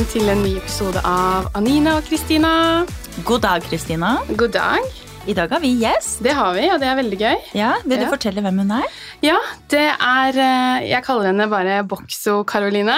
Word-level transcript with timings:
velkommen 0.00 0.20
til 0.20 0.32
en 0.32 0.40
ny 0.40 0.56
episode 0.56 1.00
av 1.04 1.50
Anina 1.58 1.98
og 1.98 2.06
Kristina. 2.08 2.86
God 3.24 3.44
dag, 3.44 3.62
Kristina. 3.68 4.16
God 4.32 4.48
dag. 4.56 5.09
I 5.28 5.34
dag 5.36 5.50
har 5.52 5.60
vi 5.60 5.68
gjest. 5.78 6.22
Det 6.24 6.32
har 6.34 6.54
vi, 6.56 6.62
og 6.72 6.78
det 6.80 6.86
er 6.88 6.96
veldig 6.96 7.16
gøy. 7.20 7.36
Ja, 7.54 7.74
Vil 7.84 7.98
du 8.00 8.04
Ja. 8.04 8.08
fortelle 8.10 8.40
hvem 8.42 8.58
hun 8.62 8.70
er? 8.72 8.86
Ja, 9.22 9.36
det 9.68 9.82
er 10.00 10.32
eh, 10.38 10.88
Jeg 10.88 11.04
kaller 11.04 11.26
henne 11.28 11.46
bare 11.48 11.82
Bokso-Karoline. 11.86 12.96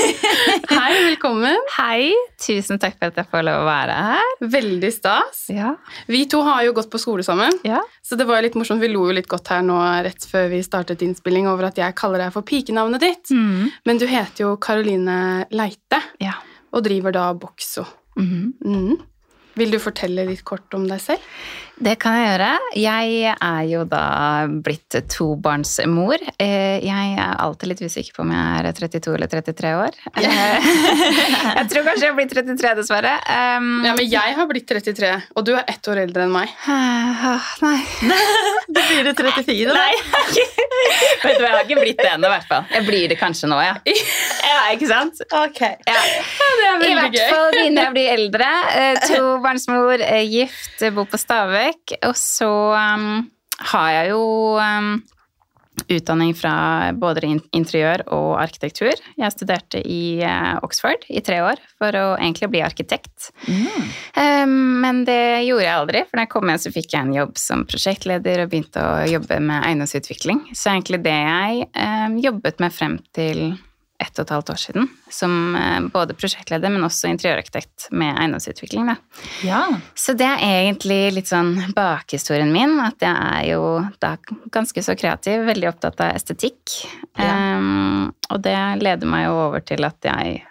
Hei, 0.76 0.92
velkommen. 1.06 1.56
Hei, 1.78 2.10
tusen 2.42 2.78
takk 2.82 2.98
for 2.98 3.06
at 3.08 3.16
jeg 3.22 3.28
får 3.30 3.46
lov 3.46 3.62
å 3.62 3.68
være 3.68 3.94
her. 4.10 4.34
Veldig 4.42 4.92
stas. 4.92 5.46
Ja. 5.48 5.76
Vi 6.10 6.24
to 6.26 6.42
har 6.42 6.64
jo 6.66 6.72
gått 6.76 6.90
på 6.90 6.98
skole 7.00 7.22
sammen, 7.24 7.54
ja. 7.64 7.80
så 8.02 8.18
det 8.18 8.26
var 8.26 8.40
jo 8.42 8.48
litt 8.48 8.58
morsomt. 8.58 8.82
Vi 8.82 8.90
lo 8.92 9.06
jo 9.06 9.14
litt 9.16 9.28
godt 9.30 9.48
her 9.54 9.62
nå 9.62 9.78
rett 10.04 10.26
før 10.28 10.50
vi 10.50 10.60
startet 10.66 11.02
innspilling 11.06 11.46
over 11.48 11.70
at 11.70 11.78
jeg 11.78 11.94
kaller 11.96 12.26
deg 12.26 12.34
for 12.34 12.42
pikenavnet 12.42 13.00
ditt. 13.06 13.30
Mm. 13.30 13.70
Men 13.86 13.98
du 14.02 14.06
heter 14.10 14.48
jo 14.48 14.56
Karoline 14.58 15.46
Leite 15.54 16.02
ja. 16.20 16.34
og 16.74 16.82
driver 16.90 17.14
da 17.14 17.30
Bokso. 17.38 17.86
Mhm. 18.18 18.56
Mm. 18.66 18.96
Vil 19.56 19.72
du 19.72 19.78
fortelle 19.80 20.26
litt 20.28 20.44
kort 20.44 20.74
om 20.76 20.84
deg 20.88 21.00
selv? 21.00 21.36
Det 21.76 21.92
kan 22.00 22.14
jeg 22.16 22.28
gjøre. 22.30 22.46
Jeg 22.80 23.32
er 23.36 23.64
jo 23.68 23.82
da 23.84 24.46
blitt 24.64 24.94
tobarnsmor. 25.12 26.22
Eh, 26.40 26.78
Jeg 26.80 27.10
er 27.20 27.34
alltid 27.44 27.68
litt 27.68 27.82
usikker 27.84 28.16
på 28.16 28.22
om 28.24 28.30
jeg 28.32 28.62
er 28.62 28.68
32 28.78 29.12
eller 29.18 29.28
33 29.28 29.72
år. 29.82 29.98
Eh, 30.16 30.68
Jeg 31.56 31.68
tror 31.70 31.84
kanskje 31.86 32.06
jeg 32.08 32.14
blir 32.16 32.28
33, 32.32 32.70
dessverre. 32.80 33.12
Um, 33.28 33.68
Ja, 33.84 33.92
men 33.96 34.08
jeg 34.08 34.34
har 34.38 34.46
blitt 34.48 34.66
33, 34.68 35.10
og 35.36 35.44
du 35.46 35.52
er 35.56 35.64
ett 35.68 35.88
år 35.92 36.00
eldre 36.02 36.24
enn 36.26 36.32
meg. 36.34 36.50
ah, 36.66 37.52
Nei. 37.62 37.78
Du 38.66 38.80
blir 38.80 39.04
det 39.06 39.12
34, 39.14 39.68
da. 39.70 39.76
Nei. 39.76 39.94
Vet 41.22 41.36
du 41.38 41.44
hva, 41.44 41.46
jeg 41.46 41.54
har 41.54 41.62
ikke 41.68 41.78
blitt 41.78 42.00
det 42.02 42.08
ennå, 42.10 42.26
i 42.26 42.32
hvert 42.34 42.48
fall. 42.48 42.64
Jeg 42.72 42.86
blir 42.88 43.04
det 43.12 43.18
kanskje 43.20 43.48
nå, 43.52 43.60
ja. 43.62 43.76
Ja, 43.86 44.56
ikke 44.74 44.88
sant? 44.90 45.20
Ok. 45.30 45.60
Ja. 45.86 46.00
det 46.58 46.66
er 46.66 46.86
I 46.88 46.96
hvert 46.98 47.18
fall 47.30 47.52
begynner 47.54 47.86
jeg 47.86 47.92
å 47.92 47.94
bli 47.94 48.06
eldre. 48.16 48.48
Eh, 48.74 48.98
Tobarnsmor, 49.06 50.02
eh, 50.02 50.24
gift, 50.26 50.74
eh, 50.82 50.92
bor 50.96 51.06
på 51.12 51.20
Stavek. 51.66 51.98
Og 52.06 52.16
så 52.16 52.52
um, 52.76 53.26
har 53.72 53.90
jeg 53.90 54.10
jo 54.12 54.22
um, 54.60 54.96
utdanning 55.92 56.34
fra 56.34 56.92
både 56.96 57.26
interiør 57.52 58.06
og 58.14 58.40
arkitektur. 58.40 58.94
Jeg 59.16 59.34
studerte 59.34 59.82
i 59.84 60.22
eh, 60.24 60.54
Oxford 60.64 61.04
i 61.08 61.20
tre 61.20 61.42
år 61.44 61.60
for 61.76 61.92
å 61.92 62.04
egentlig 62.16 62.48
bli 62.54 62.62
arkitekt. 62.64 63.28
Mm. 63.44 63.84
Eh, 64.16 64.46
men 64.46 65.04
det 65.04 65.44
gjorde 65.44 65.66
jeg 65.66 65.76
aldri, 65.76 66.02
for 66.08 66.16
da 66.16 66.24
jeg 66.24 66.32
kom 66.32 66.48
hjem 66.48 66.62
så 66.64 66.72
fikk 66.72 66.96
jeg 66.96 67.04
en 67.04 67.14
jobb 67.18 67.36
som 67.38 67.66
prosjektleder 67.68 68.42
og 68.42 68.50
begynte 68.54 68.82
å 68.82 69.04
jobbe 69.10 69.38
med 69.44 69.68
eiendomsutvikling. 69.68 70.46
Så 70.56 70.72
egentlig 70.72 71.02
det 71.04 71.18
jeg 71.18 71.68
eh, 71.68 72.08
jobbet 72.24 72.64
med 72.64 72.74
frem 72.74 72.98
til 73.16 73.44
ett 74.02 74.18
og 74.18 74.26
et 74.26 74.32
halvt 74.34 74.50
år 74.52 74.60
siden, 74.60 74.88
som 75.12 75.56
eh, 75.56 75.78
både 75.92 76.16
prosjektleder, 76.18 76.72
men 76.72 76.84
også 76.86 77.10
interiørarkitekt 77.10 77.88
med 77.96 78.12
eiendomsutvikling. 78.14 78.90
Ja. 79.46 79.62
Så 79.96 80.16
det 80.18 80.28
er 80.28 80.66
egentlig 80.66 81.00
litt 81.16 81.30
sånn 81.30 81.54
bakhistorien 81.76 82.52
min, 82.52 82.76
at 82.84 83.02
jeg 83.04 83.16
er 83.16 83.46
jo 83.54 83.62
da 84.02 84.16
ganske 84.54 84.84
så 84.84 84.96
kreativ, 84.98 85.46
veldig 85.48 85.70
opptatt 85.72 86.02
av 86.04 86.16
estetikk. 86.18 86.80
Ja. 87.16 87.32
Um, 87.56 88.12
og 88.30 88.42
det 88.44 88.58
leder 88.82 89.08
meg 89.08 89.28
jo 89.28 89.40
over 89.46 89.64
til 89.64 89.86
at 89.86 90.06
jeg 90.06 90.42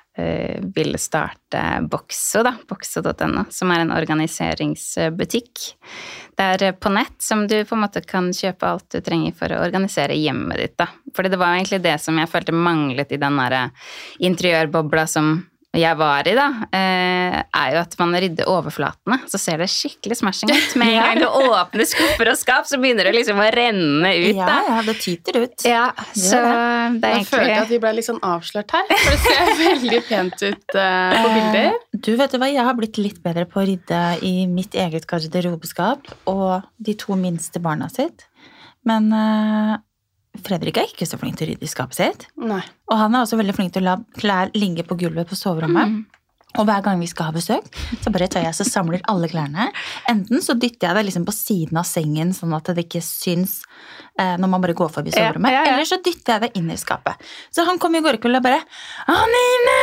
ville 0.76 0.98
starte 0.98 1.62
Boxo, 1.92 2.44
da, 2.46 2.54
boxo.no, 2.70 3.46
som 3.52 3.72
er 3.74 3.84
en 3.84 3.92
organiseringsbutikk. 3.92 5.64
Det 6.36 6.46
er 6.46 6.78
på 6.80 6.92
nett 6.92 7.18
som 7.24 7.46
du 7.48 7.58
på 7.66 7.76
en 7.76 7.84
måte 7.84 8.04
kan 8.08 8.32
kjøpe 8.36 8.70
alt 8.70 8.88
du 8.96 9.02
trenger 9.04 9.36
for 9.36 9.52
å 9.52 9.60
organisere 9.66 10.16
hjemmet 10.16 10.62
ditt. 10.62 10.78
da. 10.80 10.88
Fordi 11.16 11.32
det 11.32 11.40
var 11.42 11.56
egentlig 11.56 11.82
det 11.84 11.98
som 12.04 12.20
jeg 12.20 12.32
følte 12.32 12.56
manglet 12.56 13.12
i 13.12 13.20
den 13.20 13.40
derre 13.40 13.70
interiørbobla 14.24 15.08
som 15.08 15.36
jeg 15.80 15.98
var 16.00 16.28
i, 16.30 16.34
da, 16.38 16.46
eh, 16.76 17.38
er 17.44 17.74
jo 17.76 17.80
at 17.82 17.96
man 18.00 18.16
rydder 18.24 18.50
overflatene. 18.52 19.18
Så 19.32 19.40
ser 19.42 19.62
det 19.62 19.68
skikkelig 19.72 20.18
smashing 20.22 20.52
ut. 20.54 20.76
Med 20.82 20.94
en 20.94 21.02
gang 21.02 21.22
du 21.24 21.28
åpner 21.28 21.88
skuffer 21.90 22.32
og 22.32 22.38
skap, 22.40 22.68
så 22.70 22.80
begynner 22.82 23.10
det 23.10 23.16
liksom 23.18 23.40
å 23.42 23.48
renne 23.56 24.12
ut. 24.16 24.36
ja, 24.36 24.48
da. 24.50 24.58
ja, 24.70 24.82
det 24.88 24.98
tyter 25.04 25.40
ut. 25.44 25.66
Ja, 25.68 25.86
så 26.14 26.40
det 26.40 26.52
er 26.52 27.16
egentlig... 27.16 27.16
Jeg 27.16 27.30
følte 27.32 27.58
at 27.64 27.74
vi 27.74 27.82
ble 27.86 27.94
litt 28.00 28.10
sånn 28.10 28.22
avslørt 28.26 28.76
her, 28.78 28.86
for 28.92 29.16
det 29.16 29.22
ser 29.26 29.52
veldig 29.66 30.02
pent 30.10 30.46
ut 30.46 30.78
uh, 30.78 31.16
på 31.16 31.34
bilder. 31.34 31.68
Eh, 31.72 31.82
Du, 32.06 32.12
vet 32.20 32.32
du 32.32 32.40
hva, 32.42 32.52
Jeg 32.52 32.68
har 32.68 32.78
blitt 32.78 33.00
litt 33.02 33.20
bedre 33.24 33.48
på 33.50 33.62
å 33.62 33.66
rydde 33.68 34.04
i 34.28 34.36
mitt 34.52 34.76
eget 34.78 35.08
garderobeskap 35.10 36.12
og 36.32 36.66
de 36.78 36.96
to 37.00 37.18
minste 37.20 37.62
barna 37.64 37.90
sitt. 37.92 38.28
Men 38.86 39.10
eh, 39.16 39.76
Fredrik 40.46 40.78
er 40.82 40.90
ikke 40.90 41.08
så 41.08 41.20
flink 41.22 41.40
til 41.40 41.48
å 41.48 41.54
rydde 41.54 41.66
i 41.66 41.72
skapet 41.72 42.00
sitt. 42.00 42.28
Nei. 42.42 42.62
Og 42.92 43.00
han 43.00 43.16
er 43.16 43.26
også 43.26 43.40
veldig 43.40 43.56
flink 43.58 43.74
til 43.76 43.86
å 43.86 43.92
la 43.92 43.98
klær 44.20 44.54
ligge 44.58 44.86
på 44.88 44.98
gulvet 45.00 45.30
på 45.30 45.38
soverommet. 45.40 45.96
Mm. 45.96 46.16
Og 46.56 46.64
hver 46.68 46.84
gang 46.86 47.02
vi 47.02 47.08
skal 47.10 47.30
ha 47.30 47.36
besøk, 47.36 47.68
så 48.00 48.12
bare 48.14 48.30
tar 48.32 48.46
jeg 48.46 48.56
så 48.56 48.66
samler 48.68 49.04
alle 49.12 49.28
klærne. 49.32 49.68
Enten 50.12 50.44
så 50.44 50.56
dytter 50.56 50.88
jeg 50.90 50.98
det 50.98 51.06
liksom 51.10 51.26
på 51.28 51.36
siden 51.36 51.80
av 51.82 51.88
sengen, 51.90 52.32
sånn 52.36 52.56
at 52.56 52.72
det 52.78 52.86
ikke 52.86 53.02
syns 53.04 53.58
eh, 54.20 54.36
når 54.40 54.52
man 54.52 54.64
bare 54.64 54.78
går 54.78 54.94
forbi 54.94 55.12
soverommet. 55.16 55.52
ja, 55.52 55.66
ja. 55.68 55.74
Eller 55.76 55.90
så 55.90 56.00
dytter 56.04 56.38
jeg 56.38 56.46
det 56.46 56.62
inn 56.62 56.72
i 56.72 56.80
skapet. 56.80 57.20
Så 57.52 57.66
han 57.68 57.80
kom 57.82 57.98
i 57.98 58.04
går 58.06 58.20
kveld 58.24 58.40
og 58.40 58.46
bare 58.46 58.62
'Anine, 59.12 59.78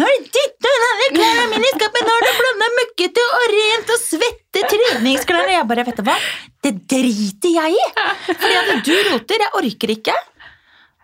har 0.00 0.12
du 0.16 0.26
dyttet 0.38 0.82
alle 0.90 1.08
klærne 1.14 1.46
mine 1.54 1.70
i 1.70 1.76
skapet? 1.76 2.02
Nå 2.02 2.18
har 2.18 2.26
du 2.26 2.42
blanda 2.42 2.72
møkkete 2.80 3.26
og 3.38 3.48
rent 3.54 3.94
og 3.94 4.02
svette 4.02 4.66
treningsklær.' 4.74 5.46
Og 5.46 5.54
jeg 5.54 5.70
bare 5.70 5.86
'Vet 5.86 6.02
du 6.02 6.06
hva, 6.10 6.18
det 6.66 6.74
driter 6.90 7.52
jeg 7.60 7.76
i!' 7.76 7.90
Fordi 8.32 8.56
at 8.62 8.72
du 8.86 8.96
roter. 9.12 9.46
Jeg 9.46 9.54
orker 9.62 9.94
ikke. 9.98 10.16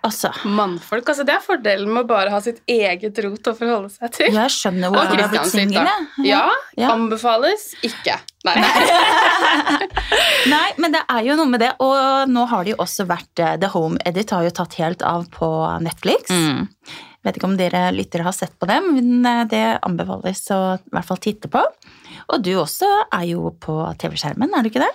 Altså, 0.03 0.33
Mannfolk, 0.51 1.07
altså 1.13 1.23
Det 1.23 1.31
er 1.37 1.43
fordelen 1.45 1.87
med 1.95 2.03
å 2.03 2.09
bare 2.11 2.31
ha 2.35 2.41
sitt 2.43 2.57
eget 2.67 3.15
rot 3.23 3.47
å 3.47 3.53
forholde 3.55 3.87
seg 3.93 4.11
til. 4.17 4.33
jeg 4.35 4.51
skjønner 4.51 4.91
hvorfor 4.91 5.15
du 5.15 5.23
har 5.23 5.31
blitt 5.31 5.53
singel. 5.53 5.87
Ja, 6.27 6.41
Ja. 6.77 6.89
anbefales 6.91 7.69
ikke. 7.87 8.17
Nei. 8.43 8.57
Nei, 10.51 10.69
men 10.83 10.91
det 10.97 11.05
er 11.07 11.23
jo 11.29 11.37
noe 11.39 11.47
med 11.53 11.63
det. 11.63 11.71
Og 11.83 12.27
nå 12.33 12.45
har 12.51 12.65
det 12.67 12.75
jo 12.75 12.81
også 12.83 13.07
vært 13.07 13.43
eh, 13.45 13.55
The 13.63 13.71
Home 13.77 14.01
Edit 14.09 14.35
har 14.35 14.43
jo 14.47 14.51
tatt 14.59 14.75
helt 14.81 15.05
av 15.07 15.29
på 15.31 15.49
Netflix. 15.85 16.31
Mm. 16.35 16.67
Vet 17.23 17.39
ikke 17.39 17.47
om 17.53 17.57
dere 17.61 17.85
lyttere 17.95 18.27
har 18.27 18.35
sett 18.35 18.57
på 18.59 18.67
det, 18.67 18.81
men 18.83 19.23
eh, 19.29 19.45
det 19.51 19.63
anbefales 19.87 20.43
å 20.51 20.61
i 20.81 20.97
hvert 20.97 21.07
fall 21.13 21.23
titte 21.23 21.47
på. 21.53 21.63
Og 22.33 22.43
du 22.43 22.53
også 22.59 22.91
er 23.15 23.29
jo 23.31 23.55
på 23.63 23.79
TV-skjermen, 24.03 24.51
er 24.59 24.67
du 24.67 24.73
ikke 24.73 24.83
det? 24.83 24.91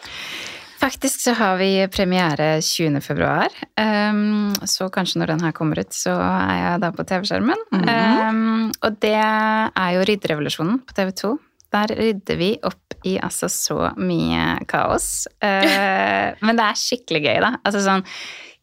Faktisk 0.77 1.21
så 1.25 1.33
har 1.33 1.57
vi 1.57 1.71
premiere 1.89 2.61
20. 2.61 3.01
februar, 3.01 3.49
um, 3.81 4.53
så 4.69 4.89
kanskje 4.93 5.19
når 5.21 5.31
den 5.33 5.43
her 5.47 5.51
kommer 5.57 5.79
ut, 5.81 5.93
så 5.95 6.13
er 6.21 6.55
jeg 6.61 6.81
da 6.83 6.91
på 6.93 7.05
TV-skjermen. 7.09 7.63
Mhm. 7.73 7.89
um, 8.29 8.71
og 8.85 8.99
det 9.01 9.15
er 9.17 9.93
jo 9.95 10.05
Rydderevolusjonen 10.05 10.81
på 10.85 10.97
TV 10.97 11.11
2. 11.23 11.31
Der 11.73 11.91
rydder 11.99 12.38
vi 12.39 12.51
opp 12.63 12.95
i 13.05 13.17
altså 13.19 13.49
så 13.51 13.89
mye 13.99 14.59
kaos. 14.69 15.27
Uh, 15.43 16.35
men 16.45 16.59
det 16.59 16.67
er 16.69 16.79
skikkelig 16.79 17.23
gøy, 17.25 17.39
da. 17.44 17.55
Altså 17.65 17.81
sånn, 17.83 18.05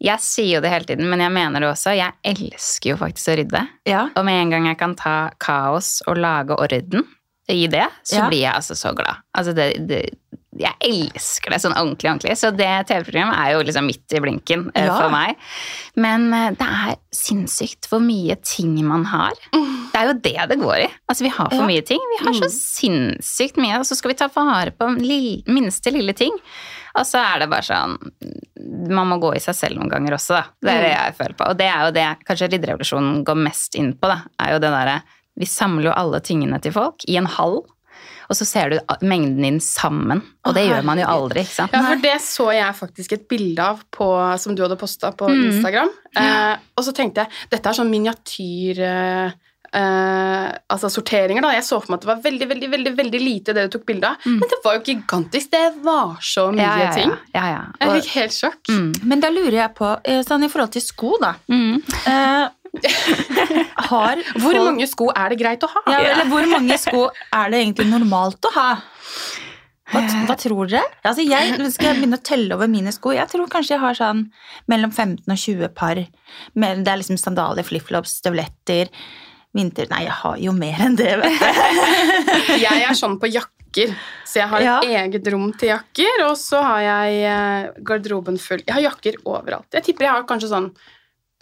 jeg 0.05 0.21
sier 0.25 0.57
jo 0.57 0.63
det 0.65 0.71
hele 0.73 0.89
tiden, 0.89 1.11
men 1.11 1.21
jeg 1.23 1.33
mener 1.35 1.63
det 1.65 1.69
også. 1.73 1.93
Jeg 1.99 2.15
elsker 2.31 2.95
jo 2.95 2.97
faktisk 3.01 3.33
å 3.33 3.37
rydde. 3.43 3.67
Ja. 3.91 4.07
Og 4.15 4.25
med 4.27 4.41
en 4.41 4.55
gang 4.55 4.71
jeg 4.71 4.79
kan 4.81 4.95
ta 4.99 5.17
kaos 5.43 5.99
og 6.09 6.19
lage 6.21 6.57
orden 6.61 7.05
i 7.53 7.67
det, 7.69 7.87
så 8.07 8.23
Ja. 8.23 8.29
blir 8.29 8.41
jeg 8.47 8.55
altså 8.55 8.75
så 8.79 8.95
glad. 8.97 9.21
Altså 9.37 9.53
det, 9.57 9.69
det, 9.89 10.03
jeg 10.59 10.75
elsker 10.87 11.51
det 11.55 11.59
sånn 11.63 11.75
ordentlig, 11.75 12.11
ordentlig. 12.11 12.37
Så 12.39 12.51
det 12.55 12.69
TV-programmet 12.91 13.39
er 13.41 13.55
jo 13.57 13.63
liksom 13.67 13.87
midt 13.89 14.15
i 14.15 14.21
blinken 14.23 14.67
eh, 14.75 14.87
Ja. 14.87 14.95
for 15.01 15.11
meg. 15.11 15.37
Men 15.97 16.29
eh, 16.35 16.51
det 16.59 16.69
er 16.69 16.97
sinnssykt 17.15 17.89
hvor 17.91 18.03
mye 18.05 18.37
ting 18.47 18.77
man 18.87 19.05
har. 19.11 19.33
Det 19.53 19.99
er 20.01 20.09
jo 20.11 20.15
det 20.25 20.37
det 20.53 20.59
går 20.61 20.79
i. 20.85 20.89
Altså 21.11 21.27
vi 21.27 21.33
har 21.35 21.51
for 21.51 21.63
Ja. 21.65 21.67
mye 21.67 21.83
ting. 21.87 22.01
Vi 22.19 22.25
har 22.27 22.35
så 22.39 22.51
sinnssykt 22.53 23.57
mye, 23.61 23.79
og 23.81 23.87
så 23.89 23.97
skal 23.99 24.13
vi 24.13 24.19
ta 24.21 24.29
vare 24.35 24.71
på 24.75 24.89
lille, 25.01 25.43
minste 25.51 25.91
lille 25.95 26.15
ting. 26.17 26.35
Og 26.95 27.03
så 27.09 27.19
er 27.19 27.41
det 27.43 27.51
bare 27.51 27.67
sånn 27.67 27.97
Man 28.89 29.09
må 29.11 29.17
gå 29.19 29.33
i 29.35 29.41
seg 29.43 29.57
selv 29.59 29.81
noen 29.81 29.91
ganger 29.91 30.15
også, 30.15 30.37
da. 30.39 30.45
Det 30.63 30.71
er 30.71 30.83
det 30.85 30.93
jeg 30.95 31.15
føler 31.19 31.35
på. 31.41 31.49
Og 31.51 31.57
det 31.59 31.67
er 31.67 31.81
jo 31.89 31.95
det 31.97 32.07
kanskje 32.29 32.49
Ridderrevolusjonen 32.53 33.25
går 33.27 33.41
mest 33.43 33.75
inn 33.81 33.93
på, 33.99 34.07
da. 34.13 34.21
Er 34.41 34.55
jo 34.55 34.61
det 34.63 34.71
derre 34.71 35.01
Vi 35.37 35.49
samler 35.51 35.89
jo 35.91 35.95
alle 35.99 36.21
tingene 36.23 36.61
til 36.63 36.73
folk 36.77 37.03
i 37.11 37.17
en 37.19 37.27
hall. 37.27 37.65
Og 38.31 38.37
så 38.39 38.47
ser 38.49 38.71
du 38.73 38.79
mengden 39.05 39.43
din 39.45 39.61
sammen. 39.61 40.23
Og 40.49 40.55
det 40.57 40.63
gjør 40.69 40.85
man 40.89 40.99
jo 40.99 41.07
aldri, 41.07 41.43
ikke 41.45 41.55
sant. 41.59 41.73
Ja, 41.77 41.83
for 41.85 42.01
det 42.01 42.15
så 42.25 42.47
jeg 42.57 42.75
faktisk 42.79 43.13
et 43.13 43.27
bilde 43.29 43.67
av 43.75 43.83
på, 43.93 44.07
som 44.41 44.55
du 44.57 44.63
hadde 44.65 44.79
posta 44.81 45.11
på 45.13 45.29
Mm. 45.29 45.43
Instagram. 45.51 45.91
Eh, 46.17 46.57
og 46.77 46.85
så 46.87 46.95
tenkte 46.97 47.21
jeg 47.27 47.51
dette 47.51 47.69
er 47.69 47.77
sånn 47.77 47.91
miniatyr 47.93 48.81
eh, 49.75 49.81
eh, 50.45 50.51
altså 50.71 50.89
sorteringer. 50.93 51.43
da. 51.43 51.51
Jeg 51.57 51.65
så 51.67 51.81
for 51.83 51.91
meg 51.93 51.99
at 52.01 52.07
det 52.07 52.11
var 52.13 52.23
veldig 52.25 52.49
veldig, 52.53 52.71
veldig, 52.75 52.93
veldig 52.99 53.21
lite 53.23 53.55
det 53.57 53.67
du 53.69 53.75
tok 53.79 53.87
bilde 53.91 54.11
av. 54.15 54.17
Men 54.27 54.49
det 54.51 54.59
var 54.65 54.79
jo 54.79 54.83
gigantisk. 54.89 55.51
Det 55.51 55.65
var 55.85 56.17
så 56.23 56.49
mye 56.53 56.55
Mm. 56.55 56.65
Ja, 56.65 56.75
ja, 56.79 56.85
ja. 56.85 56.93
ting. 56.99 57.15
ja, 57.35 57.45
ja. 57.51 57.63
Jeg 57.81 58.03
fikk 58.03 58.11
helt 58.15 58.33
sjokk. 58.39 58.69
mm, 58.71 58.93
Men 59.05 59.21
da 59.21 59.31
lurer 59.35 59.59
jeg 59.63 59.75
på, 59.75 59.93
eh, 60.05 60.23
sånn 60.23 60.45
i 60.45 60.49
forhold 60.49 60.73
til 60.73 60.83
sko, 60.83 61.17
da 61.21 61.35
mm. 61.49 61.83
uh, 62.07 62.49
Har 63.91 64.17
Hvor 64.41 64.53
folk- 64.53 64.65
mange 64.65 64.87
sko 64.91 65.11
er 65.15 65.29
det 65.35 65.39
greit 65.43 65.63
å 65.63 65.69
ha? 65.71 65.83
ja, 65.93 66.01
eller 66.15 66.27
hvor 66.31 66.47
mange 66.51 66.79
sko 66.79 67.09
er 67.33 67.51
det 67.53 67.61
egentlig 67.65 67.87
normalt 67.91 68.49
å 68.51 68.53
ha? 68.57 68.69
Hva, 69.93 70.01
hva 70.27 70.35
tror 70.41 70.67
dere? 70.73 70.81
Altså 71.07 71.23
jeg, 71.23 71.53
skal 71.75 71.91
jeg 71.93 71.99
begynne 72.01 72.17
å 72.19 72.25
telle 72.25 72.55
over 72.57 72.67
mine 72.73 72.91
sko? 72.95 73.13
Jeg 73.15 73.29
tror 73.31 73.47
kanskje 73.53 73.75
jeg 73.77 73.83
har 73.83 73.95
sånn 73.99 74.25
mellom 74.73 74.91
15 74.91 75.29
og 75.29 75.37
20 75.39 75.69
par. 75.77 76.01
Det 76.01 76.89
er 76.89 76.99
liksom 76.99 77.19
sandaler, 77.21 77.63
flipflops, 77.69 78.17
støvletter. 78.23 78.89
Vinter 79.55 79.87
Nei, 79.91 80.03
jeg 80.09 80.17
har 80.21 80.37
jo 80.43 80.53
mer 80.57 80.81
enn 80.87 80.97
det, 80.99 81.13
vet 81.21 81.39
du. 81.39 82.57
Jeg 82.65 82.83
er 82.89 82.97
sånn 82.99 83.17
på 83.23 83.29
jakker, 83.31 83.95
så 84.27 84.41
jeg 84.43 84.49
har 84.51 84.65
et 84.67 84.89
eget 84.99 85.29
rom 85.35 85.49
til 85.59 85.71
jakker, 85.73 86.25
og 86.29 86.37
så 86.39 86.61
har 86.63 86.81
jeg 86.85 87.17
eh, 87.31 87.69
garderoben 87.87 88.37
full. 88.43 88.63
Jeg 88.67 88.75
har 88.77 88.85
jakker 88.89 89.19
overalt. 89.25 89.67
Jeg 89.75 89.87
tipper 89.89 90.07
jeg 90.09 90.15
har 90.17 90.27
kanskje 90.29 90.51
sånn 90.53 90.69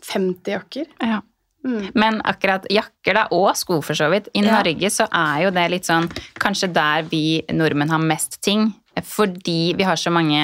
50 0.07 0.53
jakker. 0.57 0.89
Ja. 1.01 1.21
Mm. 1.65 1.91
Men 1.95 2.21
akkurat 2.27 2.65
jakker 2.73 3.15
da, 3.21 3.27
og 3.37 3.53
sko 3.57 3.79
for 3.87 3.95
så 3.99 4.09
vidt. 4.13 4.29
I 4.35 4.43
Ja. 4.43 4.57
Norge 4.59 4.91
så 4.91 5.07
er 5.15 5.45
jo 5.45 5.51
det 5.55 5.67
litt 5.71 5.87
sånn 5.87 6.09
kanskje 6.43 6.73
der 6.75 7.05
vi 7.11 7.43
nordmenn 7.55 7.93
har 7.93 8.03
mest 8.03 8.41
ting. 8.43 8.73
Fordi 9.01 9.73
vi 9.79 9.85
har 9.89 9.97
så 9.97 10.11
mange 10.13 10.37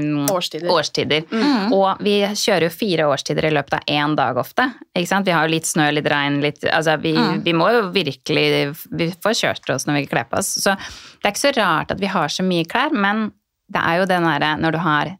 mm, 0.00 0.26
Årstider. 0.32 0.70
årstider. 0.72 1.26
Mm. 1.30 1.72
Og 1.76 2.00
vi 2.02 2.14
kjører 2.24 2.66
jo 2.66 2.72
fire 2.72 3.06
årstider 3.12 3.44
i 3.44 3.52
løpet 3.52 3.74
av 3.78 3.84
én 3.92 4.14
dag 4.16 4.38
ofte. 4.40 4.64
Ikke 4.96 5.10
sant? 5.10 5.26
Vi 5.28 5.34
har 5.36 5.44
jo 5.46 5.52
litt 5.52 5.68
snø, 5.68 5.90
litt 5.92 6.08
regn, 6.08 6.40
litt 6.42 6.64
Altså 6.72 6.96
vi, 7.02 7.12
Mm. 7.12 7.42
vi 7.44 7.52
må 7.52 7.68
jo 7.72 7.82
virkelig 7.92 8.76
Vi 8.90 9.10
får 9.22 9.34
kjørt 9.42 9.70
oss 9.74 9.84
når 9.86 10.00
vi 10.00 10.06
kler 10.06 10.24
på 10.24 10.38
oss. 10.40 10.54
Så 10.64 10.72
det 10.74 11.26
er 11.28 11.32
ikke 11.34 11.44
så 11.52 11.56
rart 11.60 11.90
at 11.92 12.00
vi 12.00 12.06
har 12.06 12.28
så 12.32 12.42
mye 12.42 12.64
klær, 12.64 12.90
men 12.92 13.30
det 13.72 13.80
er 13.84 13.98
jo 14.00 14.06
den 14.06 14.24
derre 14.24 14.56
når 14.60 14.72
du 14.72 14.78
har 14.78 15.12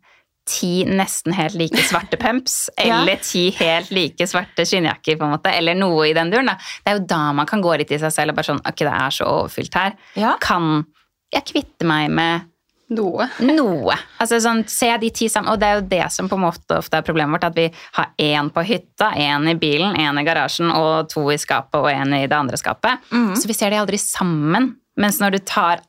ti 0.49 0.83
nesten 0.85 1.33
helt 1.33 1.55
like 1.55 1.79
svarte 1.87 2.17
pumps, 2.19 2.69
eller 2.77 3.17
ti 3.23 3.51
helt 3.61 3.93
like 3.95 4.27
svarte 4.27 4.65
skinnjakker, 4.67 5.17
på 5.21 5.25
en 5.29 5.37
måte, 5.37 5.53
eller 5.55 5.75
noe 5.79 6.09
i 6.09 6.15
den 6.17 6.33
duren. 6.33 6.47
da. 6.51 6.57
Det 6.83 6.91
er 6.91 6.99
jo 6.99 7.05
da 7.07 7.21
man 7.33 7.47
kan 7.47 7.63
gå 7.63 7.77
litt 7.79 7.93
i 7.95 7.99
seg 8.03 8.11
selv 8.13 8.33
og 8.35 8.41
bare 8.41 8.49
sånn 8.51 8.65
Ok, 8.67 8.83
det 8.83 8.91
er 8.97 9.11
så 9.15 9.29
overfylt 9.29 9.75
her. 9.79 9.95
Ja. 10.19 10.35
Kan 10.43 10.87
jeg 11.33 11.45
kvitte 11.53 11.87
meg 11.87 12.11
med 12.11 12.49
Noe. 12.93 13.29
noe. 13.41 13.97
Altså 14.23 14.41
sånn, 14.43 14.65
Se 14.71 14.91
de 15.03 15.11
ti 15.15 15.29
sammen, 15.33 15.53
og 15.53 15.61
det 15.61 15.69
er 15.69 15.79
jo 15.79 15.87
det 15.91 16.05
som 16.15 16.29
på 16.31 16.39
en 16.39 16.45
måte 16.47 16.79
ofte 16.79 17.01
er 17.01 17.07
problemet 17.07 17.37
vårt, 17.39 17.49
at 17.51 17.59
vi 17.59 17.69
har 17.99 18.13
én 18.21 18.51
på 18.53 18.65
hytta, 18.69 19.13
én 19.19 19.49
i 19.51 19.57
bilen, 19.59 19.97
én 19.97 20.21
i 20.21 20.27
garasjen 20.27 20.73
og 20.75 21.09
to 21.13 21.25
i 21.33 21.39
skapet 21.41 21.81
og 21.81 21.91
én 21.93 22.13
i 22.17 22.27
det 22.27 22.37
andre 22.37 22.61
skapet. 22.61 23.03
Mm. 23.13 23.33
Så 23.39 23.51
vi 23.51 23.57
ser 23.57 23.73
de 23.73 23.81
aldri 23.81 24.01
sammen. 24.01 24.75
Mens 25.01 25.21
når 25.23 25.39
du 25.39 25.43
tar 25.49 25.83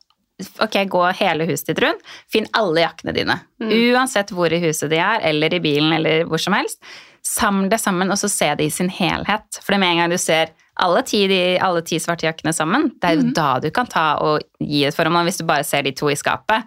Ok, 0.59 0.73
gå 0.89 1.01
hele 1.19 1.45
huset 1.45 1.69
ditt 1.69 1.79
rundt, 1.83 2.01
finn 2.27 2.47
alle 2.57 2.81
jakkene 2.81 3.13
dine. 3.15 3.35
Uansett 3.61 4.33
hvor 4.33 4.51
i 4.51 4.59
huset 4.63 4.89
de 4.91 4.97
er, 4.97 5.21
eller 5.29 5.53
i 5.53 5.59
bilen, 5.61 5.93
eller 5.93 6.25
hvor 6.27 6.41
som 6.41 6.55
helst. 6.57 6.81
Saml 7.23 7.69
det 7.71 7.77
sammen, 7.79 8.11
og 8.11 8.17
så 8.19 8.27
se 8.27 8.49
det 8.57 8.65
i 8.65 8.73
sin 8.73 8.89
helhet. 8.91 9.61
For 9.61 9.77
med 9.77 9.93
en 9.93 10.01
gang 10.01 10.11
du 10.11 10.17
ser 10.19 10.49
alle 10.81 11.03
ti, 11.05 11.21
de, 11.29 11.39
alle 11.61 11.83
ti 11.85 11.99
svarte 12.01 12.25
jakkene 12.25 12.53
sammen, 12.55 12.89
det 12.97 13.11
er 13.11 13.19
jo 13.19 13.33
da 13.37 13.49
du 13.61 13.69
kan 13.73 13.87
ta 13.87 14.07
og 14.25 14.41
gi 14.57 14.81
et 14.87 14.97
formål. 14.97 15.29
Hvis 15.29 15.39
du 15.43 15.45
bare 15.47 15.67
ser 15.67 15.85
de 15.85 15.93
to 15.95 16.09
i 16.09 16.17
skapet, 16.17 16.65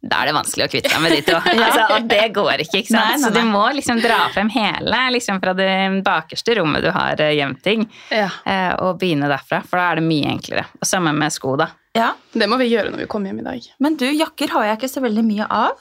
da 0.00 0.20
er 0.22 0.28
det 0.30 0.34
vanskelig 0.36 0.66
å 0.68 0.70
kvitte 0.70 0.92
seg 0.92 1.02
med 1.02 1.10
de 1.16 1.22
to. 1.26 1.34
altså, 1.66 1.86
og 1.96 2.04
det 2.12 2.20
går 2.36 2.62
ikke, 2.64 2.82
ikke 2.84 2.92
sant? 2.92 3.00
Nei, 3.02 3.16
nei, 3.16 3.24
Så 3.24 3.32
du 3.34 3.40
må 3.50 3.64
liksom 3.74 3.98
dra 4.04 4.20
frem 4.34 4.50
hele, 4.54 5.00
liksom 5.16 5.40
fra 5.42 5.54
det 5.58 5.70
bakerste 6.06 6.54
rommet 6.60 6.84
du 6.86 6.92
har 6.94 7.18
eh, 7.24 7.32
gjemt 7.40 7.62
ting, 7.66 7.88
Ja. 8.14 8.28
eh, 8.46 8.72
og 8.84 9.00
begynne 9.00 9.26
derfra, 9.32 9.62
for 9.66 9.80
da 9.80 9.88
er 9.92 9.98
det 10.02 10.06
mye 10.06 10.30
enklere. 10.36 10.64
Og 10.78 10.86
samme 10.86 11.10
med 11.18 11.34
sko, 11.34 11.56
da. 11.58 11.70
ja. 11.98 12.12
Det 12.38 12.46
må 12.46 12.58
vi 12.60 12.68
gjøre 12.70 12.92
når 12.94 13.02
vi 13.02 13.08
kommer 13.10 13.32
hjem 13.32 13.40
i 13.42 13.48
dag. 13.48 13.66
Men 13.82 13.96
du, 13.98 14.06
jakker 14.06 14.52
har 14.54 14.68
jeg 14.68 14.78
ikke 14.78 14.92
så 14.92 15.02
veldig 15.02 15.24
mye 15.26 15.46
av. 15.50 15.80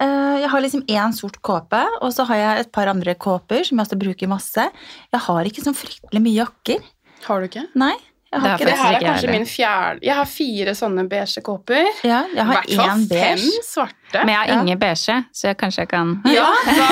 Eh, 0.00 0.36
Jeg 0.40 0.48
har 0.54 0.62
liksom 0.64 0.84
én 0.88 1.12
sort 1.12 1.36
kåpe, 1.44 1.80
og 2.00 2.12
så 2.14 2.24
har 2.30 2.36
jeg 2.40 2.64
et 2.64 2.72
par 2.72 2.88
andre 2.88 3.12
kåper 3.20 3.66
som 3.68 3.76
jeg 3.76 3.84
også 3.88 3.98
bruker 4.00 4.30
masse. 4.32 4.64
Jeg 5.12 5.20
har 5.28 5.44
ikke 5.50 5.64
sånn 5.66 5.76
fryktelig 5.76 6.22
mye 6.24 6.38
jakker. 6.40 6.80
Har 7.26 7.42
du 7.42 7.48
ikke? 7.50 7.66
Nei, 7.76 7.92
jeg 8.32 8.40
har 8.40 8.58
Det 8.58 8.66
det. 8.66 8.74
her 8.76 8.94
er 8.96 9.00
kanskje 9.00 9.30
min 9.32 9.46
fjerde 9.48 10.04
Jeg 10.04 10.14
har 10.18 10.26
fire 10.28 10.74
sånne 10.76 11.04
beige 11.08 11.40
kåper. 11.44 11.86
Ja, 12.04 12.24
jeg 12.34 12.44
har 12.44 12.58
hvert 12.58 12.74
fall 12.76 12.90
fem 12.90 13.06
beige. 13.08 13.86
Svarte. 14.08 14.24
Men 14.24 14.28
jeg 14.34 14.38
har 14.38 14.48
Ja. 14.48 14.60
ingen 14.62 14.78
beige, 14.78 15.24
så 15.32 15.42
jeg 15.48 15.56
kanskje 15.58 15.78
jeg 15.84 15.88
kan 15.88 16.22
Ja, 16.24 16.48
da 16.78 16.88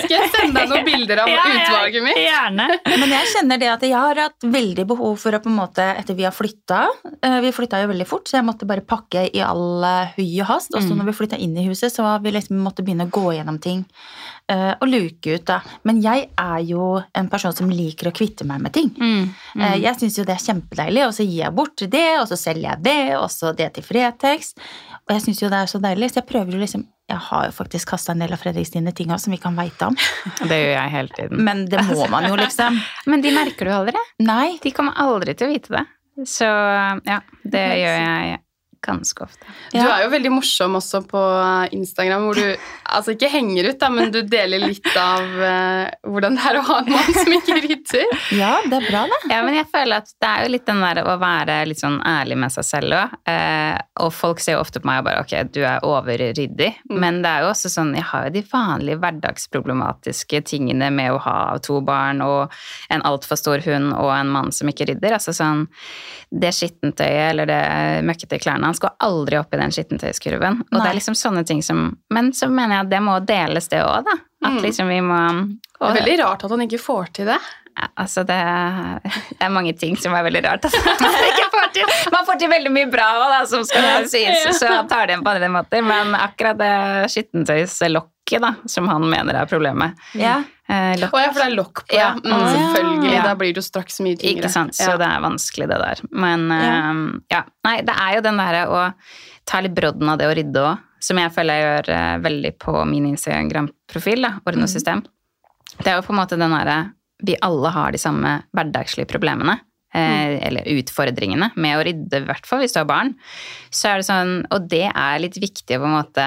skal 0.00 0.14
jeg 0.16 0.30
sende 0.30 0.60
deg 0.60 0.68
noen 0.70 0.84
bilder 0.86 1.18
av 1.24 1.28
utvalget 1.34 2.02
mitt. 2.04 2.16
Gjerne. 2.16 2.66
Men 2.86 3.08
jeg 3.10 3.26
kjenner 3.34 3.58
det 3.58 3.68
at 3.72 3.82
jeg 3.82 3.92
har 3.94 4.14
hatt 4.14 4.42
veldig 4.44 4.86
behov 4.86 5.18
for 5.18 5.32
å 5.32 5.40
på 5.42 5.50
en 5.50 5.56
måte, 5.56 5.82
etter 5.98 6.14
vi 6.14 6.22
har 6.24 6.32
flytta 6.32 6.86
eh, 7.22 7.40
Vi 7.40 7.52
flytta 7.52 7.80
jo 7.82 7.88
veldig 7.92 8.06
fort, 8.06 8.28
så 8.28 8.38
jeg 8.38 8.44
måtte 8.46 8.66
bare 8.68 8.80
pakke 8.86 9.26
i 9.34 9.40
all 9.42 9.82
eh, 9.84 10.12
hui 10.16 10.40
og 10.40 10.46
hast. 10.46 10.74
Og 10.74 10.82
så 10.82 10.90
Mm. 10.90 10.98
når 10.98 11.06
vi 11.10 11.12
flytta 11.20 11.38
inn 11.38 11.56
i 11.56 11.66
huset, 11.68 11.92
så 11.92 12.20
vi 12.22 12.30
liksom 12.34 12.58
måtte 12.62 12.82
begynne 12.84 13.06
å 13.06 13.10
gå 13.10 13.32
gjennom 13.36 13.60
ting. 13.60 13.84
eh, 14.50 14.74
og 14.82 14.88
luke 14.88 15.30
ut, 15.34 15.44
da. 15.46 15.60
Men 15.84 16.00
jeg 16.02 16.28
er 16.36 16.58
jo 16.66 17.00
en 17.14 17.28
person 17.30 17.52
som 17.54 17.68
liker 17.70 18.08
å 18.10 18.12
kvitte 18.12 18.42
meg 18.44 18.60
med 18.60 18.72
ting. 18.72 18.88
Mm. 18.98 19.28
mm. 19.54 19.80
Jeg 19.80 19.94
syns 20.00 20.16
jo 20.18 20.24
det 20.24 20.34
er 20.34 20.42
kjempedeilig, 20.42 21.04
og 21.06 21.12
så 21.14 21.22
gir 21.22 21.44
jeg 21.44 21.54
bort 21.54 21.76
det, 21.76 22.18
og 22.18 22.26
så 22.26 22.34
selger 22.36 22.66
jeg 22.72 22.82
det, 22.82 23.16
og 23.16 23.28
så 23.30 23.52
det 23.56 23.68
til 23.74 23.84
Fretex. 23.86 24.54
Og 25.06 25.14
jeg 25.14 25.22
syns 25.22 25.40
jo 25.44 25.48
det 25.52 25.60
er 25.62 25.70
så 25.70 25.78
deilig, 25.80 26.10
så 26.10 26.19
jeg 26.20 26.28
prøver 26.28 26.56
jo 26.56 26.62
liksom 26.62 26.86
Jeg 27.10 27.22
har 27.26 27.46
jo 27.48 27.54
faktisk 27.56 27.90
kasta 27.90 28.14
en 28.14 28.20
del 28.22 28.34
av 28.36 28.38
Fredrik 28.38 28.68
sine 28.68 28.92
ting 28.94 29.10
av 29.10 29.18
som 29.18 29.32
vi 29.34 29.40
kan 29.42 29.56
veite 29.58 29.88
om. 29.88 29.96
Det 30.50 30.58
gjør 30.60 30.76
jeg 30.76 30.92
hele 30.92 31.16
tiden. 31.16 31.40
Men 31.48 31.64
det 31.66 31.82
må 31.88 32.06
man 32.12 32.28
jo, 32.28 32.36
liksom. 32.38 32.78
Men 33.10 33.24
de 33.24 33.32
merker 33.34 33.66
du 33.66 33.72
aldri. 33.74 34.04
Nei. 34.22 34.60
De 34.62 34.70
kommer 34.76 34.94
aldri 35.02 35.34
til 35.34 35.48
å 35.48 35.50
vite 35.50 35.74
det. 35.74 35.82
Så 36.28 36.46
ja, 36.46 37.18
det 37.42 37.64
gjør 37.80 37.98
jeg 37.98 38.38
ganske 38.84 39.24
ofte. 39.24 39.46
Du 39.72 39.80
er 39.80 40.04
jo 40.04 40.10
veldig 40.12 40.32
morsom 40.32 40.76
også 40.78 41.02
på 41.08 41.20
Instagram, 41.76 42.26
hvor 42.28 42.38
du 42.38 42.46
altså 42.90 43.14
ikke 43.14 43.30
henger 43.30 43.70
ut, 43.70 43.78
da, 43.80 43.90
men 43.92 44.12
du 44.14 44.20
deler 44.26 44.62
litt 44.62 44.88
av 44.98 45.24
uh, 45.40 45.86
hvordan 46.08 46.38
det 46.38 46.46
er 46.50 46.58
å 46.60 46.64
ha 46.68 46.78
en 46.82 46.90
mann 46.94 47.16
som 47.16 47.34
ikke 47.36 47.58
rydder. 47.60 48.14
Ja, 48.36 48.52
det 48.64 48.80
er 48.80 48.86
bra, 48.88 49.04
det. 49.10 49.20
Ja, 49.32 49.42
men 49.46 49.58
jeg 49.58 49.68
føler 49.72 50.02
at 50.02 50.12
det 50.16 50.30
er 50.30 50.46
jo 50.46 50.52
litt 50.54 50.66
den 50.68 50.82
der 50.84 51.02
å 51.04 51.16
være 51.20 51.58
litt 51.68 51.82
sånn 51.82 52.00
ærlig 52.06 52.38
med 52.40 52.54
seg 52.56 52.66
selv 52.66 52.96
òg. 52.96 53.16
Uh, 53.28 53.76
og 54.04 54.12
folk 54.16 54.42
ser 54.42 54.56
jo 54.56 54.62
ofte 54.64 54.82
på 54.82 54.88
meg 54.90 55.02
og 55.02 55.08
bare 55.10 55.24
ok, 55.24 55.34
du 55.52 55.60
er 55.62 55.84
overryddig. 55.86 56.70
Mm. 56.90 56.98
Men 57.02 57.20
det 57.24 57.32
er 57.32 57.44
jo 57.44 57.52
også 57.52 57.72
sånn, 57.72 57.94
jeg 57.98 58.06
har 58.10 58.28
jo 58.28 58.34
de 58.38 58.44
vanlige 58.50 59.00
hverdagsproblematiske 59.02 60.42
tingene 60.48 60.90
med 60.94 61.14
å 61.14 61.20
ha 61.26 61.36
to 61.62 61.80
barn 61.84 62.22
og 62.24 62.54
en 62.92 63.04
altfor 63.06 63.38
stor 63.38 63.62
hund 63.66 63.92
og 63.96 64.12
en 64.14 64.32
mann 64.32 64.54
som 64.54 64.70
ikke 64.70 64.88
rydder. 64.90 65.18
Altså 65.18 65.34
sånn, 65.36 65.66
det 66.30 66.52
skittentøyet 66.54 67.32
eller 67.32 67.48
det 67.50 67.62
møkkete 68.06 68.38
i 68.38 68.42
klærne, 68.42 68.69
han 68.70 68.78
skal 68.78 68.94
aldri 69.06 69.38
opp 69.40 69.54
i 69.54 69.60
den 69.60 69.74
skittentøyskurven. 69.74 70.60
Og 70.70 70.76
det 70.78 70.88
er 70.90 70.96
liksom 70.98 71.16
sånne 71.18 71.44
ting 71.46 71.62
som 71.66 71.96
Men 72.14 72.32
så 72.36 72.48
mener 72.50 72.76
jeg 72.78 72.86
at 72.86 72.90
det 72.94 73.00
må 73.04 73.18
deles, 73.26 73.68
det 73.72 73.82
òg, 73.84 74.04
da. 74.08 74.16
At 74.46 74.52
Mm. 74.56 74.62
liksom 74.64 74.88
vi 74.88 75.00
må 75.04 75.18
Det 75.80 75.88
er 75.90 75.98
veldig 76.00 76.18
rart 76.24 76.44
at 76.44 76.50
han 76.54 76.62
ikke 76.64 76.78
får 76.80 77.10
til 77.12 77.26
det. 77.28 77.36
ja, 77.80 77.86
altså 78.02 78.22
det, 78.26 78.36
det 79.04 79.44
er 79.46 79.52
mange 79.52 79.72
ting 79.78 79.96
som 79.96 80.12
er 80.16 80.24
veldig 80.26 80.42
rart. 80.44 80.64
Altså. 80.64 80.80
Får 81.50 81.68
til, 81.74 81.86
man 82.12 82.24
får 82.26 82.38
til 82.40 82.50
veldig 82.50 82.70
mye 82.72 82.88
bra 82.90 83.04
òg, 83.18 83.26
da, 83.30 83.40
som 83.46 83.62
skal 83.64 84.06
sies, 84.10 84.46
så 84.58 84.72
tar 84.90 85.06
det 85.06 85.14
igjen 85.14 85.22
på 85.24 85.30
andre 85.34 85.48
måter. 85.52 85.82
Men 85.86 86.14
akkurat 86.18 86.58
det 86.58 86.72
skittentøyslokket 87.12 88.19
da, 88.38 88.54
som 88.66 88.86
han 88.88 89.02
mener 89.10 89.34
er 89.34 89.46
problemet 89.46 89.96
Ja. 90.14 90.44
eh, 90.68 90.94
lokk, 91.00 91.12
Å 91.12 91.20
ja, 91.24 91.32
for 91.32 91.40
det 91.40 91.46
er 91.48 91.56
lokk 91.56 91.82
på, 91.88 91.96
ja. 91.96 92.12
Mm, 92.14 92.32
Å, 92.32 92.38
selvfølgelig. 92.54 93.12
Ja. 93.14 93.22
Da 93.24 93.34
blir 93.34 93.52
det 93.52 93.56
jo 93.56 93.62
straks 93.66 93.98
mye 94.00 94.16
tyngre. 94.16 94.44
Ikke 94.44 94.50
sant, 94.50 94.74
så 94.74 94.90
Ja. 94.92 94.96
det 94.96 95.06
er 95.08 95.20
vanskelig 95.20 95.68
det 95.68 95.78
der. 95.80 96.00
Men 96.12 96.50
eh, 96.52 97.18
ja. 97.34 97.42
Nei, 97.64 97.80
det 97.82 97.94
er 97.98 98.14
jo 98.16 98.20
den 98.20 98.36
derre 98.36 98.66
å 98.68 98.94
ta 99.46 99.60
litt 99.60 99.74
brodden 99.74 100.08
av 100.08 100.18
det 100.18 100.26
å 100.30 100.34
rydde 100.36 100.60
òg, 100.62 100.78
som 101.00 101.16
jeg 101.16 101.32
føler 101.32 101.54
jeg 101.54 101.64
gjør 101.64 101.88
eh, 101.96 102.18
veldig 102.18 102.58
på 102.58 102.84
min 102.86 103.06
Instagram-profil, 103.14 104.22
da, 104.22 104.34
Orden 104.46 104.62
og 104.62 104.68
system. 104.68 105.02
Det 105.80 105.86
er 105.88 105.96
jo 105.96 106.02
på 106.06 106.12
en 106.12 106.20
måte 106.20 106.36
den 106.38 106.50
derre 106.50 106.92
Vi 107.24 107.34
alle 107.42 107.68
har 107.68 107.90
de 107.92 107.98
samme 107.98 108.42
hverdagslige 108.54 109.06
problemene. 109.08 109.58
Mm. 109.92 110.38
eller 110.46 110.62
utfordringene 110.70 111.48
med 111.56 111.74
å 111.76 111.82
rydde, 111.82 112.20
i 112.22 112.26
hvert 112.28 112.46
fall 112.46 112.60
hvis 112.60 112.72
du 112.72 112.78
har 112.78 112.84
barn. 112.86 113.08
Så 113.74 113.88
er 113.90 113.96
det 113.98 114.06
sånn, 114.06 114.46
Og 114.54 114.68
det 114.70 114.84
er 114.94 115.18
litt 115.18 115.34
viktig 115.34 115.66
å 115.76 115.80
på 115.82 115.88
en 115.88 115.96
måte 115.96 116.26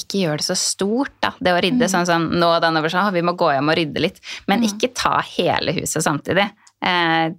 ikke 0.00 0.22
gjør 0.24 0.42
det 0.42 0.46
så 0.48 0.58
stort, 0.58 1.14
da. 1.24 1.32
Det 1.38 1.54
å 1.54 1.62
rydde 1.62 1.88
sånn 1.92 2.06
sånn 2.08 2.28
Nå 2.36 2.50
den 2.62 2.78
over 2.80 2.92
sånn, 2.92 3.08
vi 3.14 3.24
må 3.24 3.36
gå 3.38 3.50
hjem 3.54 3.72
og 3.72 3.78
rydde 3.78 4.02
litt. 4.02 4.22
Men 4.50 4.64
ikke 4.66 4.92
ta 4.96 5.18
hele 5.36 5.74
huset 5.76 6.04
samtidig. 6.04 6.48
Eh, 6.84 7.34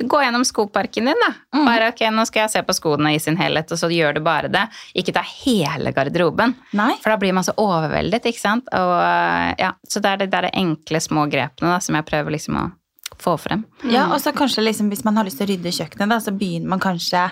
gå 0.00 0.22
gjennom 0.22 0.44
skoparken 0.44 1.04
din, 1.04 1.22
da. 1.26 1.58
Mm. 1.58 1.66
Bare 1.66 1.88
ok, 1.92 2.02
nå 2.12 2.24
skal 2.28 2.44
jeg 2.44 2.52
se 2.54 2.62
på 2.66 2.76
skoene 2.76 3.14
i 3.14 3.20
sin 3.22 3.38
helhet, 3.40 3.72
og 3.72 3.80
så 3.80 3.90
gjør 3.92 4.18
du 4.18 4.22
bare 4.24 4.50
det. 4.52 4.66
Ikke 4.98 5.14
ta 5.16 5.22
hele 5.24 5.92
garderoben. 5.96 6.54
Nei. 6.76 6.92
For 7.02 7.12
da 7.12 7.20
blir 7.20 7.36
man 7.36 7.46
så 7.46 7.56
overveldet, 7.60 8.28
ikke 8.28 8.42
sant. 8.42 8.68
Og, 8.76 8.96
ja, 9.60 9.72
så 9.88 10.02
det 10.02 10.12
er 10.12 10.22
de 10.24 10.30
der 10.32 10.50
enkle, 10.52 11.00
små 11.00 11.26
grepene 11.32 11.74
da, 11.74 11.80
som 11.84 11.96
jeg 11.96 12.08
prøver 12.08 12.36
liksom 12.36 12.60
å 12.60 12.68
få 13.20 13.36
frem. 13.40 13.64
Ja, 13.90 14.08
og 14.14 14.20
så 14.22 14.32
kanskje 14.36 14.64
liksom, 14.64 14.88
hvis 14.92 15.04
man 15.04 15.18
har 15.18 15.28
lyst 15.28 15.40
til 15.40 15.48
å 15.48 15.52
rydde 15.52 15.74
kjøkkenet, 15.76 16.12
da, 16.12 16.20
så 16.24 16.32
begynner 16.36 16.72
man 16.72 16.82
kanskje 16.82 17.28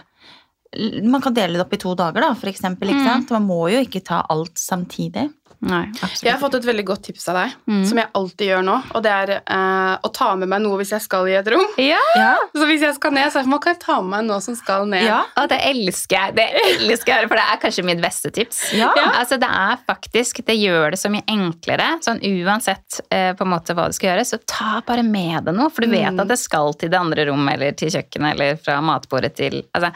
Man 1.03 1.23
kan 1.25 1.33
dele 1.35 1.57
det 1.57 1.65
opp 1.65 1.73
i 1.73 1.81
to 1.81 1.95
dager, 1.97 2.21
da, 2.21 2.35
for 2.37 2.51
eksempel. 2.51 2.91
Ikke 2.93 3.07
sant? 3.07 3.31
Man 3.33 3.47
må 3.49 3.63
jo 3.73 3.81
ikke 3.87 4.05
ta 4.05 4.23
alt 4.29 4.59
samtidig. 4.61 5.31
Nei, 5.61 5.89
Jeg 6.23 6.31
har 6.31 6.39
fått 6.39 6.55
et 6.55 6.67
veldig 6.69 6.85
godt 6.87 7.03
tips 7.09 7.25
av 7.33 7.35
deg, 7.35 7.55
Mm. 7.67 7.85
som 7.89 7.99
jeg 7.99 8.07
alltid 8.15 8.47
gjør 8.47 8.61
nå. 8.63 8.75
Og 8.95 9.03
det 9.03 9.11
er 9.11 9.31
eh, 9.43 9.97
å 10.07 10.11
ta 10.15 10.37
med 10.37 10.47
meg 10.53 10.61
noe 10.63 10.77
hvis 10.79 10.93
jeg 10.95 11.03
skal 11.03 11.27
i 11.27 11.33
et 11.35 11.49
rom. 11.51 11.65
Ja, 11.83 11.99
Ja. 12.15 12.37
Så 12.55 12.63
hvis 12.69 12.81
jeg 12.85 12.95
skal 12.95 13.11
ned, 13.17 13.33
så 13.33 13.41
er 13.41 13.49
det, 13.49 13.59
kan 13.65 13.75
jeg 13.75 13.81
ta 13.83 13.97
med 14.01 14.11
meg 14.13 14.29
noe 14.29 14.41
som 14.41 14.55
skal 14.55 14.87
ned. 14.87 15.03
Ja. 15.09 15.25
og 15.37 15.49
det 15.49 15.59
elsker 15.67 16.15
jeg. 16.15 16.35
Det 16.37 16.47
elsker 16.63 17.11
jeg, 17.17 17.27
for 17.33 17.35
det 17.41 17.47
er 17.51 17.59
kanskje 17.65 17.85
mitt 17.89 18.01
beste 18.01 18.31
tips. 18.31 18.61
Ja. 18.79 18.93
Altså, 19.19 19.41
det 19.41 19.49
er 19.51 19.77
faktisk, 19.89 20.45
det 20.47 20.55
gjør 20.61 20.91
det 20.95 21.01
så 21.01 21.11
mye 21.11 21.27
enklere. 21.27 21.89
Sånn 22.07 22.23
uansett 22.23 23.01
eh, 23.11 23.33
på 23.35 23.43
en 23.43 23.51
måte 23.57 23.75
hva 23.75 23.89
du 23.91 23.93
skal 23.99 24.13
gjøre, 24.15 24.29
så 24.31 24.39
ta 24.47 24.81
bare 24.87 25.03
med 25.03 25.43
deg 25.49 25.57
noe. 25.59 25.71
For 25.75 25.83
du 25.83 25.89
vet 25.91 26.13
Mm. 26.15 26.21
at 26.21 26.29
det 26.29 26.39
skal 26.39 26.73
til 26.75 26.89
det 26.89 27.01
andre 27.01 27.27
rommet, 27.33 27.55
eller 27.59 27.73
til 27.73 27.91
kjøkkenet, 27.91 28.35
eller 28.39 28.55
fra 28.63 28.79
matbordet 28.81 29.35
til 29.35 29.65
altså, 29.75 29.91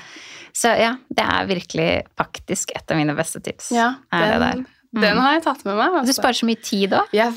Så 0.56 0.72
ja, 0.76 0.92
det 1.08 1.24
er 1.24 1.48
virkelig 1.48 1.88
faktisk 2.18 2.74
et 2.76 2.92
av 2.92 2.98
mine 3.00 3.14
beste 3.16 3.40
tips. 3.44 3.70
Ja, 3.74 3.94
er 4.12 4.34
det 4.34 4.40
den, 4.42 4.64
Den 4.92 5.16
har 5.18 5.32
jeg 5.38 5.42
tatt 5.46 5.62
med 5.64 5.76
meg. 5.78 5.92
Du 5.92 5.98
Altså. 6.02 6.14
sparer 6.18 6.36
så 6.36 6.46
mye 6.48 6.60
tid 6.60 6.90
da. 6.92 7.02
Jeg. 7.16 7.32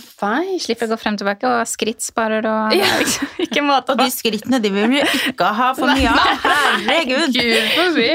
Slipper 0.60 0.90
å 0.90 0.92
gå 0.92 0.98
frem 1.00 1.16
og 1.16 1.22
tilbake, 1.22 1.48
og 1.48 1.68
skritt 1.72 2.02
sparer 2.04 2.44
og 2.50 2.74
er 2.76 3.00
liksom 3.00 3.30
ikke 3.46 3.64
måte 3.64 3.94
Og 3.96 4.02
de 4.02 4.10
skrittene 4.12 4.60
de 4.60 4.72
vil 4.76 4.90
vi 4.92 5.00
ikke 5.32 5.52
ha 5.56 5.70
for 5.78 5.88
mye 5.96 6.12
av. 6.12 6.44
Herregud. 6.44 7.32
Gud 7.36 7.70
forbi. 7.78 8.10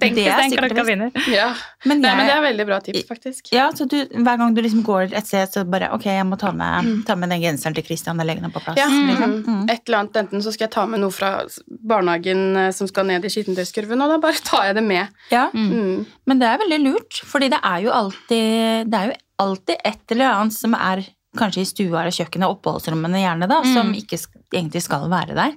Tenk 0.00 0.16
Det 0.16 0.24
hvis 0.24 0.54
den 0.54 0.56
klokka 0.62 0.84
vinner. 0.88 1.12
Ja. 1.28 1.50
Men 1.86 2.00
Nei, 2.02 2.14
men 2.18 2.26
det 2.26 2.34
er 2.34 2.42
veldig 2.42 2.64
bra 2.66 2.78
tips, 2.82 3.04
faktisk. 3.06 3.52
ja, 3.54 3.68
så 3.76 3.84
du, 3.86 3.96
hver 4.10 4.38
gang 4.40 4.54
du 4.56 4.62
liksom 4.64 4.80
går 4.82 5.12
et 5.14 5.28
sted, 5.28 5.46
så 5.52 5.62
bare 5.68 5.92
Ok, 5.94 6.08
jeg 6.10 6.24
må 6.26 6.34
ta 6.40 6.50
med, 6.52 6.88
ta 7.06 7.14
med 7.14 7.30
den 7.30 7.40
genseren 7.44 7.76
til 7.76 7.84
Christian 7.86 8.18
og 8.18 8.26
legge 8.26 8.42
den 8.42 8.50
på 8.54 8.62
plass. 8.64 8.78
Ja. 8.80 8.88
Liksom. 8.88 9.36
Mm. 9.46 9.62
Et 9.70 9.82
eller 9.86 10.00
annet, 10.00 10.16
Enten 10.24 10.42
så 10.42 10.50
skal 10.54 10.66
jeg 10.66 10.72
ta 10.74 10.86
med 10.90 11.00
noe 11.04 11.14
fra 11.14 11.30
barnehagen 11.68 12.56
eh, 12.56 12.70
som 12.74 12.88
skal 12.90 13.06
ned 13.08 13.24
i 13.24 13.30
skittentøyskurven, 13.32 14.00
og 14.02 14.10
da 14.14 14.18
bare 14.22 14.40
tar 14.44 14.66
jeg 14.70 14.78
det 14.80 14.84
med. 14.88 15.14
Ja. 15.32 15.46
Mm. 15.54 16.02
Men 16.28 16.40
det 16.42 16.48
er 16.50 16.58
veldig 16.64 16.78
lurt, 16.82 17.20
fordi 17.28 17.50
det 17.52 17.60
er 17.62 17.84
jo 17.86 17.92
alltid, 17.94 18.77
det 18.86 18.98
er 18.98 19.10
jo 19.10 19.18
alltid 19.44 19.86
et 19.86 20.14
eller 20.14 20.34
annet 20.34 20.56
som 20.56 20.74
er 20.78 21.04
kanskje 21.38 21.62
i 21.62 21.68
stua 21.68 22.02
eller 22.02 22.14
kjøkkenet, 22.14 22.50
oppholdsrommene 22.56 23.22
gjerne, 23.22 23.48
da, 23.50 23.60
som 23.66 23.92
ikke 23.96 24.18
egentlig 24.54 24.82
skal 24.84 25.06
være 25.12 25.36
der. 25.36 25.56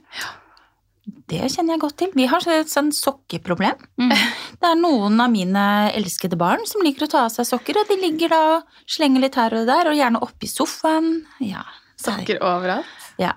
Det 1.31 1.47
kjenner 1.49 1.75
jeg 1.75 1.81
godt 1.81 1.97
til. 1.97 2.11
Vi 2.13 2.27
har 2.29 2.45
et 2.53 2.69
sånn 2.71 2.91
sokkeproblem. 2.93 3.79
Det 4.61 4.69
er 4.69 4.77
noen 4.77 5.17
av 5.23 5.31
mine 5.33 5.63
elskede 5.97 6.37
barn 6.37 6.61
som 6.69 6.83
liker 6.85 7.07
å 7.07 7.11
ta 7.11 7.23
av 7.25 7.31
seg 7.33 7.47
sokker, 7.49 7.79
og 7.81 7.89
de 7.89 7.97
ligger 7.97 8.29
da 8.29 8.41
og 8.57 8.83
slenger 8.85 9.25
litt 9.25 9.39
her 9.39 9.55
og 9.57 9.65
der, 9.69 9.89
og 9.89 9.97
gjerne 9.97 10.21
oppi 10.21 10.49
sofaen. 10.51 11.23
Ja. 11.41 11.63
Sokker 12.01 12.41
overalt. 12.45 13.09
Ja. 13.21 13.33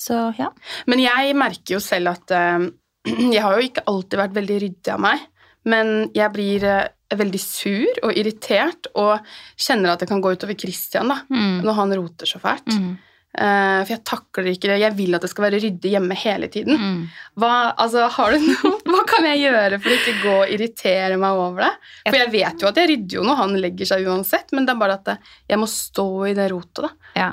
Så 0.00 0.16
ja. 0.38 0.48
Men 0.90 1.02
jeg 1.02 1.36
merker 1.38 1.76
jo 1.76 1.82
selv 1.84 2.14
at 2.16 2.32
uh, 2.34 2.66
Jeg 3.34 3.42
har 3.44 3.56
jo 3.56 3.68
ikke 3.68 3.86
alltid 3.90 4.20
vært 4.20 4.36
veldig 4.36 4.58
ryddig 4.64 4.92
av 4.92 5.04
meg, 5.04 5.22
men 5.70 6.10
jeg 6.16 6.32
blir 6.34 6.64
eh, 6.68 6.88
veldig 7.18 7.40
sur 7.42 8.00
og 8.06 8.12
irritert 8.16 8.86
og 8.94 9.18
kjenner 9.58 9.94
at 9.94 10.02
det 10.04 10.08
kan 10.10 10.20
gå 10.22 10.34
utover 10.36 10.58
Christian 10.58 11.08
da, 11.10 11.20
Mm. 11.30 11.62
når 11.66 11.74
han 11.80 11.94
roter 11.98 12.26
så 12.30 12.38
fælt. 12.42 12.68
Mm. 12.74 12.98
Uh, 13.30 13.84
for 13.86 13.92
jeg 13.94 14.02
takler 14.10 14.46
ikke 14.50 14.66
det. 14.72 14.80
Jeg 14.82 14.94
vil 14.98 15.14
at 15.14 15.22
det 15.22 15.28
skal 15.30 15.44
være 15.44 15.60
ryddig 15.62 15.92
hjemme 15.92 16.16
hele 16.18 16.48
tiden. 16.50 16.74
Mm. 16.80 17.02
Hva, 17.38 17.52
altså, 17.78 18.08
har 18.10 18.32
du 18.34 18.42
noe? 18.42 18.72
Hva 18.90 19.04
kan 19.06 19.28
jeg 19.28 19.44
gjøre 19.44 19.78
for 19.78 19.90
å 19.92 19.98
ikke 20.00 20.14
gå 20.24 20.32
og 20.40 20.50
irritere 20.56 21.18
meg 21.20 21.38
over 21.38 21.62
det? 21.66 21.70
For 22.08 22.18
jeg 22.18 22.32
vet 22.34 22.64
jo 22.64 22.70
at 22.72 22.80
jeg 22.82 22.90
rydder 22.90 23.20
jo 23.20 23.26
når 23.28 23.38
han 23.44 23.54
legger 23.62 23.86
seg 23.92 24.08
uansett, 24.10 24.50
men 24.56 24.66
det 24.66 24.74
er 24.74 24.82
bare 24.82 24.98
at 24.98 25.12
jeg 25.46 25.60
må 25.62 25.68
stå 25.70 26.08
i 26.26 26.34
det 26.34 26.48
rotet, 26.50 26.88
da. 26.88 26.90
Ja. 27.20 27.30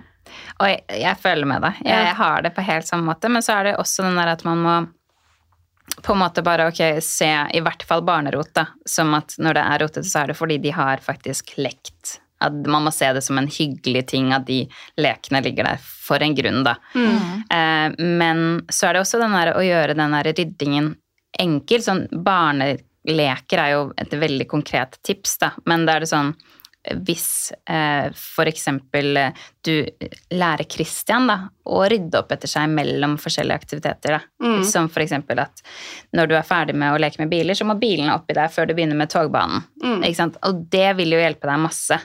Og 0.59 0.69
jeg, 0.69 0.83
jeg 1.01 1.17
føler 1.23 1.49
med 1.49 1.65
deg. 1.65 1.81
Jeg, 1.81 2.05
jeg 2.11 2.15
har 2.19 2.45
det 2.45 2.53
på 2.53 2.67
helt 2.67 2.87
samme 2.89 3.09
måte, 3.09 3.29
men 3.33 3.41
så 3.45 3.57
er 3.57 3.69
det 3.71 3.75
også 3.81 4.05
den 4.05 4.17
der 4.21 4.33
at 4.35 4.45
man 4.45 4.61
må 4.61 4.75
på 6.03 6.13
en 6.13 6.19
måte 6.19 6.43
bare 6.45 6.67
ok, 6.69 6.81
se 7.03 7.29
i 7.53 7.61
hvert 7.63 7.83
fall 7.87 8.03
barnerot, 8.05 8.53
da, 8.55 8.67
som 8.85 9.13
at 9.17 9.35
når 9.41 9.57
det 9.57 9.65
er 9.65 9.83
rotete, 9.83 10.07
så 10.07 10.23
er 10.23 10.31
det 10.31 10.37
fordi 10.39 10.57
de 10.63 10.73
har 10.75 11.03
faktisk 11.03 11.55
lekt. 11.57 12.19
At 12.43 12.53
man 12.69 12.85
må 12.85 12.91
se 12.93 13.09
det 13.15 13.23
som 13.25 13.39
en 13.39 13.49
hyggelig 13.49 14.03
ting 14.11 14.29
at 14.35 14.45
de 14.45 14.59
lekene 15.01 15.41
ligger 15.41 15.71
der 15.71 15.81
for 15.81 16.21
en 16.21 16.35
grunn, 16.37 16.61
da. 16.67 16.75
Eh, 17.57 17.95
men 17.97 18.43
så 18.69 18.89
er 18.89 18.97
det 18.97 19.05
også 19.05 19.21
den 19.23 19.33
der 19.33 19.55
å 19.57 19.63
gjøre 19.65 19.97
den 19.97 20.13
der 20.13 20.29
ryddingen 20.37 20.91
enkel. 21.39 21.81
Sånn 21.83 22.05
barneleker 22.11 23.63
er 23.63 23.73
jo 23.73 23.81
et 23.97 24.13
veldig 24.13 24.47
konkret 24.51 24.99
tips, 25.07 25.37
da. 25.41 25.51
Men 25.65 25.87
da 25.87 25.97
er 25.97 26.05
det 26.05 26.11
sånn 26.13 26.35
hvis 26.95 27.53
eh, 27.69 28.07
eksempel 28.45 29.17
eh, 29.17 29.45
du 29.61 29.85
lærer 30.29 30.63
Christian 30.71 31.27
da, 31.27 31.37
å 31.67 31.83
rydde 31.89 32.21
opp 32.21 32.31
etter 32.31 32.49
seg 32.49 32.69
mellom 32.71 33.17
forskjellige 33.19 33.61
aktiviteter. 33.61 34.17
Da. 34.17 34.19
Mm. 34.43 34.61
Som 34.67 34.87
eksempel 35.03 35.41
at 35.43 35.63
når 36.15 36.31
du 36.31 36.35
er 36.37 36.47
ferdig 36.47 36.75
med 36.79 36.93
å 36.93 36.99
leke 37.01 37.21
med 37.21 37.31
biler, 37.31 37.57
så 37.57 37.67
må 37.67 37.75
bilene 37.79 38.15
oppi 38.15 38.35
deg 38.37 38.53
før 38.53 38.69
du 38.69 38.75
begynner 38.77 38.99
med 38.99 39.11
togbanen. 39.11 39.65
Mm. 39.83 40.05
Og 40.47 40.61
det 40.71 40.87
vil 40.99 41.17
jo 41.17 41.21
hjelpe 41.21 41.49
deg 41.49 41.65
masse. 41.65 41.99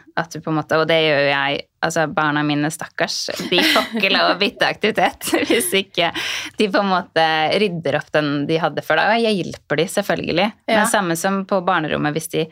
Måte, 0.53 0.81
og 0.81 0.89
det 0.91 0.99
gjør 1.05 1.23
jo 1.23 1.31
jeg. 1.31 1.63
Altså 1.83 2.07
Barna 2.15 2.45
mine, 2.47 2.71
stakkars, 2.71 3.17
de 3.51 3.59
får 3.59 3.97
ikke 3.99 4.13
lov 4.13 4.29
å 4.31 4.37
bytte 4.39 4.69
aktivitet 4.71 5.33
hvis 5.49 5.73
ikke 5.81 6.13
de 6.59 6.69
på 6.71 6.79
en 6.79 6.93
måte 6.93 7.25
rydder 7.59 7.99
opp 7.99 8.13
den 8.15 8.45
de 8.47 8.61
hadde 8.63 8.85
før. 8.87 9.01
Da. 9.01 9.17
Og 9.17 9.25
jeg 9.25 9.41
hjelper 9.41 9.83
de 9.83 9.89
selvfølgelig. 9.97 10.47
Ja. 10.71 10.77
Men 10.77 10.93
samme 10.93 11.19
som 11.19 11.43
på 11.49 11.59
barnerommet, 11.67 12.15
hvis 12.15 12.31
de 12.37 12.47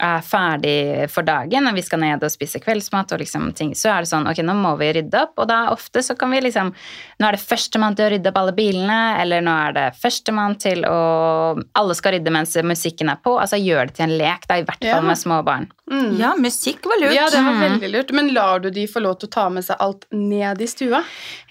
er 0.00 0.20
ferdig 0.20 1.08
for 1.10 1.22
dagen, 1.22 1.66
og 1.66 1.74
vi 1.74 1.82
skal 1.82 2.00
ned 2.00 2.22
og 2.22 2.30
spise 2.30 2.60
kveldsmat, 2.60 3.12
og 3.12 3.18
liksom 3.22 3.52
ting, 3.56 3.72
så 3.74 3.94
er 3.94 4.00
det 4.04 4.10
sånn 4.10 4.26
ok, 4.28 4.42
nå 4.44 4.54
må 4.54 4.74
vi 4.78 4.92
rydde 4.92 5.22
opp. 5.22 5.32
Og 5.38 5.48
da 5.48 5.70
ofte 5.72 6.02
så 6.04 6.16
kan 6.18 6.30
vi 6.30 6.40
liksom 6.40 6.72
Nå 7.18 7.24
er 7.28 7.32
det 7.32 7.40
førstemann 7.40 7.94
til 7.96 8.04
å 8.04 8.10
rydde 8.12 8.28
opp 8.28 8.36
alle 8.42 8.52
bilene, 8.52 8.98
eller 9.22 9.40
nå 9.40 9.52
er 9.68 9.72
det 9.72 9.84
førstemann 9.96 10.58
til 10.60 10.82
å 10.84 10.96
Alle 11.74 11.94
skal 11.96 12.12
rydde 12.18 12.30
mens 12.34 12.52
musikken 12.62 13.08
er 13.08 13.16
på. 13.24 13.38
Altså 13.40 13.56
gjør 13.56 13.86
det 13.88 13.94
til 13.96 14.04
en 14.10 14.18
lek, 14.18 14.44
da, 14.48 14.56
i 14.60 14.62
hvert 14.68 14.82
fall 14.84 15.00
Ja. 15.02 15.08
med 15.08 15.16
små 15.16 15.42
barn. 15.44 15.70
Mm. 15.88 16.16
ja, 16.18 16.32
musikk 16.34 16.82
var 16.84 16.98
lurt. 16.98 17.14
Ja, 17.14 17.28
det 17.30 17.38
var 17.44 17.52
Mm. 17.54 17.60
veldig 17.80 17.90
lurt. 17.92 18.10
Men 18.12 18.34
lar 18.34 18.58
du 18.58 18.70
de 18.70 18.86
få 18.88 19.00
lov 19.00 19.20
til 19.20 19.28
å 19.28 19.30
ta 19.30 19.48
med 19.48 19.62
seg 19.64 19.76
alt 19.78 20.04
ned 20.12 20.60
i 20.60 20.66
stua? 20.66 21.04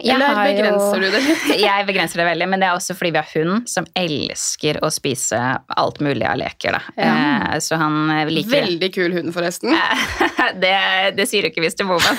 Eller 0.03 0.27
jo- 0.27 0.35
begrenser 0.43 0.99
du 0.99 1.09
det 1.11 1.21
litt? 1.23 1.59
Jeg 1.65 1.85
begrenser 1.87 2.15
det 2.19 2.25
veldig, 2.27 2.49
men 2.49 2.59
det 2.59 2.67
er 2.67 2.75
også 2.75 2.93
fordi 2.97 3.11
vi 3.11 3.17
har 3.23 3.31
hund 3.33 3.69
som 3.69 3.85
elsker 3.95 4.79
å 4.83 4.91
spise 4.91 5.39
alt 5.77 5.99
mulig 6.03 6.27
av 6.27 6.37
leker. 6.37 6.71
Da. 6.73 6.81
Eh, 6.97 7.59
Så 7.59 7.77
han 7.77 8.09
liker 8.35 8.55
Veldig 8.55 8.89
kul 8.95 9.15
hund, 9.15 9.33
forresten. 9.35 9.75
det, 10.63 10.75
det 11.17 11.27
sier 11.29 11.45
du 11.45 11.51
ikke 11.51 11.63
hvis 11.65 11.77
du 11.79 11.85
bor 11.89 12.01
med 12.03 12.15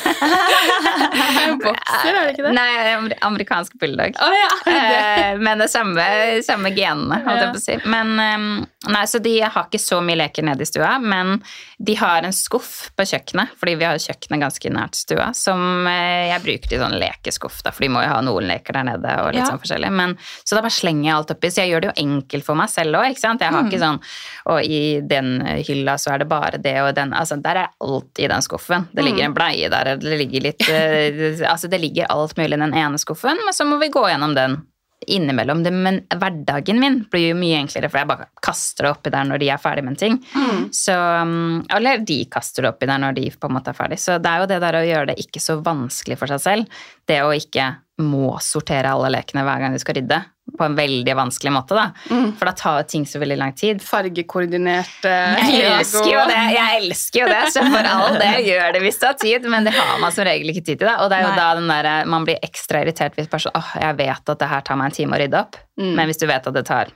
Bokser, 1.97 2.15
er 2.21 2.27
det 2.29 2.35
ikke 2.37 2.47
det? 2.47 2.53
Nei, 2.57 3.17
amerikansk 3.27 3.77
bulldog. 3.81 4.21
Oh, 4.23 4.37
ja. 4.37 4.53
Eh, 4.77 5.39
Men 5.41 5.59
det 5.59 5.67
er 5.67 5.73
samme, 5.73 6.05
samme 6.45 6.71
genene, 6.77 7.21
holdt 7.25 7.41
jeg 7.43 7.53
på 7.55 7.61
å 7.61 7.65
si. 7.65 7.77
Men, 7.89 8.67
nei, 8.93 9.05
så 9.09 9.19
de 9.23 9.33
har 9.43 9.67
ikke 9.67 9.81
så 9.81 9.99
mye 10.05 10.19
leker 10.21 10.45
nede 10.47 10.63
i 10.63 10.69
stua, 10.69 10.97
men 11.03 11.39
de 11.79 11.95
har 12.01 12.25
en 12.25 12.33
skuff 12.33 12.91
på 12.97 13.05
kjøkkenet, 13.09 13.53
fordi 13.61 13.75
vi 13.81 13.85
har 13.89 13.99
kjøkkenet 14.01 14.41
ganske 14.43 14.71
nært 14.73 14.97
stua, 14.99 15.31
som 15.37 15.87
eh, 15.91 16.29
jeg 16.33 16.43
bruker 16.45 16.73
til 16.73 16.81
sånn 16.83 16.97
lekeskuff, 17.01 17.63
da, 17.67 17.73
for 17.75 17.85
de 17.87 17.91
må 17.93 18.03
jo 18.05 18.11
ha 18.13 18.21
noen 18.25 18.47
leker 18.49 18.77
der 18.79 18.89
nede, 18.91 19.17
og 19.25 19.33
litt 19.33 19.43
Ja. 19.43 19.49
sånn 19.51 19.61
forskjellig. 19.63 19.91
Men, 19.93 20.17
så 20.45 20.57
da 20.57 20.63
bare 20.67 20.77
slenger 20.77 21.09
jeg 21.11 21.17
alt 21.17 21.31
oppi, 21.37 21.51
så 21.53 21.63
jeg 21.65 21.73
gjør 21.75 21.81
det 21.87 21.91
jo 21.93 21.97
enkelt 22.07 22.45
for 22.45 22.55
meg 22.61 22.69
selv 22.73 23.01
òg, 23.01 23.11
ikke 23.15 23.25
sant. 23.25 23.41
Jeg 23.45 23.53
har 23.53 23.63
Mm. 23.63 23.71
ikke 23.71 23.81
sånn 23.83 24.01
og 24.47 24.63
i 24.63 25.01
den 25.01 25.41
hylla 25.67 25.97
så 25.99 26.13
er 26.15 26.19
det 26.19 26.29
bare 26.29 26.59
det 26.63 26.77
og 26.83 26.95
den 26.95 27.13
Altså, 27.17 27.37
der 27.43 27.57
er 27.57 27.69
alt 27.81 28.19
i 28.19 28.27
den 28.29 28.43
skuffen. 28.43 28.87
Det 28.95 29.03
ligger 29.05 29.25
en 29.25 29.35
bleie 29.35 29.69
der, 29.71 29.97
det 29.97 30.19
ligger 30.21 30.41
litt 30.43 30.69
eh, 30.69 31.41
Altså, 31.53 31.69
det 31.69 31.81
ligger 31.81 31.86
alt 32.09 32.37
mulig 32.39 32.57
i 32.57 32.63
den 32.63 32.75
ene 32.77 32.99
skuffen, 33.01 33.39
men 33.45 33.55
så 33.55 33.67
må 33.69 33.79
vi 33.83 33.93
gå 33.93 34.07
gjennom 34.09 34.35
den 34.37 34.61
innimellom. 35.07 35.63
Det, 35.63 35.71
men 35.71 36.01
hverdagen 36.09 36.81
min 36.81 36.99
blir 37.11 37.31
jo 37.31 37.39
mye 37.39 37.61
enklere, 37.61 37.91
for 37.93 38.01
jeg 38.01 38.11
bare 38.11 38.29
kaster 38.45 38.87
det 38.87 38.93
oppi 38.95 39.13
der 39.15 39.27
når 39.29 39.43
de 39.43 39.51
er 39.53 39.61
ferdig 39.63 39.85
med 39.87 39.95
en 39.95 40.01
ting. 40.01 40.19
Mm. 40.35 40.63
Så, 40.75 40.95
um, 40.97 41.65
eller 41.77 42.05
de 42.09 42.21
kaster 42.33 42.65
det 42.65 42.73
oppi 42.73 42.89
der 42.91 43.03
når 43.03 43.19
de 43.19 43.27
på 43.35 43.51
en 43.51 43.57
måte 43.59 43.73
er 43.73 43.79
ferdig. 43.79 44.01
Så 44.03 44.17
det 44.23 44.33
er 44.33 44.43
jo 44.43 44.49
det 44.51 44.63
der 44.65 44.79
å 44.79 44.87
gjøre 44.87 45.11
det 45.13 45.19
ikke 45.23 45.43
så 45.43 45.59
vanskelig 45.65 46.19
for 46.21 46.33
seg 46.33 46.43
selv. 46.47 46.81
Det 47.09 47.21
å 47.25 47.35
ikke 47.37 47.75
må 48.03 48.37
sortere 48.45 48.93
alle 48.93 49.13
lekene 49.15 49.45
hver 49.47 49.63
gang 49.63 49.77
du 49.77 49.81
skal 49.83 50.01
rydde. 50.01 50.21
På 50.57 50.63
en 50.65 50.77
veldig 50.79 51.15
vanskelig 51.19 51.51
måte, 51.53 51.75
da. 51.75 51.89
Mm. 52.09 52.29
For 52.39 52.47
da 52.47 52.53
tar 52.57 52.77
jo 52.81 52.85
ting 52.93 53.03
så 53.11 53.19
veldig 53.19 53.37
lang 53.41 53.53
tid. 53.59 53.81
Fargekoordinert 53.83 55.03
Jeg 55.05 55.57
eh, 55.59 55.73
elsker 55.81 56.07
jo 56.13 56.21
det, 56.31 56.39
jeg 56.55 56.77
elsker 56.81 57.21
jo 57.25 57.27
det, 57.33 57.41
så 57.53 57.65
for 57.67 57.89
all 57.91 58.15
det 58.21 58.31
gjør 58.47 58.73
det 58.77 58.83
hvis 58.85 59.01
du 59.03 59.07
har 59.09 59.17
tid, 59.21 59.49
men 59.53 59.67
det 59.67 59.75
har 59.77 59.99
man 60.03 60.15
som 60.15 60.25
regel 60.29 60.53
ikke 60.55 60.63
tid 60.69 60.79
til. 60.79 60.87
det. 60.87 60.95
Og 61.03 61.11
det 61.11 61.19
er 61.19 61.27
jo 61.27 61.33
Nei. 61.33 61.41
da 61.41 61.49
den 61.59 61.73
der, 61.73 61.89
man 62.15 62.25
blir 62.29 62.39
ekstra 62.47 62.85
irritert 62.87 63.19
hvis 63.19 63.29
personen 63.33 63.59
åh, 63.59 63.73
åh, 63.75 63.83
jeg 63.89 63.99
vet 63.99 64.33
at 64.37 64.39
det 64.45 64.51
her 64.55 64.61
tar 64.71 64.79
meg 64.81 64.93
en 64.93 64.97
time 65.01 65.19
å 65.19 65.23
rydde 65.25 65.43
opp, 65.45 65.57
Mm. 65.77 65.91
men 65.99 66.07
hvis 66.09 66.17
du 66.23 66.27
vet 66.31 66.47
at 66.49 66.55
det 66.57 66.63
tar 66.65 66.89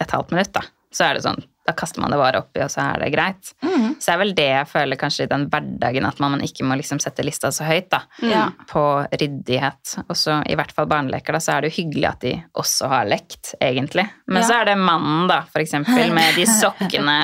et 0.00 0.10
halvt 0.14 0.30
minutt, 0.32 0.48
da, 0.54 0.62
så 0.94 1.04
er 1.10 1.18
det 1.18 1.24
sånn, 1.26 1.42
da 1.66 1.72
kaster 1.72 2.00
man 2.02 2.10
det 2.12 2.18
bare 2.20 2.40
oppi, 2.42 2.60
og 2.60 2.68
så 2.68 2.82
er 2.92 2.98
det 3.00 3.12
greit. 3.14 3.52
Mm. 3.64 3.94
Så 3.96 4.04
det 4.04 4.12
er 4.14 4.18
vel 4.20 4.32
det 4.36 4.46
jeg 4.50 4.66
føler 4.68 4.98
kanskje 5.00 5.24
i 5.24 5.30
den 5.30 5.46
hverdagen, 5.48 6.04
at 6.08 6.18
man 6.20 6.34
ikke 6.44 6.66
må 6.68 6.76
liksom 6.76 7.00
sette 7.00 7.24
lista 7.24 7.48
så 7.54 7.64
høyt, 7.64 7.88
da, 7.94 8.02
Ja. 8.20 8.50
på 8.68 8.82
ryddighet. 9.12 9.94
Og 10.08 10.16
så 10.16 10.42
i 10.46 10.54
hvert 10.58 10.72
fall 10.76 10.86
barneleker, 10.90 11.32
da, 11.32 11.38
så 11.40 11.54
er 11.56 11.62
det 11.64 11.72
jo 11.72 11.78
hyggelig 11.82 12.08
at 12.10 12.20
de 12.20 12.34
også 12.60 12.88
har 12.92 13.04
lekt, 13.08 13.54
egentlig. 13.60 14.04
Men 14.28 14.42
Ja. 14.42 14.48
så 14.48 14.60
er 14.60 14.64
det 14.72 14.76
mannen, 14.78 15.26
da, 15.28 15.40
for 15.50 15.60
eksempel, 15.64 16.12
med 16.20 16.34
de 16.36 16.44
sokkene 16.46 17.18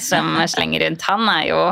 som 0.00 0.36
slenger 0.46 0.84
rundt. 0.86 1.02
Han 1.08 1.28
er 1.28 1.46
jo 1.48 1.62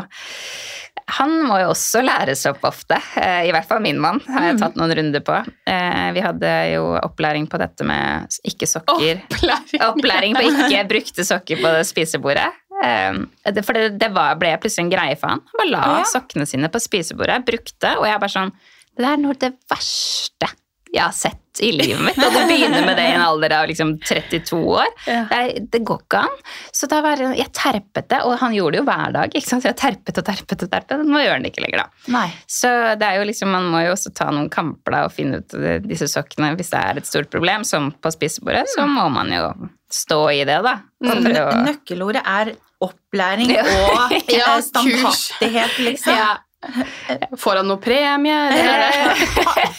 han 1.06 1.32
må 1.46 1.58
jo 1.60 1.68
også 1.74 2.00
læres 2.04 2.44
opp 2.48 2.62
ofte. 2.64 2.96
eh, 3.20 3.48
I 3.48 3.52
hvert 3.52 3.66
fall 3.68 3.80
min 3.84 3.98
mann 4.00 4.20
har 4.28 4.46
jeg 4.50 4.58
tatt 4.62 4.76
noen 4.80 4.94
runder 4.96 5.20
på. 5.20 5.36
Eh, 5.68 6.12
Vi 6.16 6.20
hadde 6.24 6.52
jo 6.74 6.84
opplæring 7.02 7.46
på 7.50 7.58
dette 7.60 7.84
med 7.84 8.26
ikke 8.44 8.66
sokker. 8.66 9.20
Opplæring. 9.28 9.82
Opplæring 9.90 10.34
på 10.38 10.44
ikke 10.48 10.84
brukte 10.94 11.24
sokker 11.28 11.60
på 11.62 11.74
spisebordet. 11.84 12.48
Eh, 12.84 13.20
For 13.62 13.72
det, 13.76 13.98
det 14.00 14.10
var, 14.16 14.34
ble 14.40 14.56
plutselig 14.58 14.86
en 14.86 14.90
greie 14.96 15.16
for 15.20 15.28
han. 15.34 15.40
Han 15.52 15.60
bare 15.60 15.70
la 15.76 15.84
Ja. 15.98 16.04
sokkene 16.14 16.46
sine 16.48 16.68
på 16.72 16.80
spisebordet, 16.82 17.44
brukte, 17.46 17.96
og 17.98 18.06
jeg 18.08 18.20
bare 18.20 18.34
sånn 18.38 18.52
Det 18.96 19.04
er 19.10 19.16
noe 19.18 19.34
av 19.34 19.38
det 19.42 19.52
verste 19.70 20.48
jeg 20.94 21.02
har 21.02 21.14
sett 21.16 21.40
i 21.62 21.68
livet 21.70 22.00
mitt. 22.02 22.16
Og 22.18 22.32
du 22.34 22.40
begynner 22.50 22.82
med 22.86 22.96
det 22.98 23.04
i 23.06 23.12
en 23.14 23.22
alder 23.22 23.52
av 23.60 23.68
liksom 23.70 23.92
32 24.02 24.56
år. 24.74 24.88
Ja. 25.06 25.20
Det, 25.30 25.60
det 25.70 25.80
går 25.86 26.00
ikke 26.02 26.22
an. 26.26 26.32
Så 26.74 26.88
da 26.90 26.98
var 27.04 27.20
jeg 27.22 27.46
terpet 27.54 28.08
det, 28.10 28.18
og 28.26 28.34
han 28.40 28.54
gjorde 28.56 28.74
det 28.74 28.80
jo 28.82 28.86
hver 28.88 29.12
dag. 29.14 29.34
ikke 29.38 29.46
sant? 29.52 29.62
Så 29.62 29.70
jeg 29.70 29.78
terpet 29.78 30.18
og 30.18 30.26
terpet 30.26 30.64
og 30.66 30.72
terpet. 30.72 31.04
Nå 31.06 31.22
gjør 31.22 31.36
han 31.36 31.46
det 31.46 31.52
ikke 31.52 31.62
lenger, 31.66 31.84
da. 31.84 32.10
Nei. 32.16 32.24
Så 32.50 32.72
det 32.98 33.06
er 33.06 33.20
jo 33.20 33.28
liksom, 33.30 33.52
man 33.54 33.68
må 33.70 33.84
jo 33.84 33.92
også 33.94 34.10
ta 34.18 34.26
noen 34.34 34.50
kamper 34.50 34.96
da, 34.96 35.04
og 35.06 35.14
finne 35.14 35.42
ut 35.44 35.54
eh, 35.60 35.78
disse 35.86 36.10
sokkene 36.10 36.52
hvis 36.58 36.74
det 36.74 36.82
er 36.82 36.98
et 37.02 37.10
stort 37.10 37.30
problem, 37.30 37.62
som 37.68 37.92
på 38.02 38.14
spisebordet, 38.14 38.66
så 38.74 38.88
må 38.90 39.06
man 39.14 39.30
jo 39.34 39.46
stå 39.94 40.20
i 40.34 40.42
det, 40.48 40.58
da. 40.66 40.78
Nøkkelordet 41.06 42.22
er 42.26 42.54
opplæring 42.84 43.52
Ja. 43.54 43.62
og 43.62 44.12
eh, 44.16 44.34
Ja, 44.34 44.56
kurs. 44.56 44.66
standhaftighet, 44.72 45.78
liksom. 45.86 46.18
Ja. 46.18 46.32
Får 47.42 47.60
han 47.60 47.68
noe 47.70 47.80
premie? 47.82 48.38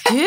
Du, 0.05 0.21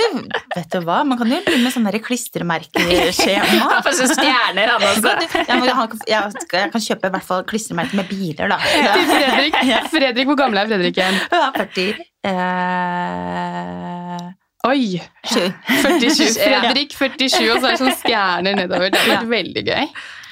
vet 0.56 0.72
du 0.72 0.80
hva, 0.82 1.04
man 1.06 1.18
kan 1.20 1.30
jo 1.30 1.38
begynne 1.46 1.62
med 1.62 1.72
sånne 1.72 2.00
klistremerkeskjema. 2.02 3.68
Han 3.76 3.84
får 3.86 4.00
stjerner, 4.10 4.72
han 4.72 4.82
også. 4.88 5.12
Jeg, 5.38 6.66
kan 6.72 6.82
kjøpe 6.82 7.06
i 7.06 7.14
hvert 7.14 7.28
fall 7.28 7.44
klistremerker 7.48 8.00
med 8.00 8.10
biler, 8.10 8.50
da. 8.50 8.58
Til 8.58 9.06
Fredrik. 9.06 9.54
Fredrik, 9.92 10.26
Hvor 10.26 10.38
gammel 10.40 10.58
er 10.64 10.66
Fredrik 10.72 10.98
igjen? 10.98 11.16
Ja, 11.30 11.46
40 11.54 12.02
eh, 12.32 14.26
Oi! 14.68 14.98
47. 15.30 16.34
Fredrik 16.42 16.98
47, 16.98 17.50
og 17.54 17.60
så 17.62 17.70
er 17.70 17.70
det 17.70 17.80
sånn 17.84 17.98
stjerner 18.02 18.58
nedover. 18.58 18.90
Det 18.90 18.98
har 19.04 19.14
vært 19.14 19.30
veldig 19.30 19.62
gøy. 19.70 19.84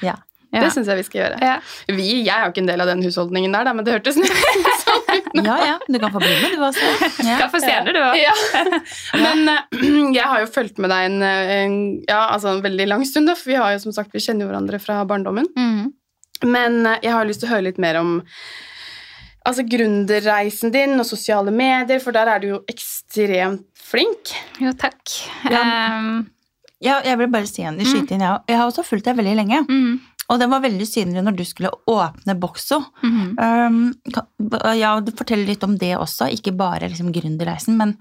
Ja. 0.03 0.17
Ja. 0.55 0.61
Det 0.63 0.69
syns 0.71 0.87
jeg 0.87 0.95
vi 1.01 1.03
skal 1.03 1.19
gjøre. 1.21 1.37
Ja. 1.43 1.55
Vi, 1.91 2.05
jeg 2.23 2.31
er 2.31 2.45
jo 2.45 2.51
ikke 2.53 2.61
en 2.63 2.69
del 2.69 2.81
av 2.83 2.87
den 2.87 3.01
husholdningen 3.03 3.51
der, 3.51 3.65
da, 3.67 3.73
men 3.75 3.83
det 3.87 3.93
hørtes 3.97 4.15
sånn 4.15 4.23
ut. 4.29 5.41
ja, 5.43 5.57
ja, 5.67 5.73
du 5.87 5.97
kan 5.99 6.13
få 6.13 6.21
bli 6.23 6.29
med, 6.39 6.53
du 6.55 6.63
også. 6.63 6.91
Ja. 7.27 7.35
Skal 7.41 7.49
få 7.51 7.59
stjerner, 7.63 7.93
du 7.97 7.99
òg. 7.99 8.15
Ja. 8.21 8.33
Men 9.25 9.43
eh, 9.51 9.83
jeg 10.17 10.23
har 10.23 10.39
jo 10.45 10.47
fulgt 10.53 10.79
med 10.79 10.89
deg 10.93 11.09
en, 11.09 11.17
en, 11.27 11.75
ja, 12.07 12.21
altså 12.31 12.53
en 12.55 12.63
veldig 12.63 12.87
lang 12.87 13.03
stund, 13.09 13.27
da, 13.27 13.35
for 13.35 13.51
vi 13.51 13.59
har 13.59 13.75
jo 13.75 13.81
som 13.83 13.95
sagt, 13.97 14.13
vi 14.15 14.23
kjenner 14.23 14.45
jo 14.47 14.51
hverandre 14.53 14.79
fra 14.83 15.01
barndommen. 15.09 15.49
Mm. 15.59 15.91
Men 16.47 16.79
eh, 16.93 16.99
jeg 17.09 17.15
har 17.17 17.27
lyst 17.27 17.43
til 17.43 17.49
å 17.51 17.53
høre 17.57 17.67
litt 17.67 17.81
mer 17.83 17.99
om 17.99 18.15
altså 19.47 19.63
gründerreisen 19.67 20.71
din 20.73 20.95
og 20.99 21.05
sosiale 21.07 21.51
medier, 21.55 21.99
for 22.03 22.15
der 22.15 22.27
er 22.33 22.41
du 22.43 22.49
jo 22.53 22.57
ekstremt 22.71 23.63
flink. 23.87 24.33
Jo, 24.63 24.73
takk. 24.79 25.03
Ja. 25.51 25.61
Um, 25.99 26.25
Ja, 26.83 26.99
jeg 27.01 27.17
vil 27.17 27.29
bare 27.33 27.47
si 27.49 27.63
en 27.65 27.79
skyte 27.81 28.13
inn, 28.13 28.21
jeg 28.21 28.29
òg. 28.29 28.43
Jeg 28.51 28.57
har 28.59 28.67
også 28.69 28.83
fulgt 28.85 29.07
deg 29.07 29.15
veldig 29.17 29.31
lenge. 29.39 29.63
mm, 29.65 29.95
Og 30.27 30.39
det 30.41 30.49
var 30.51 30.63
veldig 30.63 30.85
synlig 30.87 31.23
når 31.23 31.35
du 31.37 31.43
skulle 31.47 31.71
åpne 31.87 32.35
Boxo. 32.39 32.81
mm. 33.03 33.37
Um, 33.39 33.81
ja, 34.75 34.97
du 34.99 35.13
forteller 35.15 35.47
litt 35.47 35.63
om 35.63 35.77
det 35.79 35.93
også, 35.97 36.27
ikke 36.35 36.55
bare 36.57 36.89
liksom 36.91 37.13
gründerreisen, 37.15 37.77
men 37.79 37.95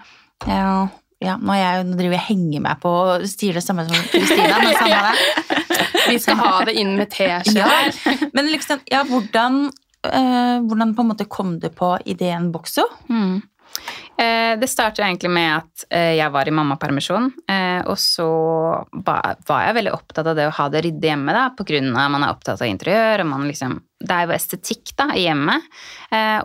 ja, 0.46 0.88
ja, 1.22 1.36
nå, 1.40 1.54
jeg, 1.56 1.84
nå 1.88 1.96
driver 1.96 2.18
jeg 2.18 2.22
og 2.22 2.28
henger 2.28 2.64
meg 2.66 2.80
på 2.82 2.92
og 2.92 3.26
sier 3.30 3.56
det 3.56 3.64
samme 3.64 3.86
som 3.86 3.96
Kristina, 4.12 4.58
men 4.60 4.74
samme 4.76 5.02
det. 5.06 5.54
Vi 6.06 6.18
skal 6.22 6.38
ha 6.40 6.52
det 6.68 6.76
inn 6.78 6.94
med 6.98 7.10
teskje 7.12 7.56
Ja, 7.56 7.70
men 8.36 8.50
liksom, 8.52 8.82
ja, 8.90 9.02
hvordan, 9.08 9.66
eh, 10.06 10.56
hvordan 10.66 10.94
på 10.96 11.04
en 11.04 11.10
måte 11.12 11.28
kom 11.30 11.56
du 11.62 11.70
på 11.72 11.94
ideen 12.04 12.50
Boxo? 12.54 12.84
Mm. 13.08 13.40
Eh, 14.18 14.58
det 14.60 14.68
startet 14.70 15.04
egentlig 15.04 15.30
med 15.30 15.50
at 15.58 15.84
eh, 15.90 16.14
jeg 16.16 16.32
var 16.32 16.48
i 16.48 16.54
mammapermisjon, 16.56 17.26
eh, 17.52 17.82
og 17.84 17.98
så 18.00 18.28
var 19.04 19.66
jeg 19.66 19.76
veldig 19.76 19.92
opptatt 19.92 20.30
av 20.32 20.38
det 20.38 20.46
å 20.48 20.54
ha 20.56 20.68
det 20.72 20.84
ryddig 20.86 21.10
hjemme, 21.10 21.34
da, 21.36 21.50
på 21.52 21.66
av 21.66 22.00
at 22.06 22.14
man 22.14 22.24
er 22.24 22.32
opptatt 22.32 22.62
av 22.64 22.70
interiør, 22.70 23.24
og 23.26 23.30
man 23.34 23.46
liksom 23.50 23.82
Det 24.06 24.12
er 24.12 24.26
jo 24.28 24.34
estetikk, 24.36 24.90
da, 24.98 25.06
i 25.16 25.22
hjemmet. 25.24 25.62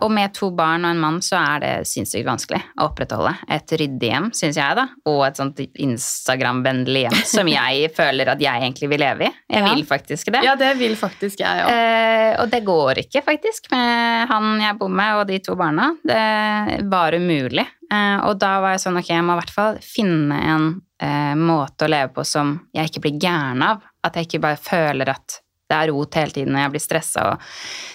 Og 0.00 0.08
med 0.10 0.32
to 0.32 0.48
barn 0.56 0.86
og 0.86 0.94
en 0.94 1.00
mann 1.02 1.18
så 1.20 1.36
er 1.36 1.60
det 1.60 1.72
sinnssykt 1.86 2.24
vanskelig 2.24 2.62
å 2.80 2.86
opprettholde 2.88 3.34
et 3.52 3.74
ryddig 3.76 4.08
hjem, 4.08 4.30
syns 4.32 4.56
jeg, 4.56 4.78
da, 4.78 4.86
og 5.04 5.20
et 5.26 5.36
sånt 5.36 5.60
Instagram-vennlig 5.60 7.02
hjem 7.04 7.18
som 7.34 7.50
jeg 7.52 7.90
føler 7.94 8.32
at 8.32 8.40
jeg 8.40 8.56
egentlig 8.64 8.88
vil 8.94 9.04
leve 9.04 9.28
i. 9.28 9.30
Jeg 9.52 9.62
Ja. 9.66 9.74
vil 9.74 9.84
faktisk 9.84 10.32
det. 10.32 10.42
Ja, 10.48 10.54
det 10.56 10.72
vil 10.80 10.96
faktisk 10.96 11.44
jeg 11.44 11.66
òg. 11.66 12.40
Og 12.40 12.50
det 12.56 12.62
går 12.64 13.02
ikke, 13.04 13.22
faktisk, 13.28 13.68
med 13.70 14.32
han 14.32 14.48
jeg 14.64 14.78
bor 14.80 14.88
med 14.88 15.20
og 15.20 15.26
de 15.28 15.38
to 15.44 15.54
barna. 15.60 15.92
Det 16.02 16.80
var 16.88 17.12
umulig. 17.20 17.61
Eh, 17.62 18.18
og 18.26 18.38
da 18.40 18.56
var 18.62 18.74
jeg 18.74 18.84
sånn, 18.84 18.98
ok, 19.00 19.12
jeg 19.12 19.24
må 19.26 19.36
i 19.36 19.40
hvert 19.42 19.54
fall 19.54 19.78
finne 19.84 20.40
en 20.48 20.66
eh, 21.02 21.34
måte 21.38 21.86
å 21.86 21.92
leve 21.92 22.12
på 22.16 22.24
som 22.26 22.54
jeg 22.74 22.90
ikke 22.90 23.04
blir 23.06 23.22
gæren 23.22 23.64
av. 23.66 23.84
At 24.06 24.18
jeg 24.18 24.28
ikke 24.28 24.44
bare 24.46 24.60
føler 24.60 25.12
at 25.12 25.38
det 25.72 25.78
er 25.78 25.92
rot 25.92 26.18
hele 26.18 26.34
tiden 26.36 26.56
og 26.56 26.60
jeg 26.60 26.72
blir 26.74 26.84
stressa. 26.84 27.24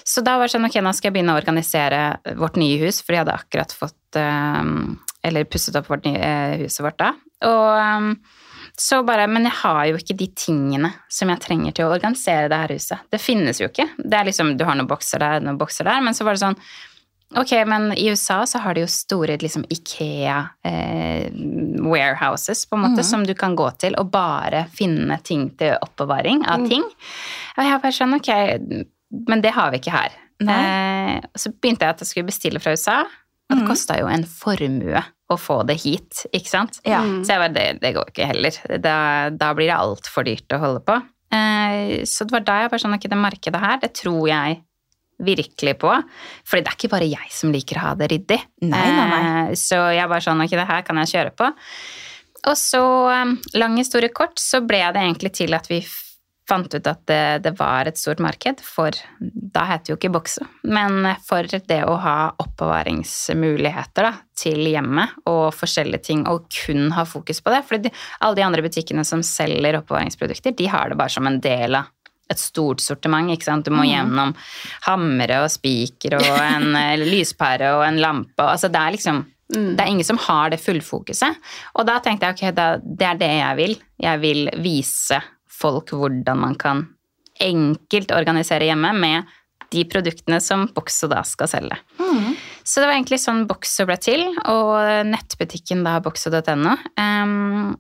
Så 0.08 0.24
da 0.26 0.38
var 0.38 0.48
det 0.48 0.56
sånn, 0.56 0.66
ok, 0.70 0.80
nå 0.82 0.94
skal 0.98 1.12
jeg 1.12 1.18
begynne 1.20 1.36
å 1.36 1.42
organisere 1.42 2.02
vårt 2.40 2.58
nye 2.58 2.80
hus, 2.82 3.04
for 3.04 3.14
de 3.14 3.22
hadde 3.22 3.38
akkurat 3.38 3.76
fått 3.76 4.20
eh, 4.22 4.74
Eller 5.28 5.48
pusset 5.50 5.76
opp 5.76 5.90
vårt 5.92 6.06
nye, 6.08 6.34
huset 6.64 6.84
vårt 6.86 7.00
da. 7.02 7.14
Og 7.48 8.18
så 8.78 9.00
bare, 9.04 9.26
Men 9.28 9.48
jeg 9.48 9.58
har 9.64 9.86
jo 9.90 9.98
ikke 9.98 10.16
de 10.18 10.28
tingene 10.38 10.92
som 11.10 11.32
jeg 11.34 11.42
trenger 11.42 11.74
til 11.74 11.88
å 11.88 11.96
organisere 11.96 12.50
det 12.52 12.60
her 12.62 12.74
huset. 12.78 13.08
Det 13.10 13.20
finnes 13.22 13.58
jo 13.62 13.72
ikke. 13.72 13.88
Det 13.98 14.14
er 14.14 14.28
liksom, 14.30 14.54
Du 14.58 14.66
har 14.66 14.78
noen 14.78 14.90
bokser 14.90 15.22
der, 15.24 15.42
noen 15.42 15.58
bokser 15.58 15.90
der, 15.90 16.04
men 16.06 16.14
så 16.14 16.28
var 16.28 16.38
det 16.38 16.44
sånn 16.44 16.60
Ok, 17.36 17.52
men 17.68 17.92
i 17.94 18.08
USA 18.08 18.46
så 18.48 18.62
har 18.64 18.78
de 18.78 18.86
jo 18.86 18.92
store 18.92 19.36
liksom 19.42 19.66
Ikea 19.70 20.38
eh, 20.64 21.28
warehouses, 21.84 22.64
på 22.70 22.78
en 22.78 22.86
måte, 22.86 23.04
som 23.04 23.26
du 23.28 23.34
kan 23.36 23.56
gå 23.56 23.68
til 23.82 23.98
og 24.00 24.14
bare 24.14 24.64
finne 24.72 25.20
ting 25.28 25.50
til 25.60 25.76
oppbevaring 25.84 26.46
av 26.48 26.64
ting. 26.70 26.86
Og 27.58 27.68
jeg 27.68 27.82
bare 27.84 27.98
sånn, 27.98 28.16
ok, 28.16 28.32
men 29.28 29.44
det 29.44 29.52
har 29.58 29.74
vi 29.74 29.82
ikke 29.82 29.96
her. 29.98 30.16
Eh, 30.40 31.18
så 31.36 31.52
begynte 31.52 31.84
jeg 31.84 31.98
at 31.98 32.04
jeg 32.04 32.12
skulle 32.14 32.32
bestille 32.32 32.64
fra 32.64 32.76
USA, 32.78 33.02
og 33.48 33.60
det 33.60 33.68
kosta 33.68 34.00
jo 34.00 34.08
en 34.12 34.26
formue 34.28 35.04
å 35.28 35.36
få 35.40 35.62
det 35.68 35.78
hit, 35.84 36.24
ikke 36.32 36.52
sant? 36.52 36.80
Ja. 36.88 37.02
Mm. 37.04 37.20
Så 37.28 37.36
jeg 37.36 37.44
bare, 37.44 37.56
det, 37.56 37.68
det 37.84 37.94
går 37.98 38.12
ikke 38.12 38.30
heller. 38.30 38.60
Da, 38.84 38.98
da 39.36 39.52
blir 39.56 39.68
det 39.68 39.76
altfor 39.76 40.28
dyrt 40.28 40.56
å 40.56 40.62
holde 40.64 40.84
på. 40.88 40.96
Eh, 41.36 42.08
så 42.08 42.24
det 42.24 42.36
var 42.38 42.48
da 42.48 42.62
jeg 42.62 42.72
bare 42.72 42.84
sånn, 42.86 42.96
ok, 42.96 43.10
det 43.12 43.20
markedet 43.20 43.64
her, 43.64 43.80
det 43.84 43.92
tror 44.00 44.24
jeg 44.32 44.62
virkelig 45.24 45.78
på. 45.82 45.94
Fordi 46.48 46.64
det 46.64 46.72
er 46.72 46.80
ikke 46.80 46.94
bare 46.94 47.10
jeg 47.10 47.32
som 47.34 47.54
liker 47.54 47.80
å 47.80 47.86
ha 47.88 47.94
det 48.00 48.12
ryddig. 48.14 48.40
Nei, 48.68 48.88
nei, 48.98 49.06
nei. 49.14 49.22
Eh, 49.28 49.54
så 49.60 49.82
jeg 49.96 50.10
bare 50.10 50.26
sånn, 50.26 50.44
ok, 50.46 50.58
det 50.60 50.68
her 50.70 50.84
kan 50.88 51.02
jeg 51.04 51.14
kjøre 51.16 51.36
på. 51.38 51.54
Og 52.48 52.58
så, 52.60 52.84
eh, 53.14 53.56
lang 53.60 53.78
historie 53.80 54.14
kort, 54.14 54.38
så 54.40 54.62
ble 54.66 54.84
det 54.94 55.06
egentlig 55.06 55.34
til 55.42 55.58
at 55.58 55.72
vi 55.72 55.82
fant 56.48 56.74
ut 56.74 56.88
at 56.88 57.02
det, 57.10 57.24
det 57.44 57.54
var 57.60 57.90
et 57.90 58.00
stort 58.00 58.22
marked 58.24 58.62
for, 58.64 58.96
da 59.20 59.66
heter 59.68 59.84
det 59.84 59.94
jo 59.94 59.98
ikke 60.00 60.14
bokse, 60.16 60.46
men 60.64 61.10
for 61.28 61.48
det 61.48 61.82
å 61.84 61.98
ha 62.04 62.16
oppbevaringsmuligheter 62.40 64.08
da, 64.08 64.14
til 64.38 64.64
hjemmet 64.70 65.28
og 65.28 65.50
forskjellige 65.58 66.06
ting, 66.08 66.24
og 66.30 66.48
kun 66.54 66.92
ha 66.96 67.04
fokus 67.10 67.42
på 67.44 67.52
det. 67.54 67.64
For 67.68 67.82
alle 67.82 68.38
de 68.38 68.46
andre 68.46 68.64
butikkene 68.66 69.04
som 69.08 69.24
selger 69.26 69.82
oppbevaringsprodukter, 69.82 70.56
de 70.58 70.72
har 70.72 70.92
det 70.92 71.00
bare 71.00 71.16
som 71.18 71.28
en 71.28 71.42
del 71.44 71.82
av 71.82 71.92
et 72.30 72.42
stort 72.42 72.84
sortiment. 72.84 73.32
ikke 73.32 73.48
sant? 73.48 73.66
Du 73.66 73.74
må 73.76 73.86
gjennom 73.88 74.34
hamre 74.88 75.42
og 75.46 75.52
spiker 75.54 76.18
og 76.20 76.28
en 76.28 76.76
eh, 76.82 77.00
lyspære 77.02 77.74
og 77.78 77.86
en 77.88 78.02
lampe. 78.04 78.44
Altså, 78.44 78.72
det 78.72 78.84
er 78.84 78.96
liksom 78.98 79.26
det 79.48 79.80
er 79.80 79.88
ingen 79.88 80.04
som 80.04 80.18
har 80.20 80.52
det 80.52 80.60
fullfokuset. 80.60 81.38
Og 81.80 81.88
da 81.88 82.02
tenkte 82.04 82.28
jeg 82.28 82.36
ok, 82.36 82.56
da, 82.56 82.66
det 82.84 83.08
er 83.08 83.20
det 83.22 83.32
jeg 83.32 83.58
vil. 83.62 83.76
Jeg 84.04 84.20
vil 84.20 84.50
vise 84.60 85.22
folk 85.48 85.94
hvordan 85.96 86.42
man 86.42 86.58
kan 86.60 86.84
enkelt 87.40 88.12
organisere 88.12 88.68
hjemme 88.68 88.92
med 88.98 89.32
de 89.72 89.84
produktene 89.88 90.40
som 90.44 90.68
Boxo 90.76 91.08
da 91.12 91.22
skal 91.28 91.50
selge. 91.52 91.80
Så 92.68 92.82
det 92.82 92.90
var 92.90 92.98
egentlig 92.98 93.22
sånn 93.24 93.46
Boxo 93.48 93.86
ble 93.88 93.96
til, 94.04 94.26
og 94.52 94.74
nettbutikken 95.08 95.86
da 95.86 95.96
boxo.no. 96.04 96.74
Um, 97.00 97.78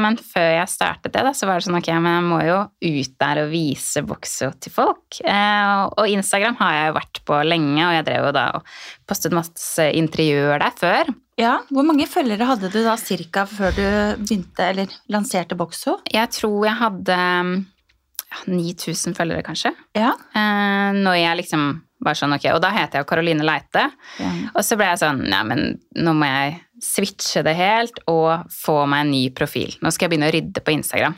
men 0.00 0.16
før 0.16 0.48
jeg 0.56 0.72
startet 0.72 1.12
det, 1.12 1.24
da, 1.26 1.34
så 1.36 1.48
var 1.48 1.60
det 1.60 1.66
sånn 1.66 1.76
ok, 1.76 1.90
men 2.00 2.16
jeg 2.16 2.24
må 2.30 2.38
jo 2.46 2.56
ut 2.64 3.18
der 3.20 3.42
og 3.42 3.52
vise 3.52 4.04
Boxo 4.08 4.48
til 4.56 4.72
folk. 4.72 5.20
Uh, 5.20 5.84
og 6.00 6.08
Instagram 6.08 6.56
har 6.62 6.78
jeg 6.78 6.88
jo 6.88 6.96
vært 6.96 7.22
på 7.28 7.42
lenge, 7.44 7.82
og 7.84 7.92
jeg 7.98 8.08
drev 8.08 8.30
jo 8.30 8.32
da 8.38 8.46
og 8.56 8.72
postet 9.10 9.36
masse 9.36 9.90
interiør 10.00 10.64
der 10.64 10.80
før. 10.80 11.12
Ja, 11.40 11.58
Hvor 11.72 11.84
mange 11.84 12.08
følgere 12.08 12.48
hadde 12.48 12.72
du 12.72 12.80
da 12.84 12.96
cirka 13.00 13.44
før 13.48 13.76
du 13.76 13.84
begynte, 14.24 14.64
eller 14.72 14.96
lanserte 15.12 15.60
Boxo? 15.60 15.98
Jeg 16.08 16.32
tror 16.32 16.58
jeg 16.70 16.80
hadde 16.80 17.20
ja, 17.20 18.42
9000 18.48 19.16
følgere, 19.16 19.44
kanskje. 19.44 19.76
Ja. 19.92 20.16
Uh, 20.32 20.96
når 21.04 21.20
jeg 21.20 21.42
liksom 21.44 21.72
var 22.02 22.18
sånn, 22.18 22.34
ok, 22.36 22.48
Og 22.54 22.60
da 22.62 22.72
heter 22.74 22.98
jeg 22.98 23.04
jo 23.04 23.08
Karoline 23.10 23.46
Leite. 23.46 23.84
Ja. 24.18 24.30
Og 24.54 24.64
så 24.66 24.78
ble 24.78 24.90
jeg 24.90 25.02
sånn 25.02 25.22
Nei, 25.30 25.42
men 25.48 25.62
nå 25.98 26.14
må 26.18 26.28
jeg 26.28 26.58
switche 26.82 27.44
det 27.46 27.54
helt 27.58 28.02
og 28.10 28.48
få 28.52 28.82
meg 28.90 29.04
en 29.04 29.14
ny 29.14 29.22
profil. 29.36 29.76
Nå 29.82 29.92
skal 29.94 30.06
jeg 30.08 30.14
begynne 30.14 30.32
å 30.32 30.34
rydde 30.34 30.64
på 30.64 30.74
Instagram. 30.74 31.14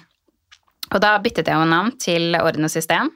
Og 0.93 1.01
da 1.01 1.15
byttet 1.25 1.49
jeg 1.49 1.57
jo 1.57 1.71
navn 1.71 1.95
til 2.01 2.37
Orden 2.37 2.69
og 2.69 2.73
system, 2.73 3.09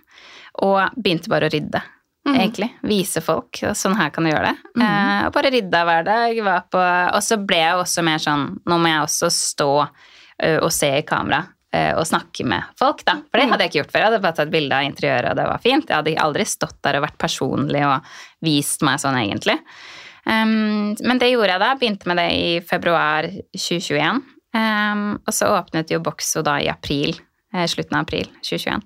og 0.65 0.97
begynte 0.97 1.31
bare 1.31 1.51
å 1.51 1.53
rydde. 1.53 1.83
Egentlig. 2.29 2.69
Vise 2.85 3.23
folk. 3.25 3.61
og 3.65 3.77
Sånn 3.79 3.97
her 3.97 4.11
kan 4.13 4.27
du 4.27 4.31
gjøre 4.31 4.51
det. 4.51 4.73
Eh, 4.85 5.21
og 5.27 5.33
bare 5.33 5.53
rydda 5.55 5.85
hver 5.89 6.09
dag. 6.09 6.41
Var 6.49 6.67
på, 6.73 6.83
og 7.15 7.23
så 7.25 7.39
ble 7.41 7.61
jeg 7.63 7.79
også 7.79 8.05
mer 8.05 8.21
sånn 8.21 8.51
Nå 8.69 8.77
må 8.81 8.91
jeg 8.91 9.05
også 9.07 9.31
stå 9.33 9.71
ø, 9.81 10.51
og 10.59 10.69
se 10.75 10.91
i 10.99 11.07
kamera 11.09 11.47
ø, 11.79 11.85
og 12.01 12.07
snakke 12.09 12.45
med 12.49 12.67
folk, 12.81 13.05
da. 13.07 13.15
For 13.31 13.41
det 13.41 13.47
hadde 13.51 13.65
jeg 13.67 13.73
ikke 13.73 13.81
gjort 13.81 13.93
før. 13.95 14.03
Jeg 14.03 14.11
hadde 14.11 14.23
bare 14.25 14.39
tatt 14.41 14.51
bilde 14.53 14.79
av 14.79 14.87
interiøret, 14.89 15.31
og 15.31 15.39
det 15.39 15.47
var 15.51 15.63
fint. 15.65 15.89
Jeg 15.91 16.01
hadde 16.01 16.17
aldri 16.25 16.47
stått 16.49 16.79
der 16.87 16.99
og 16.99 17.07
vært 17.07 17.19
personlig 17.23 17.85
og 17.87 18.11
vist 18.47 18.83
meg 18.87 19.01
sånn, 19.03 19.19
egentlig. 19.21 19.57
Um, 20.29 20.97
men 21.09 21.21
det 21.23 21.31
gjorde 21.33 21.55
jeg 21.55 21.63
da. 21.63 21.71
Begynte 21.81 22.11
med 22.11 22.19
det 22.21 22.27
i 22.37 22.51
februar 22.69 23.29
2021. 23.55 24.21
Um, 24.59 25.07
og 25.23 25.33
så 25.37 25.49
åpnet 25.59 25.93
jo 25.93 26.01
Boxo 26.05 26.43
da 26.45 26.59
i 26.61 26.69
april. 26.73 27.15
eh, 27.55 27.67
Slutten 27.69 27.97
av 27.99 28.07
april 28.07 28.29
2021. 28.43 28.83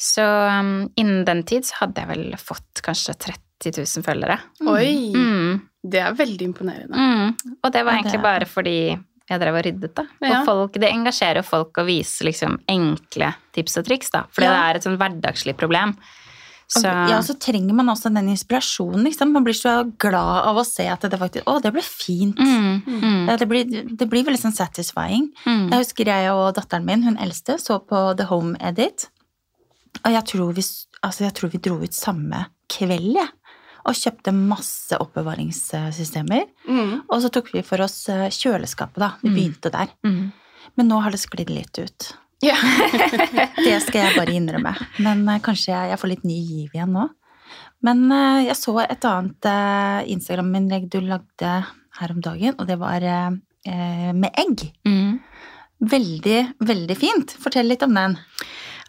Så 0.00 0.24
um, 0.24 0.88
innen 0.96 1.24
den 1.28 1.42
tid 1.48 1.66
så 1.68 1.82
hadde 1.82 2.00
jeg 2.00 2.08
vel 2.14 2.36
fått 2.40 2.80
kanskje 2.84 3.12
30 3.26 3.74
000 3.82 4.04
følgere. 4.06 4.38
Oi! 4.64 5.10
Mm. 5.12 5.58
Det 5.80 6.00
er 6.00 6.16
veldig 6.16 6.46
imponerende. 6.50 6.96
Mm. 6.96 7.54
Og 7.64 7.72
det 7.72 7.82
var 7.84 7.96
egentlig 7.98 8.20
bare 8.24 8.48
fordi 8.48 8.76
jeg 9.30 9.40
drev 9.42 9.58
og 9.60 9.64
ryddet, 9.66 9.94
da. 9.96 10.04
Ja. 10.22 10.40
Og 10.40 10.46
folk, 10.48 10.72
det 10.82 10.90
engasjerer 10.90 11.44
folk 11.46 11.78
å 11.80 11.84
vise 11.86 12.24
liksom 12.26 12.58
enkle 12.70 13.32
tips 13.56 13.78
og 13.80 13.86
triks, 13.86 14.10
da. 14.14 14.24
For 14.34 14.42
Ja. 14.44 14.50
det 14.50 14.58
er 14.62 14.74
et 14.80 14.86
sånn 14.88 14.98
hverdagslig 15.00 15.56
problem. 15.56 15.96
Så 16.70 16.84
Ja, 16.86 17.18
så 17.26 17.34
trenger 17.34 17.74
man 17.74 17.88
også 17.90 18.12
den 18.14 18.28
inspirasjonen. 18.30 19.02
Liksom. 19.02 19.32
Man 19.34 19.42
blir 19.42 19.54
så 19.58 19.72
glad 19.98 20.44
av 20.46 20.56
å 20.56 20.64
se 20.64 20.86
at 20.86 21.00
det 21.02 21.18
faktisk 21.18 21.42
Å, 21.50 21.60
det 21.60 21.72
ble 21.74 21.82
fint. 21.82 22.36
mm, 22.38 22.82
mm, 22.86 23.38
det, 23.38 23.48
blir, 23.48 23.64
det 23.96 24.06
blir 24.08 24.22
veldig 24.22 24.38
sånn 24.38 24.54
satisfying. 24.54 25.32
mm. 25.44 25.70
Jeg 25.72 25.78
husker 25.82 26.04
jeg 26.06 26.30
og 26.30 26.54
datteren 26.54 26.84
min, 26.86 27.02
hun 27.02 27.16
eldste, 27.18 27.58
så 27.58 27.80
på 27.84 28.16
The 28.16 28.28
Home 28.30 28.54
Edit. 28.60 29.08
Og 30.04 30.12
jeg 30.12 30.24
tror 30.30 30.52
vi, 30.54 30.62
altså 31.02 31.24
jeg 31.26 31.34
tror 31.34 31.50
vi 31.50 31.58
dro 31.58 31.80
ut 31.82 31.92
samme 31.92 32.46
kveld, 32.70 33.16
jeg. 33.18 33.28
Og 33.88 33.94
kjøpte 33.96 34.32
masse 34.36 34.96
oppbevaringssystemer. 35.00 36.44
Mm. 36.68 36.94
Og 37.08 37.22
så 37.22 37.30
tok 37.32 37.52
vi 37.54 37.62
for 37.66 37.80
oss 37.84 38.08
eh, 38.12 38.26
kjøleskapet, 38.32 39.00
da. 39.00 39.12
Vi 39.22 39.30
Mm. 39.30 39.36
begynte 39.36 39.70
der. 39.72 39.88
Mm. 40.04 40.32
Men 40.76 40.88
nå 40.88 41.00
har 41.02 41.10
det 41.14 41.20
sklidd 41.22 41.50
litt 41.50 41.78
ut. 41.78 42.10
Ja. 42.42 42.54
Det 43.64 43.76
skal 43.84 44.04
jeg 44.06 44.16
bare 44.16 44.32
innrømme. 44.36 44.74
Men 45.04 45.26
eh, 45.28 45.40
kanskje 45.44 45.72
jeg, 45.72 45.90
jeg 45.94 45.98
får 46.02 46.08
litt 46.14 46.24
ny 46.28 46.38
giv 46.40 46.70
igjen 46.76 46.92
nå. 46.92 47.08
Men 47.82 48.04
eh, 48.12 48.46
jeg 48.50 48.56
så 48.60 48.76
et 48.84 49.04
annet 49.08 49.50
Instagram-innlegg 50.12 50.88
du 50.92 51.00
lagde 51.00 51.52
her 52.00 52.12
om 52.14 52.20
dagen, 52.24 52.54
og 52.58 52.66
det 52.68 52.78
var 52.80 53.00
med 53.60 54.30
egg. 54.40 54.62
Mm. 54.88 55.18
Veldig, 55.80 56.38
veldig 56.64 56.96
fint. 56.96 57.32
Fortell 57.40 57.68
litt 57.68 57.82
om 57.84 57.92
den. 57.96 58.14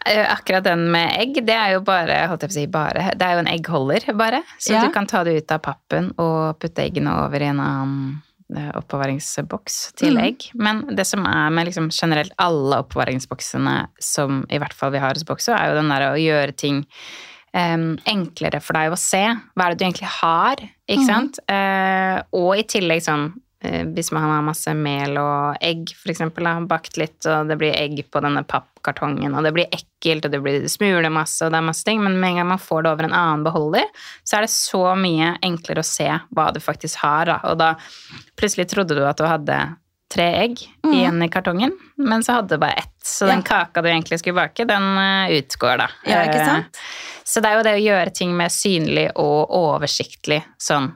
Eh, 0.05 0.25
Akkurat 0.33 0.63
den 0.65 0.87
med 0.91 1.13
egg, 1.19 1.39
det 1.45 1.55
er 1.55 1.75
jo 1.75 1.83
bare, 1.85 2.23
holdt 2.31 2.45
jeg 2.45 2.51
på 2.51 2.55
å 2.55 2.59
si 2.59 2.65
bare, 2.71 3.11
det 3.17 3.27
er 3.27 3.37
jo 3.37 3.43
en 3.43 3.51
eggholder, 3.51 4.07
bare. 4.17 4.41
Så 4.57 4.73
Ja. 4.73 4.81
du 4.85 4.91
kan 4.93 5.07
ta 5.07 5.23
det 5.23 5.37
ut 5.37 5.51
av 5.51 5.61
pappen 5.61 6.13
og 6.17 6.59
putte 6.59 6.81
eggene 6.81 7.13
over 7.25 7.41
i 7.41 7.49
en 7.51 7.59
annen 7.59 8.21
eh, 8.55 8.71
oppbevaringsboks 8.75 9.93
til 9.95 10.17
egg. 10.17 10.49
Men 10.53 10.95
det 10.95 11.05
som 11.07 11.25
er 11.25 11.49
med 11.49 11.67
liksom 11.67 11.89
generelt 11.89 12.33
alle 12.37 12.81
oppbevaringsboksene 12.83 13.87
som 13.99 14.45
i 14.49 14.57
hvert 14.57 14.73
fall 14.73 14.91
vi 14.91 14.99
har 14.99 15.13
hos 15.13 15.23
Boxo, 15.23 15.53
er 15.53 15.69
jo 15.69 15.79
den 15.79 15.89
der 15.89 16.11
å 16.11 16.19
gjøre 16.19 16.55
ting 16.55 16.85
Um, 17.53 17.97
enklere 18.07 18.61
for 18.63 18.77
deg 18.79 18.93
å 18.93 18.95
se. 18.95 19.19
Hva 19.59 19.65
er 19.65 19.73
det 19.73 19.81
du 19.81 19.83
egentlig 19.83 20.07
har, 20.07 20.61
ikke 20.87 21.01
mm. 21.01 21.09
sant? 21.09 21.39
Uh, 21.51 22.21
og 22.31 22.53
i 22.55 22.63
tillegg 22.63 23.03
sånn 23.03 23.25
hvis 23.61 24.11
man 24.11 24.23
har 24.25 24.41
masse 24.41 24.71
mel 24.73 25.17
og 25.21 25.57
egg, 25.61 25.91
for 25.99 26.09
eksempel, 26.09 26.47
har 26.49 26.63
bakt 26.65 26.95
litt, 26.97 27.19
og 27.29 27.49
det 27.51 27.57
blir 27.61 27.75
egg 27.77 27.99
på 28.09 28.21
denne 28.25 28.41
pappkartongen, 28.49 29.35
og 29.37 29.45
det 29.45 29.51
blir 29.53 29.67
ekkelt, 29.77 30.25
og 30.25 30.31
det 30.33 30.39
blir 30.41 30.65
smulemasse, 30.71 31.45
og 31.45 31.51
det 31.53 31.59
er 31.59 31.67
masse 31.67 31.85
ting, 31.85 32.01
men 32.01 32.17
med 32.19 32.31
en 32.33 32.39
gang 32.41 32.49
man 32.55 32.61
får 32.63 32.87
det 32.87 32.93
over 32.95 33.05
en 33.09 33.13
annen 33.13 33.43
beholder, 33.45 33.85
så 34.25 34.39
er 34.39 34.47
det 34.47 34.53
så 34.55 34.81
mye 34.97 35.35
enklere 35.45 35.83
å 35.83 35.87
se 35.91 36.07
hva 36.33 36.47
du 36.55 36.57
faktisk 36.63 37.03
har, 37.03 37.29
da. 37.29 37.37
Og 37.51 37.59
da 37.61 37.75
plutselig 38.39 38.65
trodde 38.73 38.97
du 38.97 39.03
at 39.05 39.21
du 39.21 39.27
hadde 39.29 39.59
tre 40.11 40.25
egg 40.41 40.57
igjen 40.91 41.21
i 41.23 41.29
kartongen, 41.31 41.71
men 42.01 42.23
så 42.25 42.39
hadde 42.39 42.57
du 42.57 42.59
bare 42.65 42.81
ett. 42.81 42.89
Så 43.05 43.29
den 43.29 43.45
kaka 43.47 43.79
du 43.81 43.87
egentlig 43.87 44.17
skulle 44.19 44.41
bake, 44.41 44.65
den 44.67 44.89
eh, 44.99 45.37
utgår, 45.37 45.77
da. 45.85 45.87
Ja, 46.09 46.25
ikke 46.27 46.41
Eh, 46.41 46.49
sant? 46.49 46.81
så 47.23 47.39
det 47.39 47.47
er 47.53 47.55
jo 47.61 47.63
det 47.69 47.75
å 47.77 47.85
gjøre 47.85 48.11
ting 48.17 48.33
mer 48.35 48.49
synlig 48.51 49.05
og 49.21 49.53
oversiktlig, 49.55 50.41
sånn 50.59 50.89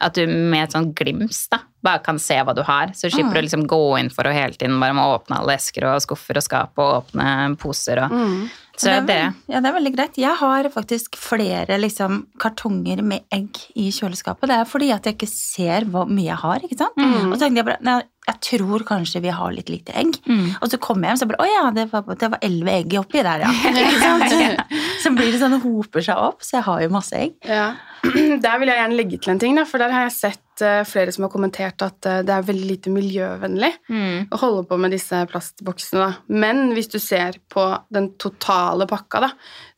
at 0.00 0.16
du 0.16 0.24
med 0.26 0.64
et 0.64 0.72
sånt 0.72 0.94
glims 0.96 1.42
da, 1.52 1.58
bare 1.84 2.00
kan 2.04 2.18
se 2.20 2.38
hva 2.44 2.54
du 2.56 2.62
har. 2.66 2.94
Så 2.96 3.10
slipper 3.12 3.36
du 3.36 3.44
liksom 3.46 3.66
gå 3.68 3.80
inn 4.00 4.10
for 4.12 4.28
å 4.28 4.32
hele 4.34 4.56
tiden 4.56 4.80
bare 4.80 4.96
må 4.96 5.04
åpne 5.14 5.40
alle 5.42 5.58
esker 5.60 5.86
og 5.90 6.00
skuffer 6.04 6.40
og 6.40 6.44
skap 6.46 6.80
og 6.80 6.96
åpne 7.02 7.56
poser 7.60 8.04
og 8.06 8.18
Mm. 8.20 8.48
Så 8.80 8.88
det 8.88 8.96
er 8.96 9.06
det. 9.10 9.52
ja, 9.52 9.60
det 9.60 9.68
er 9.68 9.74
veldig 9.76 9.90
greit. 9.92 10.14
Jeg 10.16 10.36
har 10.40 10.64
faktisk 10.72 11.16
flere 11.20 11.76
liksom, 11.82 12.22
kartonger 12.40 13.02
med 13.04 13.26
egg 13.28 13.58
i 13.76 13.90
kjøleskapet. 13.92 14.48
Det 14.48 14.56
er 14.56 14.64
fordi 14.64 14.88
at 14.94 15.04
jeg 15.04 15.18
ikke 15.18 15.28
ser 15.28 15.84
hvor 15.84 16.08
mye 16.08 16.30
jeg 16.30 16.38
har. 16.40 16.64
ikke 16.64 16.78
sant? 16.78 16.96
Mm. 16.96 17.26
Og 17.28 17.34
så 17.34 17.42
tenkte 17.42 17.60
jeg 17.60 17.66
bare 17.68 17.84
nei, 17.84 17.98
jeg 18.30 18.40
tror 18.46 18.84
kanskje 18.88 19.20
vi 19.26 19.34
har 19.36 19.52
litt 19.52 19.68
lite 19.68 19.92
egg. 20.00 20.16
Mm. 20.24 20.46
Og 20.62 20.72
så 20.72 20.80
kom 20.80 21.04
jeg 21.04 21.12
hjem 21.12 21.20
så 21.20 21.28
bare, 21.28 21.44
å 21.44 21.50
ja, 21.50 21.66
det 21.76 21.86
var, 21.92 22.08
det 22.22 22.30
var 22.32 22.40
elleve 22.48 22.78
egg 22.78 22.96
oppi 23.02 23.20
der, 23.26 23.44
ja. 23.44 23.52
Ikke 23.68 24.00
sant? 24.00 24.72
Så 25.04 25.10
blir 25.16 25.30
det 25.32 25.38
sånn, 25.40 25.54
det 25.56 25.62
hoper 25.64 26.04
seg 26.04 26.18
opp, 26.20 26.42
så 26.44 26.58
jeg 26.58 26.66
har 26.66 26.82
jo 26.84 26.90
masse 26.92 27.16
egg. 27.16 27.36
Ja. 27.48 27.70
Der 28.44 28.58
vil 28.60 28.68
jeg 28.72 28.78
gjerne 28.80 28.96
legge 28.98 29.18
til 29.20 29.32
en 29.34 29.40
ting, 29.42 29.56
da, 29.58 29.64
for 29.68 29.80
der 29.82 29.92
har 29.92 30.06
jeg 30.06 30.14
sett 30.16 30.62
eh, 30.64 30.80
flere 30.88 31.12
som 31.12 31.24
har 31.26 31.32
kommentert 31.32 31.82
at 31.84 32.06
eh, 32.08 32.22
det 32.24 32.32
er 32.32 32.46
veldig 32.48 32.68
lite 32.70 32.92
miljøvennlig 32.94 33.70
Mm. 33.90 34.28
å 34.32 34.38
holde 34.40 34.62
på 34.70 34.76
med 34.80 34.92
disse 34.94 35.18
plastboksene. 35.30 36.00
Da. 36.06 36.10
Men 36.32 36.70
hvis 36.76 36.88
du 36.92 36.98
ser 37.02 37.36
på 37.52 37.64
den 37.92 38.12
totale 38.20 38.86
pakka, 38.88 39.20
da, 39.26 39.30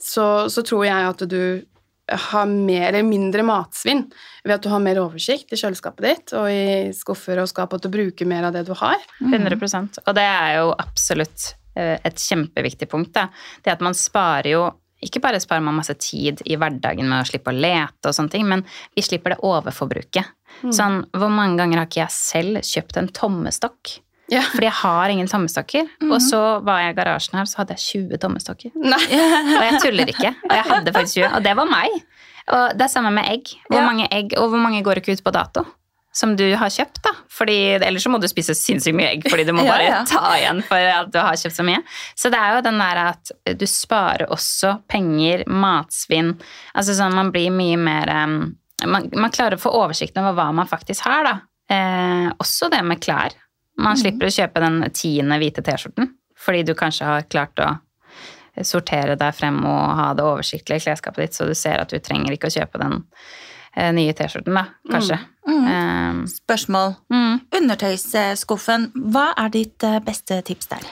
så, 0.02 0.26
så 0.52 0.62
tror 0.66 0.84
jeg 0.86 1.08
at 1.12 1.24
du 1.30 1.40
har 2.12 2.46
mer 2.50 2.88
eller 2.90 3.06
mindre 3.06 3.44
matsvinn 3.46 4.02
ved 4.44 4.56
at 4.56 4.64
du 4.66 4.68
har 4.72 4.82
mer 4.84 4.98
oversikt 5.00 5.54
i 5.54 5.58
kjøleskapet 5.60 6.04
ditt 6.04 6.32
og 6.36 6.48
i 6.50 6.90
skuffer 6.98 7.38
og 7.40 7.48
skap, 7.48 7.72
og 7.72 7.78
at 7.80 7.86
du 7.86 7.92
bruker 7.94 8.28
mer 8.28 8.48
av 8.50 8.54
det 8.58 8.64
du 8.68 8.74
har. 8.76 8.98
100% 9.22 10.02
Og 10.04 10.14
det 10.18 10.24
er 10.26 10.58
jo 10.58 10.72
absolutt 10.82 11.52
eh, 11.78 11.96
et 12.04 12.18
kjempeviktig 12.20 12.90
punkt. 12.90 13.14
Da. 13.16 13.28
Det 13.64 13.72
at 13.78 13.84
man 13.86 13.96
sparer 13.96 14.50
jo 14.52 14.64
Ikke 15.02 15.20
bare 15.20 15.40
sparer 15.42 15.64
man 15.66 15.74
masse 15.74 15.94
tid 15.98 16.42
i 16.46 16.54
hverdagen 16.56 17.08
med 17.10 17.24
å 17.24 17.26
slippe 17.26 17.50
å 17.50 17.56
lete 17.56 18.06
og 18.10 18.14
sånne 18.14 18.30
ting, 18.30 18.46
men 18.48 18.62
vi 18.94 19.02
slipper 19.02 19.34
det 19.34 19.40
overforbruket. 19.42 20.24
Sånn, 20.70 21.00
hvor 21.16 21.32
mange 21.32 21.58
ganger 21.58 21.80
har 21.82 21.88
ikke 21.88 22.02
jeg 22.04 22.14
selv 22.14 22.60
kjøpt 22.68 23.00
en 23.00 23.08
tommestokk? 23.16 23.96
Ja. 24.30 24.40
Fordi 24.52 24.64
jeg 24.68 24.76
har 24.78 25.10
ingen 25.12 25.28
tommestokker. 25.28 25.88
Og 26.08 26.16
så 26.24 26.38
var 26.64 26.80
jeg 26.84 26.94
i 26.94 26.96
garasjen 27.00 27.36
her, 27.40 27.48
så 27.50 27.58
hadde 27.60 27.74
jeg 27.76 28.06
20 28.08 28.20
tommestokker. 28.22 28.70
Og 28.78 29.64
jeg 29.66 29.80
tuller 29.82 30.12
ikke. 30.14 30.30
Og 30.48 30.54
jeg 30.56 30.68
hadde 30.70 30.94
faktisk 30.94 31.18
20, 31.18 31.26
og 31.36 31.42
det 31.44 31.56
var 31.58 31.68
meg. 31.68 31.98
Og 32.52 32.78
det 32.78 32.86
er 32.86 32.92
samme 32.94 33.10
med 33.14 33.28
egg. 33.28 33.50
Hvor 33.68 33.80
Ja. 33.82 33.86
mange 33.90 34.06
egg, 34.10 34.32
og 34.38 34.48
hvor 34.54 34.62
mange 34.62 34.80
går 34.86 35.02
ikke 35.02 35.12
ut 35.18 35.24
på 35.26 35.32
dato? 35.34 35.66
Som 36.12 36.34
du 36.36 36.44
har 36.60 36.68
kjøpt, 36.68 37.00
da. 37.06 37.14
Fordi, 37.32 37.56
ellers 37.78 38.04
så 38.04 38.10
må 38.12 38.18
du 38.20 38.26
spise 38.28 38.52
sinnssykt 38.56 38.96
mye 38.98 39.14
egg, 39.14 39.28
fordi 39.32 39.46
du 39.48 39.54
må 39.56 39.64
bare 39.68 39.86
ja. 39.86 40.00
ta 40.08 40.34
igjen 40.36 40.60
for 40.66 40.88
at 40.92 41.12
du 41.12 41.16
har 41.22 41.38
kjøpt 41.40 41.56
så 41.56 41.64
mye. 41.64 41.80
Så 42.18 42.32
det 42.32 42.40
er 42.40 42.58
jo 42.58 42.64
den 42.66 42.82
der 42.82 43.00
at 43.06 43.32
du 43.56 43.64
sparer 43.70 44.28
også 44.32 44.74
penger, 44.92 45.46
matsvinn. 45.48 46.34
Altså 46.76 46.98
sånn 46.98 47.16
man 47.16 47.32
blir 47.32 47.48
mye 47.54 47.78
mer 47.80 48.12
um, 48.26 48.42
man, 48.84 49.08
man 49.16 49.32
klarer 49.32 49.56
å 49.56 49.62
få 49.62 49.72
oversikt 49.78 50.18
over 50.20 50.36
hva 50.36 50.50
man 50.54 50.68
faktisk 50.68 51.06
har, 51.08 51.24
da. 51.28 51.34
Eh, 51.72 52.28
også 52.42 52.68
det 52.72 52.82
med 52.84 53.00
klær. 53.02 53.36
Man 53.80 53.96
slipper 53.96 54.28
å 54.28 54.34
kjøpe 54.34 54.60
den 54.62 54.82
tiende 54.92 55.38
hvite 55.40 55.64
T-skjorten, 55.64 56.10
fordi 56.38 56.64
du 56.68 56.74
kanskje 56.76 57.08
har 57.08 57.28
klart 57.30 57.62
å 57.62 57.70
sortere 58.68 59.16
deg 59.16 59.32
frem 59.32 59.62
og 59.64 59.94
ha 59.96 60.10
det 60.16 60.26
oversiktlige 60.26 60.82
i 60.82 60.84
klesskapet 60.84 61.24
ditt, 61.24 61.38
så 61.38 61.48
du 61.48 61.54
ser 61.56 61.80
at 61.80 61.92
du 61.92 61.96
trenger 62.04 62.34
ikke 62.36 62.50
å 62.50 62.56
kjøpe 62.58 62.80
den 62.82 62.98
nye 63.96 64.12
T-skjorten, 64.12 64.54
da, 64.54 64.66
kanskje. 64.92 65.16
Eh, 65.48 66.18
Spørsmål. 66.28 66.92
mm. 67.10 67.38
Undertøysskuffen, 67.58 68.90
hva 69.14 69.30
er 69.40 69.48
ditt 69.54 69.82
eh, 69.88 69.98
beste 70.04 70.40
tips 70.46 70.68
der? 70.70 70.84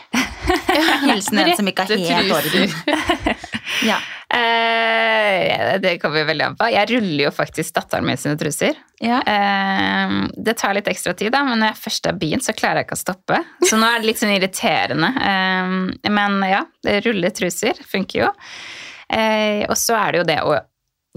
Hilsen 1.05 1.39
en 1.43 1.53
som 1.59 1.69
ikke 1.71 1.87
har 1.87 2.07
helt 2.09 2.33
orden. 2.41 3.37
Ja. 3.87 3.95
Eh, 4.37 5.79
det 5.81 5.95
kommer 6.03 6.21
jo 6.21 6.27
veldig 6.29 6.45
an 6.45 6.57
på. 6.59 6.67
Jeg 6.73 6.89
ruller 6.91 7.23
jo 7.27 7.31
faktisk 7.33 7.75
datteren 7.79 8.05
min 8.05 8.19
sine 8.21 8.35
truser. 8.41 8.75
ja. 9.01 9.21
Eh, 9.23 10.17
det 10.37 10.57
tar 10.59 10.75
litt 10.77 10.91
ekstra 10.91 11.15
tid, 11.17 11.31
da, 11.33 11.45
men 11.47 11.63
når 11.63 11.73
jeg 11.73 11.81
først 11.85 12.11
har 12.11 12.19
begynt, 12.21 12.45
så 12.45 12.53
klarer 12.57 12.83
jeg 12.83 12.89
ikke 12.91 12.99
å 12.99 13.05
stoppe. 13.05 13.39
Så 13.65 13.79
nå 13.81 13.87
er 13.89 14.03
det 14.03 14.11
litt 14.11 14.21
sånn 14.21 14.35
irriterende. 14.35 15.13
Eh, 15.31 16.11
men 16.11 16.39
ja, 16.51 16.65
det 16.85 16.99
ruller 17.07 17.33
truser 17.37 17.79
funker 17.89 18.25
jo. 18.27 18.33
Eh, 19.11 19.65
og 19.71 19.79
så 19.79 19.97
er 19.99 20.13
det 20.13 20.21
jo 20.21 20.29
det 20.29 20.41
å 20.47 20.59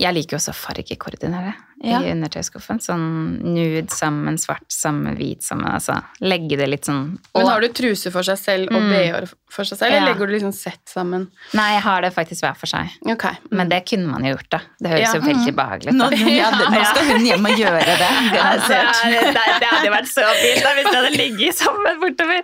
Jeg 0.02 0.16
liker 0.16 0.36
jo 0.36 0.40
også 0.42 0.56
fargekoordinere 0.58 1.54
Ja. 1.82 2.00
i 2.02 2.12
undertøyskuffen. 2.14 2.80
Sånn 2.84 3.40
nude 3.44 3.90
sammen, 3.92 4.38
svart 4.38 4.68
sammen, 4.72 5.16
hvit 5.18 5.42
sammen. 5.44 5.66
Altså 5.74 5.98
legge 6.22 6.58
det 6.58 6.68
litt 6.70 6.86
sånn 6.86 7.18
Men 7.36 7.48
har 7.48 7.60
du 7.62 7.68
truser 7.70 8.12
for 8.12 8.24
seg 8.24 8.38
selv 8.38 8.72
og 8.72 8.82
Mm. 8.84 8.92
BH-er 8.92 9.30
for 9.54 9.64
seg 9.64 9.78
selv, 9.78 9.92
Ja. 9.92 9.98
eller 9.98 10.14
legger 10.14 10.28
du 10.28 10.34
liksom 10.34 10.54
sett 10.54 10.82
sammen? 10.90 11.28
Nei, 11.54 11.74
jeg 11.74 11.82
har 11.84 12.02
det 12.02 12.14
faktisk 12.16 12.42
hver 12.42 12.56
for 12.58 12.66
seg. 12.68 12.90
Ok. 13.06 13.26
Men 13.52 13.70
det 13.70 13.86
kunne 13.86 14.08
man 14.08 14.24
jo 14.24 14.34
gjort, 14.36 14.50
da. 14.50 14.60
Det 14.82 14.90
høres 14.90 15.14
Ja. 15.14 15.14
jo 15.14 15.22
veldig 15.22 15.54
behagelig 15.56 15.88
ut. 15.90 15.96
Nå, 15.96 16.10
ja, 16.38 16.50
nå 16.52 16.86
skal 16.90 17.06
hun 17.12 17.26
hjem 17.26 17.46
og 17.46 17.58
gjøre 17.58 17.84
det. 17.86 18.12
Altså, 18.54 18.80
det, 19.10 19.34
det 19.34 19.68
hadde 19.70 19.86
jo 19.86 19.94
vært 20.00 20.10
så 20.10 20.26
fint 20.42 20.64
da, 20.64 20.74
hvis 20.74 20.90
det 20.90 20.96
hadde 20.96 21.18
ligget 21.18 21.56
sammen 21.56 22.00
bortover. 22.02 22.42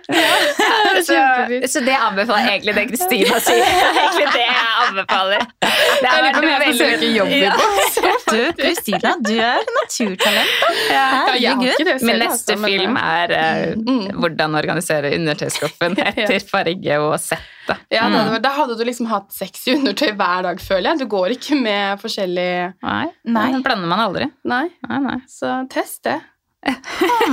så, 1.02 1.18
så 1.68 1.80
det 1.84 1.96
anbefaler 1.98 2.46
jeg 2.46 2.60
egentlig 2.60 2.74
det 2.74 2.86
Kristina 2.92 3.40
sier. 3.40 3.64
Det 3.80 3.88
er 3.90 4.00
egentlig 4.00 4.32
det 4.32 4.44
jeg 4.46 4.70
anbefaler. 4.86 5.46
Det 5.60 5.70
Jeg 6.00 6.10
har 6.10 6.22
lurer 6.22 6.32
på 6.32 6.38
om 6.38 6.48
jeg 6.50 6.60
forsøker 6.60 6.78
får 6.80 7.00
søke 7.00 7.10
jobb 7.16 7.28
i 7.28 7.40
Ja. 7.40 7.52
boks. 7.56 7.98
Du, 8.30 8.62
Kristina, 8.62 9.10
du 9.26 9.32
er 9.36 9.62
naturtalent. 9.76 10.50
Ja, 10.90 10.94
jeg 10.94 11.00
har 11.00 11.28
Herregud. 11.30 11.70
ikke 11.72 11.86
det 11.88 11.94
Min 12.02 12.14
altså, 12.16 12.24
neste 12.24 12.56
men- 12.60 12.70
film 12.70 12.96
er 13.00 13.34
eh, 13.36 14.12
hvordan 14.20 14.56
organisere 14.60 15.12
undertøyskuffen 15.16 15.96
etter 16.10 16.44
farge 16.48 16.98
og 17.04 17.14
sett. 17.22 17.46
Da. 17.68 17.76
Ja, 17.92 18.08
da, 18.10 18.24
hadde, 18.26 18.40
da 18.42 18.50
hadde 18.56 18.76
du 18.80 18.84
liksom 18.88 19.06
hatt 19.12 19.28
sexy 19.36 19.76
undertøy 19.76 20.10
hver 20.18 20.42
dag, 20.48 20.60
føler 20.64 20.90
jeg. 20.90 21.02
Du 21.04 21.06
går 21.12 21.36
ikke 21.36 21.58
med 21.60 22.00
forskjellig 22.02 22.48
Nei, 22.82 23.04
Nei. 23.30 23.46
den 23.54 23.62
blander 23.66 23.90
man 23.92 24.02
aldri. 24.08 24.30
Nei, 24.50 24.64
Nei, 24.88 24.98
nei. 25.06 25.18
så 25.30 25.60
test 25.70 26.02
det. 26.08 26.16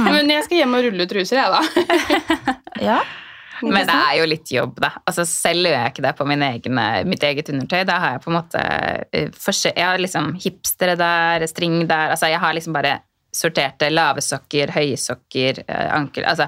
Men 0.08 0.30
jeg 0.32 0.46
skal 0.46 0.62
hjem 0.62 0.76
og 0.78 0.86
rulle 0.86 1.04
ut 1.08 1.12
truser, 1.12 1.42
jeg, 1.42 1.50
da. 1.52 2.58
Ja. 2.84 3.00
Men 3.64 3.88
det 3.88 3.96
er 3.98 4.16
jo 4.20 4.26
litt 4.30 4.52
jobb, 4.54 4.80
da. 4.84 4.92
Altså, 5.08 5.26
selv 5.30 5.68
gjør 5.70 5.78
jeg 5.80 5.94
ikke 5.94 6.06
det 6.08 6.16
på 6.20 6.28
min 6.30 6.46
egen, 6.48 6.82
mitt 7.10 7.24
eget 7.24 7.50
undertøy. 7.54 7.84
Da 7.90 8.00
har 8.04 8.16
jeg 8.18 8.24
på 8.26 8.32
en 8.34 8.38
måte 8.40 8.64
eh, 9.12 9.30
Jeg 9.68 9.86
har 9.86 10.02
liksom 10.02 10.34
hipstere 10.44 10.98
der, 11.00 11.48
string 11.50 11.86
der 11.90 12.14
Altså, 12.16 12.30
jeg 12.32 12.40
har 12.44 12.54
liksom 12.58 12.74
bare 12.78 12.98
sorterte 13.38 13.90
lave 13.92 14.22
sokker, 14.24 14.72
høye 14.76 14.98
sokker, 14.98 15.64
eh, 15.68 15.88
ankel 15.94 16.26
Altså, 16.26 16.48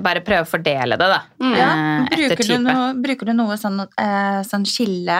bare 0.00 0.22
prøve 0.24 0.46
å 0.46 0.48
fordele 0.48 0.96
det, 0.96 1.08
da. 1.10 1.18
Ja. 1.42 1.66
eh, 1.68 2.06
etter 2.24 2.38
Bruker, 2.38 2.48
du 2.48 2.64
noe, 2.64 2.86
bruker 3.02 3.28
du 3.28 3.32
noe 3.36 3.56
sånn, 3.60 3.80
eh, 3.82 4.40
sånn 4.48 4.64
skille 4.68 5.18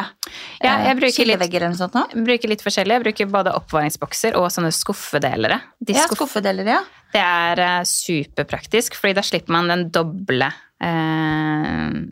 Ja, 0.63 0.77
jeg 0.87 0.97
bruker 1.01 1.17
Skillevegger 1.19 1.61
eller 1.67 1.75
noe 1.75 1.81
sånt? 1.83 1.99
nå? 1.99 2.25
Bruker 2.25 2.49
litt 2.53 2.65
forskjellig. 2.65 2.97
Jeg 2.97 3.05
bruker 3.05 3.31
både 3.35 3.53
oppvaringsbokser 3.59 4.39
og 4.41 4.49
sånne 4.55 4.73
skuffedelere. 4.75 5.61
De 5.83 5.97
Ja, 5.99 6.07
skuffedelere, 6.09 6.79
ja. 6.79 6.83
Det 7.13 7.21
er 7.21 7.61
eh, 7.61 7.81
superpraktisk, 7.85 8.97
fordi 8.97 9.19
da 9.19 9.25
slipper 9.27 9.53
man 9.53 9.69
den 9.69 9.89
doble 9.93 10.49
eh, 10.83 12.03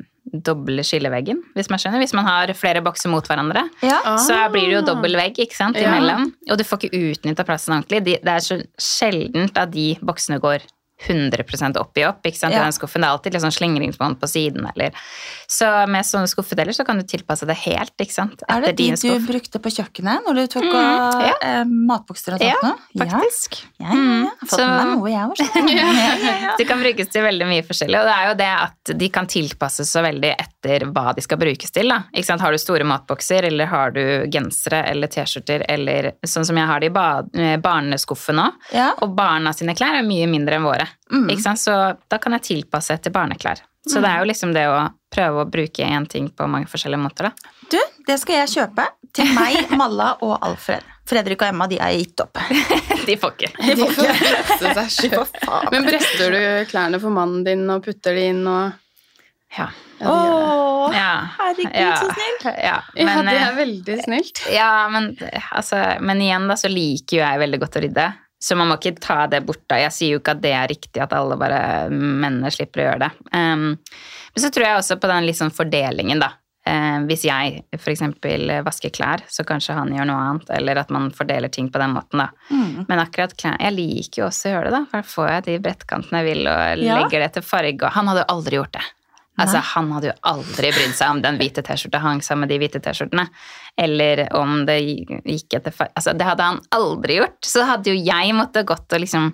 doble 0.47 0.85
skilleveggen, 0.87 1.41
hvis 1.57 1.71
man 1.73 1.81
skjønner. 1.83 2.03
Hvis 2.05 2.15
man 2.15 2.27
har 2.29 2.53
flere 2.55 2.83
bokser 2.87 3.11
mot 3.11 3.27
hverandre, 3.27 3.65
ja. 3.83 3.99
Så 4.23 4.37
blir 4.55 4.69
det 4.71 4.77
jo 4.79 4.83
dobbel 4.93 5.17
vegg 5.19 5.41
ikke 5.43 5.57
sant, 5.59 5.77
Ja. 5.81 5.91
imellom. 5.91 6.29
Og 6.51 6.59
du 6.61 6.65
får 6.65 6.79
ikke 6.87 7.01
utnytta 7.11 7.45
plassen 7.49 7.75
ordentlig. 7.75 8.05
De, 8.07 8.19
det 8.23 8.37
er 8.37 8.45
så 8.45 8.61
sjeldent 8.79 9.59
at 9.59 9.73
de 9.75 9.97
boksene 10.03 10.39
går 10.41 10.63
100 11.09 11.77
opp 11.81 11.97
i 11.99 12.05
opp 12.05 12.23
ikke 12.27 12.37
sant, 12.37 12.53
i 12.53 12.57
Ja. 12.57 12.65
den 12.65 12.73
skuffen. 12.73 13.01
Det 13.01 13.09
er 13.09 13.15
alltid 13.17 13.33
litt 13.35 13.43
sånn 13.43 13.57
slingringsmonn 13.57 14.17
på 14.21 14.27
siden. 14.29 14.67
Eller. 14.75 14.91
Så 15.49 15.67
med 15.89 16.05
sånne 16.05 16.29
skuffedeler 16.29 16.73
så 16.77 16.85
kan 16.87 16.99
du 16.99 17.05
tilpasse 17.05 17.47
det 17.47 17.57
helt. 17.65 17.93
ikke 17.99 18.13
sant, 18.13 18.43
Er 18.49 18.61
det 18.61 18.77
de 18.77 18.91
du 18.95 19.19
brukte 19.27 19.59
på 19.59 19.71
kjøkkenet 19.71 20.25
når 20.27 20.35
du 20.35 20.47
tok 20.47 20.65
Mm, 20.71 21.21
ja. 21.23 21.35
eh, 21.43 21.65
matbokser 21.65 22.35
og 22.35 22.41
sånt? 22.41 22.43
Ja, 22.43 22.57
nå? 22.63 22.77
Faktisk. 22.99 23.63
Ja, 23.81 23.87
ja, 23.87 23.95
ja. 23.95 24.21
Jeg 24.21 24.31
har 24.41 24.47
fått 24.47 24.61
så- 24.61 24.69
med 24.69 24.99
noe, 24.99 25.11
jeg 25.11 25.29
òg. 25.29 25.37
Ja, 25.81 25.93
ja, 25.93 26.35
ja. 26.41 26.57
De 26.59 26.65
kan 26.65 26.79
brukes 26.81 27.09
til 27.11 27.23
veldig 27.23 27.47
mye 27.49 27.63
forskjellig, 27.67 27.99
og 27.99 28.07
det 28.07 28.15
er 28.15 28.29
jo 28.29 28.35
det 28.35 28.51
at 28.61 28.99
de 28.99 29.09
kan 29.09 29.27
tilpasses 29.27 29.89
så 29.91 30.03
veldig 30.03 30.35
etter 30.39 30.85
hva 30.93 31.15
de 31.15 31.21
skal 31.23 31.39
brukes 31.39 31.71
til. 31.71 31.89
Da. 31.89 32.03
Ikke 32.15 32.25
sant? 32.27 32.41
Har 32.45 32.53
du 32.53 32.59
store 32.59 32.85
matbokser, 32.85 33.45
eller 33.49 33.67
har 33.67 33.91
du 33.91 34.27
gensere 34.31 34.85
eller 34.91 35.09
T-skjorter, 35.09 35.65
eller 35.69 36.13
sånn 36.27 36.45
som 36.47 36.57
jeg 36.57 36.67
har 36.67 36.81
det 36.81 36.91
i 36.91 37.41
eh, 37.41 37.57
barneskuffen 37.63 38.37
nå. 38.37 38.49
Og 39.03 39.15
barna 39.17 39.53
sine 39.57 39.75
klær 39.75 39.99
er 40.01 40.07
mye 40.07 40.27
mindre 40.31 40.59
enn 40.61 40.67
våre. 40.67 40.87
Mm. 41.13 41.29
Ikke 41.33 41.45
sant? 41.45 41.63
Så 41.63 41.75
da 42.11 42.19
kan 42.23 42.37
jeg 42.39 42.47
tilpasse 42.49 42.95
etter 42.97 43.15
barneklær. 43.15 43.63
Så 43.89 44.01
det 44.05 44.11
er 44.11 44.21
jo 44.21 44.29
liksom 44.29 44.53
det 44.53 44.67
å 44.69 44.81
prøve 45.11 45.43
å 45.43 45.49
bruke 45.49 45.85
én 45.85 46.07
ting 46.07 46.29
på 46.37 46.47
mange 46.51 46.69
forskjellige 46.71 47.01
måter, 47.01 47.31
da. 47.31 47.53
Du, 47.71 47.79
det 48.07 48.19
skal 48.21 48.43
jeg 48.43 48.53
kjøpe 48.53 48.87
til 49.17 49.31
meg, 49.35 49.71
Malla 49.81 50.13
og 50.21 50.37
Alfred. 50.45 50.85
Fredrik 51.11 51.41
og 51.43 51.51
Emma 51.51 51.67
de 51.71 51.81
er 51.83 51.97
gitt 51.97 52.23
opp. 52.23 52.39
De 53.09 53.17
får 53.19 53.37
ikke. 53.37 53.51
De 53.65 53.77
får 53.81 53.95
seg 53.97 55.09
De 55.09 55.13
får 55.15 55.31
sjøl. 55.33 55.71
Men 55.73 55.87
brester 55.89 56.35
du 56.37 56.43
klærne 56.71 57.01
for 57.03 57.15
mannen 57.15 57.47
din 57.47 57.65
og 57.73 57.83
putter 57.87 58.19
de 58.19 58.29
inn 58.35 58.45
og 58.47 58.77
Ja. 59.57 59.71
Ja, 60.01 60.07
det. 60.07 60.13
Åh, 60.15 60.95
ja. 60.95 61.09
herregud, 61.37 61.75
ja. 61.75 61.97
så 61.97 62.07
snill. 62.15 62.37
Ja, 62.65 62.77
Ja, 62.95 63.23
det 63.23 63.33
eh, 63.35 63.43
er 63.49 63.57
veldig 63.59 63.97
snilt. 64.05 64.41
Ja, 64.55 64.71
men, 64.89 65.11
altså, 65.51 65.81
men 66.01 66.23
igjen 66.25 66.47
da, 66.49 66.57
så 66.57 66.71
liker 66.73 67.19
jo 67.19 67.21
jeg 67.21 67.43
veldig 67.43 67.61
godt 67.61 67.77
å 67.77 67.83
rydde. 67.85 68.07
Så 68.41 68.57
man 68.57 68.71
må 68.71 68.79
ikke 68.81 68.95
ta 69.05 69.27
det 69.29 69.43
bort 69.45 69.63
da. 69.69 69.77
Jeg 69.83 69.93
sier 69.93 70.15
jo 70.15 70.21
ikke 70.23 70.33
at 70.33 70.41
det 70.41 70.53
er 70.57 70.71
riktig 70.71 71.03
at 71.05 71.13
alle 71.13 71.37
bare 71.41 71.91
mennene 71.93 72.49
slipper 72.55 72.81
å 72.81 72.87
gjøre 72.87 73.03
det. 73.03 73.11
Um, 73.37 73.67
men 74.33 74.45
så 74.45 74.49
tror 74.55 74.65
jeg 74.67 74.79
også 74.81 74.97
på 75.03 75.11
den 75.11 75.27
litt 75.29 75.37
sånn 75.41 75.53
fordelingen, 75.53 76.23
da. 76.23 76.31
Um, 76.71 77.07
hvis 77.09 77.25
jeg 77.25 77.63
f.eks. 77.77 78.03
vasker 78.65 78.93
klær, 78.97 79.23
så 79.33 79.45
kanskje 79.49 79.77
han 79.77 79.93
gjør 79.93 80.09
noe 80.09 80.23
annet. 80.25 80.51
Eller 80.57 80.81
at 80.81 80.93
man 80.93 81.11
fordeler 81.17 81.53
ting 81.53 81.69
på 81.73 81.81
den 81.83 81.93
måten, 81.97 82.23
da. 82.25 82.31
Mm. 82.49 82.87
Men 82.89 83.03
akkurat 83.03 83.35
klær 83.37 83.57
Jeg 83.61 83.77
liker 83.77 84.23
jo 84.23 84.29
også 84.31 84.49
å 84.49 84.55
gjøre 84.55 84.71
det, 84.71 84.73
da. 84.79 84.83
For 84.89 85.01
da 85.03 85.13
får 85.15 85.29
jeg 85.35 85.47
de 85.51 85.59
brettkantene 85.67 86.23
jeg 86.23 86.29
vil, 86.31 86.43
og 86.49 86.85
Ja. 86.85 86.97
legger 87.03 87.25
det 87.27 87.33
til 87.37 87.43
farge. 87.45 87.83
Og 87.85 87.93
han 87.97 88.09
hadde 88.13 88.25
aldri 88.33 88.57
gjort 88.61 88.73
det. 88.77 88.87
Altså. 89.45 89.63
Han 89.75 89.91
hadde 89.97 90.11
jo 90.11 90.17
aldri 90.33 90.71
brydd 90.77 90.95
seg 90.99 91.15
om 91.17 91.23
den 91.25 91.41
hvite 91.41 91.65
T-skjorta 91.67 92.03
hang 92.05 92.21
sammen 92.25 92.47
med 92.47 92.53
de 92.55 92.61
hvite 92.63 92.83
T-skjortene. 92.85 93.27
Eller 93.81 94.27
om 94.37 94.63
det 94.69 94.79
gikk 94.85 95.59
etter 95.59 95.75
Altså, 95.89 96.13
det 96.17 96.27
hadde 96.29 96.47
han 96.53 96.63
aldri 96.77 97.21
gjort. 97.21 97.41
Så 97.47 97.65
hadde 97.69 97.93
jo 97.95 97.99
jeg 97.99 98.37
måttet 98.37 98.69
gått 98.69 98.93
og 98.93 99.05
liksom 99.05 99.33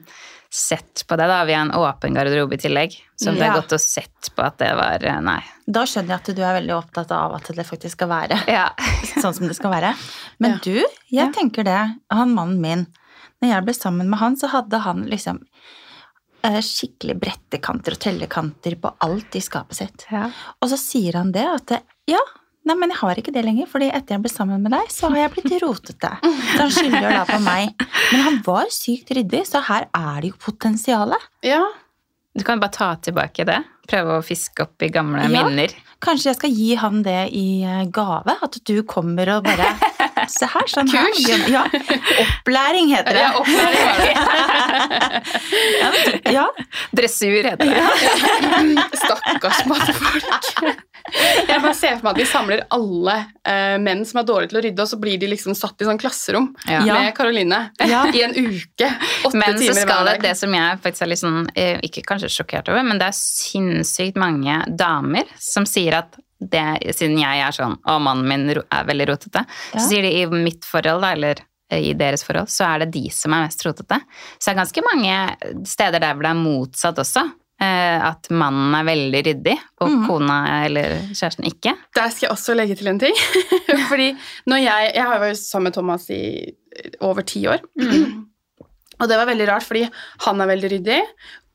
sett 0.57 1.03
på 1.09 1.17
det, 1.19 1.27
da. 1.29 1.41
Vi 1.45 1.53
har 1.53 1.67
en 1.67 1.73
åpen 1.75 2.15
garderobe 2.15 2.55
i 2.55 2.61
tillegg. 2.63 2.95
Så 3.19 3.33
det 3.35 3.43
ja. 3.43 3.51
er 3.51 3.59
godt 3.59 3.75
å 3.77 3.79
sett 3.83 4.31
på 4.37 4.45
at 4.47 4.59
det 4.63 4.71
var 4.79 5.03
eh, 5.05 5.19
Nei. 5.25 5.41
Da 5.67 5.83
skjønner 5.89 6.15
jeg 6.15 6.23
at 6.23 6.37
du 6.39 6.43
er 6.47 6.55
veldig 6.61 6.77
opptatt 6.77 7.11
av 7.13 7.35
at 7.37 7.51
det 7.57 7.67
faktisk 7.67 7.99
skal 7.99 8.13
være 8.13 8.39
Ja. 8.51 8.69
sånn 9.23 9.35
som 9.37 9.49
det 9.51 9.57
skal 9.59 9.75
være. 9.75 9.95
Men 10.39 10.57
Ja. 10.57 10.61
du, 10.65 11.01
jeg 11.13 11.35
tenker 11.37 11.67
det, 11.67 11.81
han 12.15 12.35
mannen 12.37 12.63
min, 12.63 12.87
når 13.43 13.53
jeg 13.53 13.67
ble 13.67 13.75
sammen 13.77 14.09
med 14.13 14.23
han, 14.23 14.39
så 14.39 14.49
hadde 14.55 14.81
han 14.87 15.05
liksom 15.11 15.43
skikkelig 16.65 17.17
brettekanter 17.21 17.97
og 17.97 18.01
tellekanter 18.03 18.77
på 18.81 18.91
alt 19.07 19.37
i 19.39 19.43
skapet 19.45 19.79
sitt. 19.81 20.07
ja. 20.13 20.29
Og 20.63 20.71
så 20.73 20.79
sier 20.81 21.19
han 21.21 21.33
det 21.35 21.45
at 21.47 21.77
ja, 22.11 22.21
nei, 22.67 22.75
men 22.79 22.91
jeg 22.95 22.99
har 23.03 23.21
ikke 23.23 23.33
det 23.35 23.45
lenger, 23.47 23.67
fordi 23.71 23.89
etter 23.95 24.17
jeg 24.17 24.25
ble 24.25 24.33
sammen 24.33 24.63
med 24.65 24.73
deg, 24.75 24.89
så 24.91 25.11
har 25.13 25.21
jeg 25.25 25.35
blitt 25.37 25.57
rotete. 25.63 26.13
Så 26.23 26.59
han 26.61 26.71
skylder 26.75 27.09
da 27.15 27.25
på 27.29 27.41
meg. 27.45 27.75
Men 28.13 28.23
han 28.27 28.39
var 28.47 28.71
sykt 28.75 29.11
ryddig, 29.17 29.45
så 29.47 29.63
her 29.69 29.87
er 29.95 30.21
det 30.25 30.33
jo 30.35 30.39
potensialet. 30.51 31.29
Ja, 31.47 31.63
Du 32.37 32.43
kan 32.45 32.61
bare 32.61 32.69
ta 32.75 32.91
tilbake 33.01 33.47
det. 33.49 33.63
Prøve 33.89 34.19
å 34.19 34.25
fiske 34.27 34.61
opp 34.67 34.83
i 34.85 34.91
gamle 34.93 35.23
Ja. 35.33 35.45
minner. 35.47 35.73
Kanskje 36.05 36.29
jeg 36.29 36.37
skal 36.37 36.51
gi 36.53 36.75
han 36.77 36.99
det 37.07 37.31
i 37.33 37.63
eh, 37.65 37.87
gave? 37.89 38.35
At 38.45 38.59
du 38.69 38.83
kommer 38.85 39.31
og 39.39 39.45
bare 39.47 39.71
Se 40.33 40.47
her, 40.51 40.67
sånn 40.71 40.89
her. 40.91 41.11
Ja. 41.51 41.63
Opplæring 42.23 42.91
heter 42.95 43.17
det. 43.17 43.23
ja 43.23 43.33
opplæring 43.39 43.83
var 43.87 43.99
det. 44.03 44.15
Ja, 45.77 45.91
ja. 46.33 46.45
Dressur 46.97 47.45
heter 47.47 47.67
det. 47.67 47.85
Stakkars 49.03 49.63
mannfolk. 49.69 50.83
Jeg 51.47 51.61
bare 51.63 51.75
ser 51.79 51.97
for 52.01 52.09
meg 52.09 52.17
at 52.17 52.19
vi 52.19 52.27
samler 52.29 52.63
alle 52.75 53.15
uh, 53.47 53.77
menn 53.83 54.03
som 54.09 54.19
er 54.21 54.27
dårlige 54.27 54.51
til 54.51 54.59
å 54.59 54.63
rydde, 54.65 54.83
og 54.87 54.91
så 54.91 54.99
blir 55.03 55.21
de 55.23 55.29
liksom 55.31 55.55
satt 55.59 55.83
i 55.85 55.87
sånn 55.87 56.01
klasserom 56.03 56.49
Ja. 56.67 56.81
med 56.89 57.13
Karoline 57.17 57.61
Ja. 57.87 58.03
i 58.17 58.25
en 58.27 58.35
uke. 58.35 58.91
Åtte 59.29 59.39
Men 59.39 59.59
så 59.61 59.73
skal 59.77 59.87
hver 59.87 60.05
det, 60.11 60.17
dag. 60.17 60.23
det 60.27 60.35
som 60.43 60.57
jeg 60.59 60.81
faktisk 60.83 61.07
er 61.07 61.13
litt 61.13 61.23
sånn, 61.23 61.41
eh, 61.55 61.79
ikke 61.87 62.03
kanskje 62.11 62.33
sjokkert 62.41 62.73
over, 62.75 62.83
men 62.87 62.99
det 63.03 63.11
er 63.13 63.19
sinnssykt 63.21 64.19
mange 64.21 64.59
damer 64.77 65.31
som 65.39 65.67
sier 65.69 66.01
at 66.03 66.19
det, 66.41 66.95
siden 66.97 67.19
jeg 67.21 67.41
er 67.47 67.55
sånn, 67.57 67.79
og 67.89 68.03
mannen 68.05 68.27
min 68.29 68.51
er 68.53 68.85
veldig 68.89 69.07
rotete, 69.09 69.45
Ja. 69.73 69.79
så 69.81 69.89
sier 69.89 70.03
de 70.03 70.11
i 70.21 70.27
mitt 70.27 70.65
forhold, 70.69 71.01
da, 71.03 71.13
eller 71.17 71.41
eh, 71.71 71.91
i 71.91 71.95
deres 71.97 72.25
forhold, 72.25 72.49
så 72.53 72.65
er 72.75 72.85
det 72.85 72.93
de 72.99 73.09
som 73.11 73.33
er 73.33 73.47
mest 73.47 73.65
rotete. 73.67 74.01
Så 74.39 74.51
det 74.51 74.55
er 74.55 74.61
ganske 74.61 74.85
mange 74.85 75.65
steder 75.67 76.01
der 76.05 76.15
hvor 76.15 76.23
det 76.29 76.35
er 76.35 76.43
motsatt 76.45 76.99
også. 77.03 77.25
eh, 77.61 78.05
At 78.11 78.29
mannen 78.31 78.75
er 78.77 78.85
veldig 78.85 79.23
ryddig, 79.31 79.57
og 79.81 79.89
mm. 79.95 80.07
kona 80.07 80.39
eller 80.67 80.99
kjæresten 81.17 81.49
ikke. 81.49 81.73
Der 81.97 82.11
skal 82.13 82.27
jeg 82.29 82.35
også 82.37 82.55
legge 82.55 82.77
til 82.77 82.89
en 82.93 82.99
ting. 83.01 83.17
Fordi 83.91 84.13
når 84.47 84.57
jeg 84.63 84.93
Jeg 84.95 85.05
har 85.09 85.19
vært 85.21 85.41
sammen 85.41 85.71
med 85.71 85.75
Thomas 85.75 86.11
i 86.11 86.53
over 87.01 87.23
ti 87.23 87.47
år. 87.49 87.61
Og 89.01 89.09
det 89.09 89.17
var 89.19 89.27
veldig 89.29 89.47
rart, 89.49 89.65
fordi 89.67 89.83
han 90.25 90.41
er 90.41 90.49
veldig 90.49 90.69
ryddig, 90.73 91.01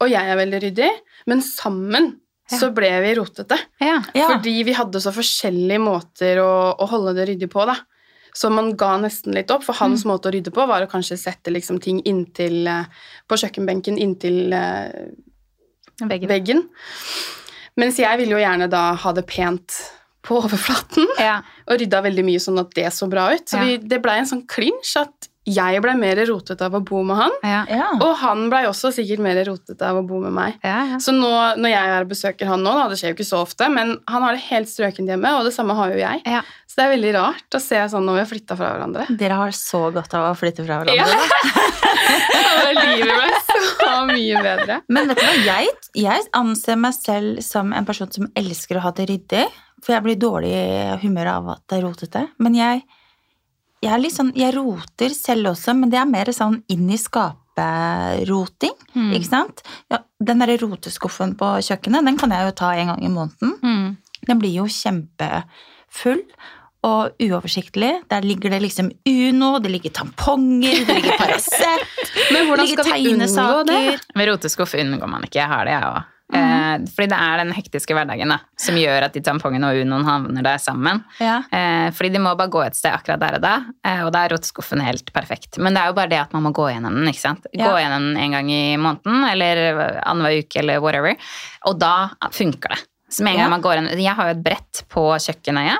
og 0.01 0.09
jeg 0.11 0.29
er 0.29 0.37
veldig 0.37 0.59
ryddig, 0.61 0.89
men 1.29 1.41
sammen. 1.41 2.11
Så 2.59 2.69
ble 2.75 2.89
vi 3.03 3.13
rotete. 3.17 3.57
Ja. 3.79 4.01
Ja. 4.17 4.27
Fordi 4.33 4.53
vi 4.67 4.73
hadde 4.77 4.99
så 5.03 5.11
forskjellige 5.15 5.79
måter 5.83 6.41
å, 6.43 6.51
å 6.75 6.87
holde 6.91 7.13
det 7.17 7.27
ryddig 7.31 7.49
på, 7.53 7.63
da. 7.69 7.77
Så 8.33 8.47
man 8.51 8.69
ga 8.79 8.93
nesten 9.01 9.33
litt 9.35 9.51
opp, 9.51 9.63
for 9.67 9.75
hans 9.81 10.05
måte 10.07 10.29
å 10.29 10.31
rydde 10.31 10.53
på 10.55 10.63
var 10.69 10.85
å 10.85 10.89
kanskje 10.91 11.17
sette 11.19 11.51
liksom 11.51 11.81
ting 11.83 11.97
inntil 12.07 12.61
eh, 12.71 12.85
På 13.27 13.35
kjøkkenbenken 13.35 13.97
inntil 13.99 14.53
eh, 14.55 15.09
Veggen. 16.01 16.29
veggen. 16.31 16.61
Mens 17.79 17.99
jeg 17.99 18.17
ville 18.21 18.35
jo 18.35 18.39
gjerne 18.41 18.69
da 18.71 18.93
ha 18.99 19.11
det 19.15 19.25
pent 19.29 19.75
på 20.25 20.37
overflaten, 20.37 21.07
Ja. 21.19 21.41
og 21.67 21.79
rydda 21.81 22.01
veldig 22.05 22.23
mye 22.27 22.39
sånn 22.43 22.59
at 22.61 22.71
det 22.77 22.87
så 22.93 23.07
bra 23.09 23.29
ut. 23.33 23.47
Så 23.49 23.57
Ja. 23.59 23.65
vi, 23.65 23.77
det 23.77 24.01
blei 24.03 24.19
en 24.21 24.25
sånn 24.29 24.45
klinsj 24.47 24.95
at 25.01 25.27
jeg 25.55 25.81
blei 25.83 25.93
mer 25.99 26.21
rotete 26.29 26.65
av 26.67 26.77
å 26.77 26.81
bo 26.85 27.01
med 27.07 27.17
han, 27.19 27.35
Ja. 27.45 27.61
Ja. 27.69 27.89
og 27.99 28.15
han 28.21 28.45
blei 28.51 28.63
også 28.69 28.91
sikkert 28.95 29.21
mer 29.25 29.39
rotete 29.47 29.87
av 29.87 29.99
å 29.99 30.05
bo 30.07 30.19
med 30.23 30.33
meg. 30.35 30.57
Ja, 30.63 30.79
ja. 30.93 30.99
Så 31.03 31.13
nå 31.15 31.29
når 31.59 31.73
jeg 31.73 31.91
er 31.95 32.05
og 32.05 32.11
besøker 32.13 32.49
han 32.51 32.63
nå, 32.65 32.73
da, 32.77 32.87
det 32.91 32.99
skjer 33.01 33.13
jo 33.13 33.17
ikke 33.19 33.27
så 33.31 33.41
ofte, 33.45 33.69
men 33.73 33.97
han 34.09 34.25
har 34.25 34.37
det 34.37 34.45
helt 34.49 34.69
strøkent 34.71 35.09
hjemme, 35.11 35.35
og 35.39 35.45
det 35.47 35.53
samme 35.55 35.75
har 35.77 35.93
jo 35.93 35.99
jeg. 36.01 36.23
Ja. 36.25 36.41
Så 36.71 36.79
det 36.79 36.85
er 36.85 36.93
veldig 36.95 37.13
rart 37.17 37.57
å 37.57 37.59
se 37.59 37.79
sånn 37.91 38.05
når 38.07 38.13
vi 38.15 38.23
har 38.23 38.29
flytta 38.29 38.55
fra 38.55 38.69
hverandre. 38.75 39.07
Dere 39.19 39.39
har 39.41 39.51
så 39.57 39.81
godt 39.91 40.13
av 40.15 40.29
å 40.29 40.35
flytte 40.39 40.63
fra 40.63 40.77
hverandre. 40.81 41.03
Ja. 41.03 41.81
Livet 42.71 43.09
ble 43.11 43.41
så 43.81 43.89
mye 44.07 44.43
bedre. 44.45 44.77
Men 44.91 45.09
vet 45.11 45.19
du 45.19 45.25
hva, 45.25 45.33
jeg, 45.45 45.73
jeg 45.99 46.25
anser 46.37 46.79
meg 46.79 46.95
selv 46.95 47.41
som 47.45 47.73
en 47.75 47.87
person 47.87 48.09
som 48.13 48.29
elsker 48.39 48.79
å 48.79 48.85
ha 48.85 48.93
det 48.95 49.09
ryddig. 49.11 49.43
For 49.81 49.95
jeg 49.95 50.05
blir 50.05 50.17
dårlig 50.21 50.51
i 50.53 50.97
humør 51.01 51.31
av 51.33 51.47
at 51.55 51.63
det 51.71 51.79
er 51.79 51.85
rotete. 51.87 52.21
Men 52.43 52.55
jeg, 52.57 52.83
jeg 53.81 53.91
er 53.91 54.01
litt 54.01 54.15
sånn 54.15 54.31
Jeg 54.37 54.53
roter 54.55 55.13
selv 55.15 55.53
også, 55.55 55.73
men 55.77 55.91
det 55.91 55.99
er 56.01 56.09
mer 56.09 56.29
sånn 56.35 56.59
inn 56.71 56.85
i 56.93 56.99
skapet-roting. 57.01 58.77
Mm. 58.93 59.11
Ikke 59.17 59.29
sant? 59.29 59.63
Ja, 59.91 60.03
den 60.21 60.43
derre 60.43 60.59
roteskuffen 60.61 61.35
på 61.39 61.53
kjøkkenet, 61.65 62.05
den 62.07 62.19
kan 62.21 62.33
jeg 62.35 62.49
jo 62.49 62.55
ta 62.61 62.71
en 62.77 62.93
gang 62.93 63.03
i 63.05 63.11
måneden. 63.11 63.55
Mm. 63.65 64.25
Den 64.29 64.41
blir 64.41 64.53
jo 64.61 64.67
kjempefull 64.69 66.21
og 66.85 67.21
uoversiktlig. 67.21 67.91
Der 68.09 68.25
ligger 68.25 68.53
det 68.53 68.61
liksom 68.63 68.89
Uno, 69.09 69.57
det 69.61 69.73
ligger 69.73 69.93
tamponger, 70.01 70.85
det 70.85 70.97
ligger 70.97 71.17
Paracet 71.17 71.85
Men 72.33 72.47
hvordan 72.49 72.71
skal 72.71 72.89
vi 72.93 73.13
unngå 73.13 73.61
det? 73.69 73.83
Men 74.17 74.31
roteskuff 74.31 74.73
unngår 74.77 75.09
man 75.09 75.25
ikke. 75.27 75.41
Jeg 75.41 75.49
har 75.51 75.65
det, 75.69 75.77
jeg 75.77 75.89
òg. 75.89 76.10
Eh, 76.33 76.85
fordi 76.95 77.07
det 77.11 77.17
er 77.19 77.37
den 77.41 77.51
hektiske 77.53 77.93
hverdagen 77.97 78.29
da, 78.31 78.37
som 78.59 78.75
gjør 78.79 79.03
at 79.07 79.13
de 79.13 79.21
tampongene 79.25 79.67
og 79.71 79.81
unoen 79.83 80.05
havner 80.07 80.43
der 80.45 80.57
sammen. 80.63 81.03
Ja. 81.19 81.41
Eh, 81.51 81.89
fordi 81.91 82.13
de 82.13 82.19
må 82.23 82.35
bare 82.39 82.49
gå 82.53 82.61
et 82.65 82.75
sted 82.77 82.91
akkurat 82.95 83.19
der 83.19 83.35
og 83.39 83.41
da, 83.43 83.55
eh, 83.85 84.03
og 84.05 84.11
da 84.15 84.25
er 84.25 84.29
rotskuffen 84.35 84.81
helt 84.85 85.11
perfekt. 85.13 85.57
Men 85.59 85.73
det 85.75 85.81
er 85.83 85.87
jo 85.91 85.97
bare 85.99 86.09
det 86.13 86.21
at 86.21 86.33
man 86.33 86.43
må 86.47 86.53
gå 86.55 86.69
gjennom 86.71 86.95
den, 86.95 87.07
ikke 87.11 87.25
sant. 87.25 87.43
Gå 87.51 87.59
Ja. 87.59 87.75
gjennom 87.83 88.13
den 88.13 88.17
en 88.23 88.31
gang 88.31 88.49
i 88.51 88.77
måneden, 88.77 89.25
eller 89.31 90.01
annenhver 90.05 90.39
uke, 90.39 90.59
eller 90.63 90.79
whatever. 90.79 91.15
Og 91.67 91.77
da 91.79 92.09
funker 92.31 92.69
det. 92.69 92.79
Med 93.19 93.33
en 93.33 93.37
gang 93.37 93.45
Ja. 93.45 93.49
man 93.49 93.61
går 93.61 93.73
gjennom 93.75 93.99
Jeg 93.99 94.15
har 94.15 94.25
jo 94.31 94.37
et 94.39 94.43
brett 94.43 94.83
på 94.89 95.03
kjøkkenet, 95.19 95.77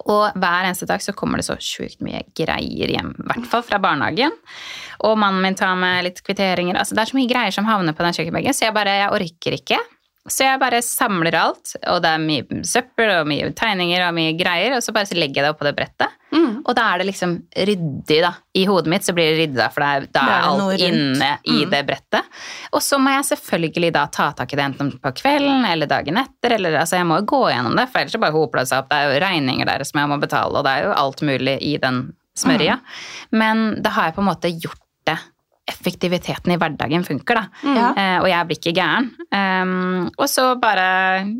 og 0.00 0.36
hver 0.38 0.66
eneste 0.66 0.88
dag 0.88 1.02
så 1.02 1.14
kommer 1.16 1.40
det 1.40 1.46
så 1.46 1.56
sjukt 1.60 2.00
mye 2.04 2.22
greier 2.36 2.92
hjem, 2.94 3.12
i 3.18 3.26
hvert 3.28 3.48
fall 3.50 3.64
fra 3.66 3.80
barnehagen. 3.82 4.34
Og 5.06 5.16
mannen 5.20 5.42
min 5.44 5.58
tar 5.58 5.76
med 5.78 6.04
litt 6.06 6.22
kvitteringer. 6.24 6.78
Altså, 6.78 6.96
det 6.96 7.04
er 7.04 7.12
så 7.12 7.18
mye 7.18 7.30
greier 7.30 7.54
som 7.54 7.68
havner 7.68 7.96
på 7.96 8.06
den 8.06 8.16
kjøkkenbenken, 8.16 8.56
så 8.56 8.68
jeg 8.68 8.76
bare 8.76 8.96
jeg 9.02 9.16
orker 9.18 9.58
ikke. 9.58 9.80
Så 10.28 10.44
jeg 10.44 10.60
bare 10.60 10.82
samler 10.84 11.32
alt, 11.34 11.70
og 11.88 12.02
det 12.04 12.10
er 12.12 12.20
mye 12.20 12.58
søppel 12.68 13.08
og 13.14 13.28
mye 13.30 13.46
tegninger 13.56 14.02
og 14.04 14.12
mye 14.18 14.34
greier, 14.36 14.74
og 14.76 14.82
så 14.84 14.92
bare 14.92 15.08
så 15.08 15.16
legger 15.16 15.40
jeg 15.40 15.46
det 15.46 15.52
oppå 15.54 15.64
det 15.64 15.72
brettet. 15.78 16.12
Mm. 16.30 16.58
Og 16.60 16.74
da 16.76 16.84
er 16.92 17.00
det 17.00 17.06
liksom 17.08 17.32
ryddig, 17.56 18.18
da. 18.22 18.34
I 18.54 18.66
hodet 18.68 18.92
mitt 18.92 19.06
så 19.08 19.14
blir 19.16 19.30
det 19.32 19.38
ryddig, 19.40 19.64
for 19.74 19.86
er, 19.86 20.04
da 20.12 20.26
er 20.28 20.44
alt 20.50 20.84
inne 20.86 21.30
i 21.48 21.56
Mm. 21.64 21.70
det 21.72 21.80
brettet. 21.88 22.28
Og 22.76 22.84
så 22.84 23.00
må 23.00 23.14
jeg 23.16 23.30
selvfølgelig 23.32 23.92
da 23.96 24.04
ta 24.12 24.28
tak 24.36 24.52
i 24.52 24.60
det 24.60 24.66
enten 24.68 24.92
på 25.00 25.14
kvelden 25.22 25.64
eller 25.66 25.86
dagen 25.90 26.20
etter, 26.20 26.52
eller 26.58 26.76
altså 26.84 27.00
jeg 27.00 27.08
må 27.08 27.22
jo 27.22 27.28
gå 27.32 27.42
gjennom 27.50 27.74
det, 27.80 27.88
for 27.88 28.02
ellers 28.04 28.12
så 28.12 28.20
bare 28.22 28.36
hoper 28.36 28.58
det 28.60 28.68
seg 28.68 28.84
opp. 28.84 28.92
Det 28.92 29.00
er 29.00 29.08
jo 29.14 29.24
regninger 29.26 29.66
der 29.72 29.84
som 29.88 30.00
jeg 30.04 30.12
må 30.12 30.20
betale, 30.20 30.52
og 30.60 30.64
det 30.68 30.76
er 30.76 30.84
jo 30.90 30.94
alt 31.00 31.20
mulig 31.32 31.56
i 31.64 31.76
den 31.80 32.12
smørja. 32.38 32.76
Mm. 32.76 33.38
Men 33.40 33.82
da 33.82 33.90
har 33.96 34.10
jeg 34.10 34.20
på 34.20 34.22
en 34.22 34.30
måte 34.34 34.52
gjort 34.52 34.84
det. 35.08 35.18
Effektiviteten 35.70 36.52
i 36.54 36.58
hverdagen 36.60 37.06
funker, 37.06 37.40
da. 37.40 37.66
Ja. 37.66 37.90
Eh, 37.94 38.16
og 38.20 38.28
jeg 38.30 38.48
blir 38.48 38.60
ikke 38.60 38.76
gæren. 38.76 39.10
Um, 39.30 40.08
og 40.16 40.26
så 40.30 40.52
bare 40.60 40.88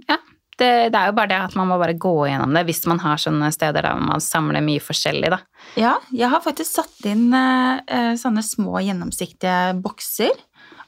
Ja. 0.08 0.20
Det, 0.60 0.90
det 0.92 0.98
er 0.98 1.08
jo 1.08 1.14
bare 1.16 1.30
det 1.30 1.36
at 1.40 1.54
man 1.56 1.70
må 1.70 1.78
bare 1.80 1.94
gå 1.96 2.10
gjennom 2.28 2.52
det 2.52 2.66
hvis 2.68 2.82
man 2.84 2.98
har 3.00 3.16
sånne 3.16 3.48
steder 3.54 3.86
der 3.86 4.02
man 4.04 4.20
samler 4.20 4.60
mye 4.60 4.82
forskjellig, 4.84 5.30
da. 5.32 5.38
Ja, 5.80 5.94
jeg 6.12 6.28
har 6.28 6.42
faktisk 6.44 6.82
satt 6.82 7.06
inn 7.08 7.30
eh, 7.32 7.80
eh, 7.88 8.12
sånne 8.20 8.44
små 8.44 8.82
gjennomsiktige 8.84 9.72
bokser. 9.80 10.36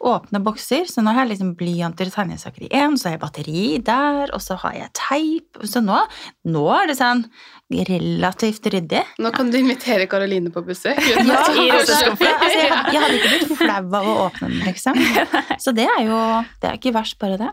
Åpne 0.02 0.42
bokser. 0.44 0.85
Så 0.90 1.00
nå 1.00 1.14
har 1.14 1.24
jeg 1.24 1.37
liksom 1.37 1.55
blyanter 1.57 2.11
og 2.11 2.16
tegnesaker 2.18 2.66
i 2.66 2.70
én, 2.74 2.98
så 2.98 3.09
har 3.09 3.16
jeg 3.16 3.22
batteri 3.22 3.64
der, 3.87 4.35
og 4.35 4.42
så 4.44 4.59
har 4.61 4.76
jeg 4.76 4.92
teip. 4.98 5.62
Så 5.64 5.81
nå, 5.81 6.02
nå 6.52 6.64
er 6.74 6.90
det 6.90 6.98
sånn 6.98 7.24
relativt 7.88 8.66
ryddig. 8.72 9.02
Nå 9.22 9.32
kan 9.35 9.50
du 9.52 9.58
invitere 9.58 10.06
Karoline 10.11 10.52
på 10.54 10.64
besøk. 10.66 11.00
Ja, 11.22 11.38
altså, 11.38 11.96
altså, 12.02 12.24
jeg, 12.24 12.68
jeg 12.92 13.00
hadde 13.02 13.18
ikke 13.18 13.32
blitt 13.32 13.58
flau 13.62 13.80
av 13.80 14.06
å 14.06 14.14
åpne 14.26 14.50
den, 14.52 14.62
liksom. 14.66 14.98
Så 15.62 15.74
det 15.76 15.87
er 15.88 16.06
jo 16.06 16.18
Det 16.61 16.70
er 16.70 16.80
ikke 16.80 16.94
verst, 16.94 17.18
bare 17.22 17.38
det. 17.40 17.50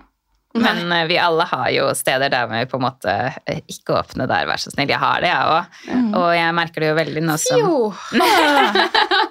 Men 0.57 0.91
eh, 0.91 1.05
vi 1.05 1.17
alle 1.21 1.45
har 1.45 1.69
jo 1.69 1.89
steder 1.93 2.31
der 2.33 2.47
vi 2.49 2.63
på 2.69 2.79
en 2.79 2.85
måte 2.87 3.15
eh, 3.45 3.61
ikke 3.69 3.99
åpner 3.99 4.29
der, 4.29 4.47
vær 4.49 4.61
så 4.61 4.73
snill. 4.73 4.89
Jeg 4.89 5.01
har 5.01 5.21
det, 5.21 5.29
jeg 5.29 5.53
òg. 5.53 5.81
Mm. 5.93 6.07
Og 6.17 6.29
jeg 6.33 6.55
merker 6.57 6.83
det 6.83 6.89
jo 6.89 6.97
veldig 6.97 7.25
nå 7.27 7.35
som 7.43 7.61
Jo. 7.61 7.75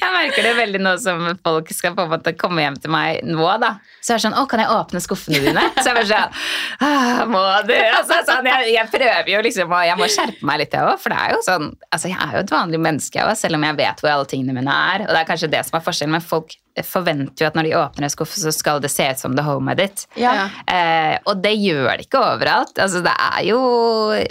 Jeg 0.00 0.10
merker 0.14 0.46
det 0.46 0.52
veldig 0.58 0.80
nå 0.82 0.94
som 1.02 1.24
folk 1.44 1.70
skal 1.74 1.94
på 1.96 2.04
en 2.06 2.12
måte 2.14 2.32
komme 2.38 2.64
hjem 2.64 2.78
til 2.82 2.92
meg 2.94 3.20
nå, 3.26 3.46
da. 3.62 3.74
Så 4.00 4.14
er 4.14 4.18
det 4.20 4.24
sånn 4.26 4.36
Å, 4.38 4.44
kan 4.50 4.62
jeg 4.62 4.72
åpne 4.74 5.02
skuffene 5.04 5.40
dine? 5.44 5.64
Så 5.78 5.86
jeg 5.90 5.96
bare 5.98 6.08
sånn 6.10 6.40
«Ah, 6.84 7.22
Må 7.30 7.42
du? 7.68 7.74
Altså, 7.74 8.18
sånn, 8.28 8.48
jeg, 8.50 8.72
jeg 8.74 8.90
prøver 8.92 9.30
jo 9.34 9.44
liksom 9.46 9.72
og 9.74 9.86
Jeg 9.88 10.00
må 10.00 10.08
skjerpe 10.12 10.48
meg 10.50 10.60
litt, 10.64 10.74
jeg 10.76 10.88
òg. 10.90 10.98
For 11.02 11.14
det 11.14 11.20
er 11.22 11.32
jo 11.36 11.40
sånn 11.46 11.70
Altså, 11.90 12.10
jeg 12.12 12.18
er 12.20 12.36
jo 12.36 12.42
et 12.44 12.52
vanlig 12.56 12.82
menneske, 12.88 13.20
jeg 13.20 13.28
òg, 13.30 13.38
selv 13.40 13.58
om 13.60 13.64
jeg 13.68 13.78
vet 13.80 14.02
hvor 14.04 14.12
alle 14.16 14.28
tingene 14.30 14.56
mine 14.58 14.76
er. 14.94 15.06
Og 15.06 15.14
det 15.14 15.22
er 15.22 15.30
kanskje 15.30 15.50
det 15.54 15.62
som 15.68 15.78
er 15.78 15.86
forskjellen, 15.86 16.16
men 16.18 16.24
folk 16.24 16.56
forventer 16.82 17.44
jo 17.44 17.46
at 17.46 17.54
når 17.54 17.68
de 17.68 17.74
åpner 17.78 18.06
en 18.08 18.10
skuff, 18.10 18.32
så 18.34 18.50
skal 18.50 18.80
det 18.82 18.88
se 18.90 19.04
ut 19.06 19.20
som 19.20 19.36
the 19.38 19.44
home 19.46 19.70
edit. 19.70 20.08
Ja. 20.18 20.48
Eh, 20.66 21.14
og 21.30 21.38
det 21.44 21.52
gjør 21.60 21.92
det 22.00 22.08
ikke 22.08 22.18
overalt. 22.18 22.74
Altså, 22.82 22.98
det 23.04 23.12
er 23.14 23.44
jo 23.46 23.60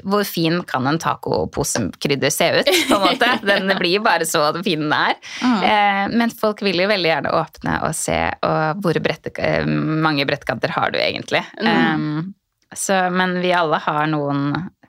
Hvor 0.03 0.25
fin 0.27 0.59
kan 0.67 0.87
en 0.91 0.99
tacoposekrydder 0.99 2.33
se 2.33 2.49
ut? 2.59 2.71
på 2.89 2.97
en 2.97 3.05
måte? 3.05 3.29
Den 3.47 3.71
blir 3.79 4.03
bare 4.03 4.27
så 4.27 4.43
fin 4.63 4.83
den 4.83 4.91
er. 4.95 5.12
Eh, 5.43 6.05
men 6.13 6.31
folk 6.33 6.61
vil 6.65 6.81
jo 6.83 6.87
veldig 6.91 7.09
gjerne 7.11 7.33
åpne 7.39 7.77
og 7.87 7.95
se 7.97 8.17
og 8.43 8.81
hvor 8.83 8.99
brette, 9.03 9.33
eh, 9.39 9.65
mange 9.67 10.25
brettkanter 10.29 10.73
har 10.75 10.91
du 10.93 10.99
egentlig. 11.01 11.43
Um, 11.61 12.33
så, 12.75 13.03
men 13.13 13.37
vi 13.43 13.51
alle 13.53 13.77
har 13.85 14.07
noen 14.09 14.47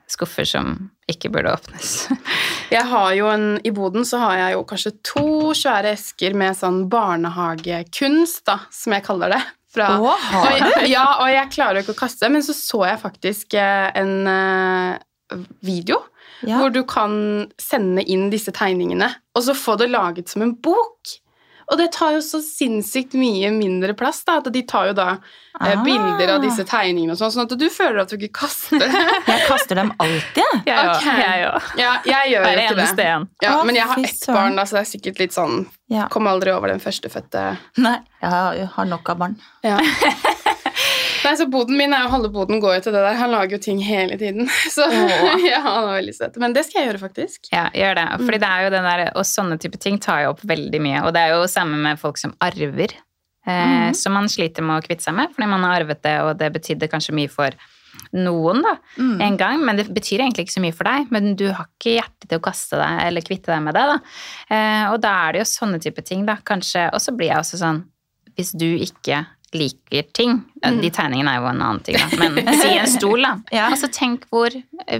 skuffer 0.09 0.45
som 0.45 0.75
ikke 1.09 1.29
burde 1.33 1.53
åpnes. 1.53 2.07
Jeg 2.75 2.85
har 2.89 3.11
jo 3.13 3.27
en, 3.29 3.43
I 3.63 3.69
boden 3.73 4.05
så 4.09 4.17
har 4.23 4.37
jeg 4.39 4.53
jo 4.55 4.63
kanskje 4.65 4.91
to 5.05 5.25
svære 5.53 5.91
esker 5.93 6.33
med 6.37 6.57
sånn 6.57 6.87
barnehagekunst, 6.89 8.41
da, 8.49 8.55
som 8.73 8.95
jeg 8.95 9.03
kaller 9.05 9.35
det. 9.35 9.41
Fra, 9.75 9.89
oh, 10.01 10.15
har 10.31 10.47
og, 10.49 10.57
jeg- 10.79 10.89
ja, 10.95 11.03
og 11.21 11.29
jeg 11.29 11.51
klarer 11.53 11.77
jo 11.79 11.85
ikke 11.85 11.95
å 11.97 11.99
kaste, 12.05 12.29
men 12.33 12.41
så 12.45 12.55
så 12.57 12.81
jeg 12.87 13.01
faktisk 13.03 13.53
eh, 13.59 13.91
en 14.01 14.15
video 15.65 15.99
Ja. 16.43 16.57
hvor 16.59 16.69
du 16.73 16.83
kan 16.83 17.47
sende 17.61 18.03
inn 18.03 18.29
disse 18.29 18.51
tegningene, 18.51 19.13
og 19.35 19.43
så 19.43 19.53
få 19.55 19.77
det 19.79 19.89
laget 19.93 20.27
som 20.29 20.41
en 20.41 20.55
bok. 20.55 21.15
Og 21.71 21.79
det 21.79 21.87
tar 21.95 22.11
jo 22.13 22.19
så 22.21 22.37
sinnssykt 22.45 23.15
mye 23.17 23.47
mindre 23.49 23.95
plass, 23.97 24.19
da, 24.27 24.35
at 24.37 24.51
de 24.53 24.61
tar 24.69 24.91
jo 24.91 24.93
da 24.93 25.07
eh, 25.15 25.71
Ah. 25.71 25.81
bilder 25.81 26.35
av 26.35 26.43
disse 26.43 26.61
tegningene 26.67 27.15
og 27.15 27.17
sånn, 27.17 27.31
sånn 27.33 27.47
at 27.47 27.55
du 27.57 27.65
føler 27.73 28.01
at 28.03 28.09
du 28.11 28.17
ikke 28.19 28.35
kaster 28.43 28.77
det. 28.83 28.89
Jeg 29.31 29.47
kaster 29.47 29.75
dem 29.79 29.89
alltid, 29.97 30.43
jeg. 30.43 30.61
Jeg 30.67 30.91
Okay. 30.93 31.23
Jeg 31.23 31.47
òg. 31.47 31.71
ja, 31.79 31.93
jeg 32.05 32.31
gjør 32.35 32.43
Hver 32.45 32.53
jo 32.53 32.67
ikke 32.67 32.75
det. 32.99 33.05
en. 33.15 33.27
Ja, 33.41 33.55
Å, 33.57 33.65
men 33.65 33.75
jeg 33.79 33.87
har 33.89 34.03
ett 34.05 34.27
barn, 34.27 34.55
da, 34.59 34.67
så 34.69 34.77
det 34.77 34.83
er 34.83 34.91
sikkert 34.91 35.19
litt 35.23 35.33
sånn 35.33 35.65
Ja. 35.89 36.05
Kommer 36.13 36.35
aldri 36.35 36.53
over 36.53 36.67
den 36.69 36.79
førstefødte. 36.83 37.47
Nei, 37.81 37.97
jeg 38.21 38.29
har, 38.29 38.53
jeg 38.61 38.67
har 38.75 38.85
nok 38.85 39.09
av 39.09 39.17
barn. 39.25 39.39
Ja. 39.63 39.79
Nei, 41.25 41.33
så 41.39 41.47
Boden 41.51 41.77
min 41.79 41.93
er 41.97 42.05
jo 42.05 42.11
halve 42.13 42.29
boden 42.33 42.61
går 42.63 42.77
jo 42.77 42.83
til 42.87 42.93
det 42.95 43.01
der. 43.05 43.17
Han 43.19 43.31
lager 43.33 43.57
jo 43.57 43.61
ting 43.65 43.79
hele 43.83 44.17
tiden. 44.21 44.47
Så 44.75 44.85
ja, 45.45 45.59
han 45.65 45.87
er 45.89 45.97
veldig 45.99 46.13
søt. 46.15 46.37
Men 46.41 46.53
det 46.55 46.65
skal 46.67 46.81
jeg 46.83 46.91
gjøre, 46.91 47.01
faktisk. 47.01 47.49
Ja, 47.51 47.65
gjør 47.73 47.97
det. 47.99 48.05
Fordi 48.23 48.39
det 48.45 48.51
er 48.51 48.65
jo 48.67 48.73
den 48.77 48.87
der, 48.91 49.03
og 49.15 49.25
sånne 49.29 49.57
type 49.61 49.79
ting 49.81 49.97
tar 50.03 50.23
jo 50.25 50.33
opp 50.35 50.43
veldig 50.45 50.81
mye. 50.85 51.03
Og 51.07 51.13
det 51.17 51.23
er 51.25 51.33
jo 51.35 51.45
samme 51.51 51.77
med 51.81 51.99
folk 52.01 52.17
som 52.21 52.35
arver. 52.45 52.93
Eh, 53.45 53.91
Som 53.93 54.15
man 54.17 54.25
sliter 54.31 54.63
med 54.65 54.79
å 54.81 54.85
kvitte 54.85 55.05
seg 55.05 55.13
med, 55.17 55.29
fordi 55.35 55.47
man 55.51 55.61
har 55.67 55.81
arvet 55.83 55.99
det, 56.01 56.15
og 56.25 56.31
det 56.39 56.47
betydde 56.55 56.87
kanskje 56.89 57.13
mye 57.13 57.29
for 57.29 57.53
noen 58.15 58.61
da, 58.65 58.73
Mm. 58.97 59.21
en 59.21 59.37
gang. 59.37 59.61
Men 59.65 59.77
det 59.77 59.85
betyr 59.93 60.19
egentlig 60.23 60.47
ikke 60.47 60.55
så 60.57 60.63
mye 60.63 60.73
for 60.75 60.83
deg. 60.89 61.11
Men 61.13 61.35
du 61.37 61.45
har 61.51 61.67
ikke 61.77 61.93
hjerte 61.99 62.27
til 62.27 62.39
å 62.39 62.43
kaste 62.43 62.75
deg 62.81 63.03
eller 63.07 63.21
kvitte 63.21 63.53
deg 63.53 63.61
med 63.63 63.73
det. 63.77 63.85
da. 63.91 63.99
Eh, 64.49 64.85
og 64.93 64.99
da 65.01 65.13
er 65.27 65.31
det 65.33 65.39
jo 65.43 65.49
sånne 65.51 65.79
type 65.81 66.03
ting, 66.03 66.25
da. 66.25 66.37
Kanskje, 66.43 66.89
og 66.93 66.99
så 66.99 67.13
blir 67.15 67.29
jeg 67.31 67.37
også 67.43 67.57
sånn 67.61 67.83
Hvis 68.35 68.51
du 68.57 68.65
ikke 68.83 69.21
liker 69.57 70.05
ting 70.15 70.37
De 70.61 70.89
tegningene 70.93 71.31
er 71.35 71.39
jo 71.41 71.47
en 71.49 71.61
annen 71.61 71.81
ting, 71.85 71.95
da. 71.99 72.07
Men 72.19 72.37
si 72.59 72.71
en 72.77 72.87
stol, 72.89 73.21
da. 73.25 73.33
Ja. 73.55 73.67
Altså, 73.71 73.89
tenk 73.93 74.25
hvor 74.33 74.49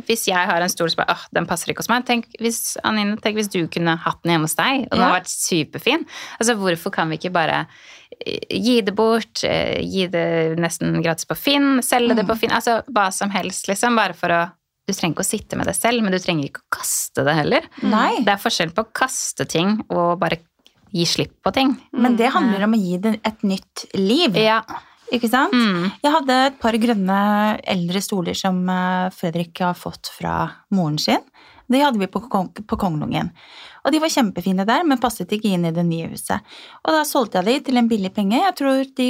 Hvis 0.07 0.27
jeg 0.29 0.47
har 0.51 0.61
en 0.61 0.69
stol 0.71 0.89
som 0.93 1.01
bare, 1.03 1.15
åh, 1.15 1.25
den 1.35 1.47
passer 1.49 1.71
ikke 1.73 1.83
hos 1.85 1.89
meg 1.91 2.05
Tenk 2.07 2.27
hvis, 2.41 2.59
Anine, 2.85 3.17
tenk 3.23 3.39
hvis 3.39 3.49
du 3.53 3.61
kunne 3.71 3.97
hatt 4.05 4.21
den 4.23 4.35
hjemme 4.35 4.49
hos 4.49 4.57
deg, 4.59 4.85
og 4.87 4.95
den 4.97 5.03
Ja. 5.03 5.11
har 5.11 5.19
vært 5.19 5.31
superfin. 5.33 6.05
Altså, 6.39 6.55
hvorfor 6.59 6.93
kan 6.95 7.09
vi 7.09 7.17
ikke 7.19 7.33
bare 7.35 7.61
eh, 8.25 8.45
gi 8.51 8.79
det 8.85 8.93
bort, 8.95 9.43
eh, 9.47 9.79
gi 9.83 10.07
det 10.11 10.57
nesten 10.61 11.01
gratis 11.03 11.25
på 11.29 11.35
Finn, 11.37 11.81
selge 11.85 12.15
det 12.15 12.25
på 12.29 12.37
Finn, 12.39 12.53
altså 12.55 12.79
hva 12.91 13.09
som 13.13 13.29
helst, 13.33 13.67
liksom, 13.71 13.95
bare 13.99 14.13
for 14.17 14.29
å 14.35 14.43
Du 14.85 14.93
trenger 14.93 15.15
ikke 15.15 15.23
å 15.25 15.33
sitte 15.33 15.57
med 15.57 15.65
det 15.65 15.73
selv, 15.73 16.03
men 16.05 16.13
du 16.13 16.19
trenger 16.21 16.45
ikke 16.45 16.61
å 16.61 16.75
kaste 16.77 17.23
det 17.25 17.33
heller. 17.33 17.63
Nei, 17.81 18.19
Det 18.21 18.29
er 18.35 18.37
forskjell 18.37 18.69
på 18.75 18.83
å 18.85 18.91
kaste 18.93 19.47
ting 19.49 19.79
og 19.89 20.19
bare 20.21 20.37
gi 20.95 21.05
slipp 21.09 21.37
på 21.43 21.51
ting. 21.55 21.75
men 21.91 22.15
det 22.15 22.31
handler 22.33 22.65
om 22.67 22.75
å 22.75 22.81
gi 22.81 22.99
det 23.03 23.17
et 23.27 23.43
nytt 23.43 23.85
liv. 23.99 24.37
Ja. 24.39 24.61
Ikke 25.13 25.29
sant? 25.29 25.53
Mm. 25.53 25.91
Jeg 26.01 26.13
hadde 26.15 26.35
et 26.47 26.55
par 26.61 26.75
grønne 26.81 27.17
eldre 27.75 28.01
stoler 28.01 28.37
som 28.37 28.63
eh, 28.71 29.11
Fredrik 29.13 29.61
har 29.61 29.77
fått 29.77 30.09
fra 30.15 30.37
moren 30.73 30.97
sin. 31.01 31.21
De 31.69 31.81
hadde 31.81 32.01
vi 32.01 32.09
på, 32.09 32.23
Kong, 32.29 32.49
på 32.53 32.77
Kongelungen. 32.79 33.31
Og 33.85 33.91
de 33.93 33.99
var 34.01 34.09
kjempefine 34.09 34.65
der, 34.65 34.83
men 34.83 34.97
passet 34.97 35.29
ikke 35.35 35.51
inn 35.53 35.65
i 35.69 35.71
det 35.71 35.83
nye 35.85 36.07
huset. 36.09 36.41
Og 36.83 36.95
da 36.95 37.03
solgte 37.05 37.37
jeg 37.43 37.45
de 37.45 37.65
til 37.67 37.77
en 37.77 37.87
billig 37.91 38.09
penge. 38.15 38.39
Jeg 38.41 38.55
tror 38.57 38.83
de 38.97 39.09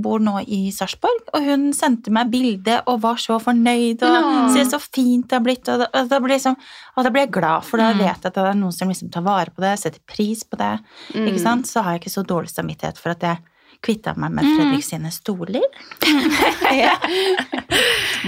bor 0.00 0.18
nå 0.24 0.38
i 0.48 0.70
Sarpsborg. 0.72 1.26
Og 1.36 1.44
hun 1.44 1.66
sendte 1.76 2.10
meg 2.14 2.30
bilde 2.32 2.78
og 2.88 3.02
var 3.04 3.20
så 3.20 3.36
fornøyd 3.42 4.02
og 4.02 4.14
Ja. 4.14 4.48
Se 4.54 4.64
så 4.70 4.80
fint 4.80 5.28
det 5.28 5.36
har 5.36 5.44
blitt. 5.44 5.68
Og 5.68 5.78
da, 5.84 5.88
og 5.92 6.08
da, 6.08 6.18
ble, 6.24 6.34
liksom, 6.38 6.56
og 6.96 7.04
da 7.04 7.10
ble 7.10 7.20
jeg 7.26 7.32
glad, 7.36 7.64
for 7.68 7.76
da 7.78 7.92
Mm. 7.92 7.98
vet 7.98 8.06
jeg 8.22 8.26
at 8.32 8.34
det 8.34 8.44
er 8.48 8.54
noen 8.54 8.72
som 8.72 8.88
liksom 8.88 9.10
tar 9.12 9.22
vare 9.22 9.50
på 9.54 9.60
det, 9.60 9.78
setter 9.78 10.00
pris 10.06 10.42
på 10.44 10.56
det. 10.56 10.78
Mm. 11.14 11.26
Ikke 11.28 11.40
sant? 11.44 11.66
Så 11.66 11.82
har 11.82 11.92
jeg 11.92 12.00
ikke 12.04 12.16
så 12.16 12.24
dårlig 12.24 12.48
samvittighet 12.50 12.96
for 12.98 13.10
at 13.10 13.20
jeg 13.20 13.38
kvitta 13.84 14.14
meg 14.16 14.30
med 14.32 14.44
Mm. 14.44 14.56
Fredrik 14.58 14.84
sine 14.86 15.10
stoler. 15.12 15.64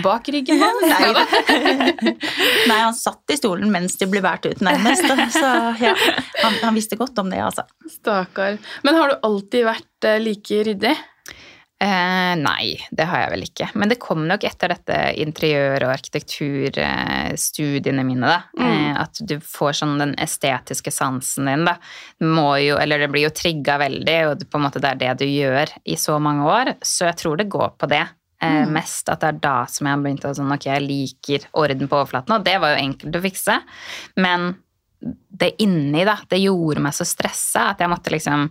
Bak 0.04 0.28
ryggen 0.28 0.62
hans. 0.62 0.82
Nei, 0.90 1.12
Nei, 2.70 2.78
han 2.80 2.94
satt 2.96 3.30
i 3.32 3.36
stolen 3.38 3.70
mens 3.72 3.96
de 4.00 4.08
ble 4.10 4.20
båret 4.24 4.46
ut, 4.50 4.60
nærmest. 4.64 5.06
Så 5.36 5.50
ja, 5.82 5.94
han, 6.42 6.56
han 6.62 6.76
visste 6.76 6.98
godt 7.00 7.18
om 7.22 7.30
det, 7.32 7.40
altså. 7.44 7.62
Stakkar. 7.90 8.58
Men 8.86 8.98
har 9.00 9.06
du 9.12 9.16
alltid 9.26 9.66
vært 9.68 10.08
eh, 10.08 10.18
like 10.22 10.62
ryddig? 10.70 10.94
Eh, 11.78 12.34
nei, 12.40 12.78
det 12.90 13.04
har 13.04 13.20
jeg 13.26 13.30
vel 13.34 13.42
ikke. 13.44 13.66
Men 13.76 13.88
det 13.92 13.98
kom 14.00 14.22
nok 14.28 14.44
etter 14.48 14.68
dette 14.72 14.96
interiør- 15.20 15.82
og 15.84 15.90
arkitekturstudiene 15.92 18.04
mine, 18.06 18.26
da. 18.26 18.38
Mm. 18.56 18.66
Eh, 18.66 19.00
at 19.02 19.14
du 19.28 19.36
får 19.44 19.72
sånn 19.82 19.98
den 20.00 20.14
estetiske 20.22 20.90
sansen 20.94 21.44
din, 21.50 21.64
da. 21.68 21.74
Må 22.24 22.54
jo, 22.64 22.74
eller 22.80 22.98
det 23.04 23.10
blir 23.12 23.24
jo 23.26 23.34
trigga 23.36 23.76
veldig, 23.82 24.18
og 24.30 24.38
det, 24.40 24.48
på 24.50 24.56
en 24.56 24.64
måte 24.64 24.80
det 24.80 24.90
er 24.94 25.00
det 25.02 25.12
du 25.20 25.26
gjør 25.28 25.68
i 25.84 25.96
så 26.00 26.16
mange 26.22 26.44
år. 26.48 26.66
Så 26.80 27.04
jeg 27.10 27.16
tror 27.20 27.36
det 27.36 27.52
går 27.52 27.70
på 27.76 27.86
det. 27.92 28.06
Eh, 28.40 28.64
Mm. 28.66 28.72
Mest 28.72 29.08
at 29.08 29.20
det 29.20 29.28
er 29.28 29.32
da 29.40 29.66
som 29.66 29.86
jeg 29.86 29.94
har 29.96 30.02
begynt 30.04 30.24
å 30.24 30.34
sånn, 30.36 30.52
ok, 30.52 30.64
jeg 30.68 30.82
liker 30.88 31.38
orden 31.54 31.88
på 31.88 31.96
overflaten, 32.00 32.34
og 32.36 32.44
det 32.44 32.58
var 32.60 32.68
jo 32.74 32.82
enkelt 32.84 33.16
å 33.16 33.22
fikse. 33.24 33.60
Men 34.16 34.56
det 35.30 35.54
inni, 35.60 36.04
da, 36.04 36.16
det 36.28 36.38
gjorde 36.40 36.80
meg 36.80 36.92
så 36.96 37.04
stressa 37.04 37.68
at 37.70 37.78
jeg 37.80 37.88
måtte 37.88 38.10
liksom 38.10 38.50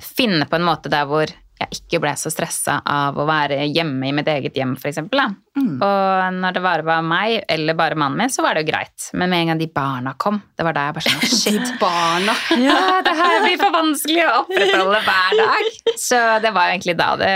finne 0.00 0.44
på 0.48 0.56
en 0.56 0.64
måte 0.68 0.88
der 0.92 1.04
hvor 1.08 1.26
jeg 1.58 1.80
ikke 1.80 2.00
ble 2.02 2.12
så 2.18 2.30
stressa 2.32 2.78
av 2.86 3.18
å 3.18 3.26
være 3.28 3.64
hjemme 3.66 4.08
i 4.08 4.14
mitt 4.14 4.28
eget 4.30 4.56
hjem, 4.58 4.76
eksempel. 4.78 5.22
Mm. 5.58 5.78
Og 5.82 6.36
når 6.38 6.54
det 6.54 6.62
bare 6.62 6.84
var 6.86 7.02
meg 7.06 7.40
eller 7.50 7.74
bare 7.78 7.98
mannen 7.98 8.20
min, 8.20 8.30
så 8.30 8.44
var 8.44 8.54
det 8.54 8.62
jo 8.62 8.70
greit. 8.70 9.08
Men 9.18 9.32
med 9.32 9.42
en 9.42 9.50
gang 9.52 9.62
de 9.62 9.68
barna 9.74 10.14
kom, 10.20 10.38
det 10.54 10.66
var 10.66 10.76
da 10.76 10.86
jeg 10.88 10.96
bare 10.98 11.14
sånn 11.14 11.38
Shit. 11.38 11.72
barna. 11.82 12.36
Ja, 12.68 13.00
det 13.04 13.14
her 13.18 13.40
blir 13.44 13.58
for 13.60 13.74
vanskelig 13.74 14.24
å 14.26 14.34
opprettholde 14.42 15.00
hver 15.06 15.38
dag. 15.40 15.70
Så 16.08 16.20
det 16.44 16.52
var 16.54 16.72
egentlig 16.72 16.96
da 16.98 17.08
det, 17.18 17.32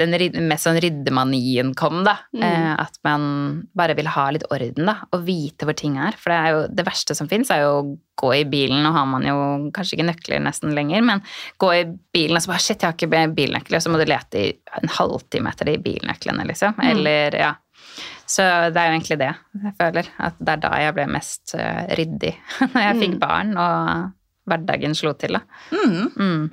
den 0.00 0.16
mest 0.48 0.66
sånn 0.66 0.80
ryddemanien 0.82 1.74
kom, 1.78 2.02
da. 2.06 2.18
Mm. 2.34 2.42
Eh, 2.46 2.72
At 2.86 2.98
man 3.06 3.28
bare 3.76 3.96
vil 3.98 4.10
ha 4.10 4.26
litt 4.34 4.46
orden, 4.50 4.90
da. 4.90 4.98
Og 5.14 5.22
vite 5.28 5.68
hvor 5.68 5.76
ting 5.78 6.00
er. 6.02 6.18
For 6.18 6.32
det 6.32 6.40
er 6.40 6.54
jo 6.56 6.66
det 6.80 6.86
verste 6.88 7.16
som 7.18 7.30
fins, 7.30 7.52
er 7.54 7.62
jo 7.62 7.72
å 7.76 7.86
gå 8.16 8.32
i 8.38 8.44
bilen. 8.48 8.80
Nå 8.84 8.92
har 8.94 9.06
man 9.08 9.26
jo 9.26 9.36
kanskje 9.76 9.98
ikke 9.98 10.08
nøkler 10.08 10.42
nesten 10.44 10.74
lenger, 10.76 11.04
men 11.04 11.22
gå 11.60 11.72
i 11.76 11.82
bilen 12.16 12.38
og 12.38 12.44
så 12.44 12.52
bare 12.54 12.64
Shit, 12.66 12.80
jeg 12.82 12.88
har 12.88 12.96
ikke 12.96 13.12
bilnøkler. 13.36 13.78
Og 13.78 13.84
så 13.84 13.92
må 13.92 14.00
du 14.00 14.08
lete 14.08 14.40
i 14.42 14.48
en 14.80 14.90
halvtime 14.96 15.52
etter 15.52 15.68
de 15.70 15.76
bilnøklene, 15.84 16.46
liksom. 16.48 16.74
Mm. 16.80 16.84
Eller 16.90 17.36
ja. 17.42 17.52
Så 18.26 18.42
det 18.74 18.80
er 18.82 18.88
jo 18.90 18.96
egentlig 18.98 19.18
det 19.20 19.28
jeg 19.30 19.72
føler. 19.78 20.08
At 20.18 20.38
det 20.42 20.54
er 20.56 20.62
da 20.64 20.70
jeg 20.82 20.94
ble 20.96 21.04
mest 21.14 21.54
eh, 21.54 21.82
ryddig. 22.00 22.34
Når 22.74 22.82
jeg 22.88 23.00
fikk 23.04 23.14
Mm. 23.16 23.20
barn 23.22 23.52
og 23.56 24.12
hverdagen 24.50 24.94
slo 24.98 25.12
til, 25.18 25.36
da. 25.38 25.42
Mm. 25.70 26.08
Mm. 26.16 26.46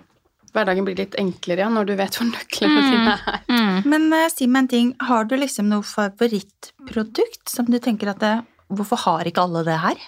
Hverdagen 0.53 0.85
blir 0.85 0.99
litt 0.99 1.15
enklere 1.17 1.63
ja, 1.63 1.69
når 1.73 1.87
du 1.89 1.95
vet 1.97 2.13
hvor 2.19 2.27
nøklene 2.29 2.81
Mm. 2.83 2.91
dine 2.93 3.13
er. 3.17 3.39
Mm. 3.49 3.77
Men 3.89 4.03
uh, 4.13 4.27
si 4.29 4.45
meg 4.45 4.63
en 4.63 4.67
ting, 4.69 4.91
har 5.09 5.25
du 5.25 5.33
liksom 5.39 5.65
noe 5.71 5.81
favorittprodukt 5.81 7.49
som 7.49 7.65
du 7.69 7.79
tenker 7.79 8.11
at 8.13 8.19
det, 8.23 8.33
Hvorfor 8.73 8.97
har 9.03 9.27
ikke 9.29 9.43
alle 9.43 9.61
det 9.67 9.75
her? 9.83 9.99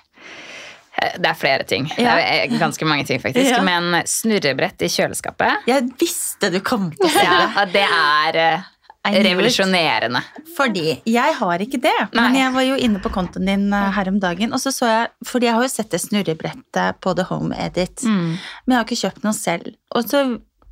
Eh, 1.02 1.18
Det 1.20 1.28
er 1.30 1.34
flere 1.40 1.64
ting. 1.68 1.90
Ja. 1.98 2.16
Det 2.16 2.28
er 2.54 2.60
ganske 2.60 2.86
mange 2.88 3.06
ting, 3.06 3.20
faktisk. 3.20 3.52
Ja. 3.52 3.62
Men 3.66 4.02
snurrebrett 4.08 4.82
i 4.82 4.88
kjøleskapet, 4.92 5.66
Jeg 5.68 5.90
visste 6.00 6.52
du 6.54 6.60
kom 6.62 6.92
til 6.92 7.06
å 7.08 7.12
si 7.12 7.26
det. 7.26 7.50
ja, 7.58 7.66
det 7.74 7.86
er 7.86 8.40
eh, 8.46 9.20
revolusjonerende. 9.26 10.22
Fordi 10.58 10.96
jeg 11.06 11.36
har 11.40 11.62
ikke 11.66 11.82
det. 11.84 11.94
Men 12.14 12.32
Nei. 12.34 12.40
jeg 12.42 12.54
var 12.56 12.66
jo 12.66 12.76
inne 12.88 13.02
på 13.04 13.12
kontoen 13.14 13.46
din 13.52 13.68
eh, 13.76 13.92
her 13.98 14.10
om 14.10 14.20
dagen, 14.24 14.54
og 14.56 14.60
så 14.64 14.72
så 14.74 14.90
jeg 14.90 15.12
Fordi 15.30 15.46
jeg 15.50 15.54
har 15.58 15.68
jo 15.68 15.74
sett 15.76 15.92
det 15.94 16.02
snurrebrettet 16.02 17.00
på 17.04 17.14
The 17.16 17.28
Home 17.30 17.56
Edit, 17.60 18.02
Mm. 18.06 18.38
men 18.66 18.74
jeg 18.74 18.78
har 18.80 18.86
ikke 18.88 19.02
kjøpt 19.04 19.24
noe 19.28 19.34
selv. 19.38 19.76
Og 19.96 20.04
så 20.10 20.24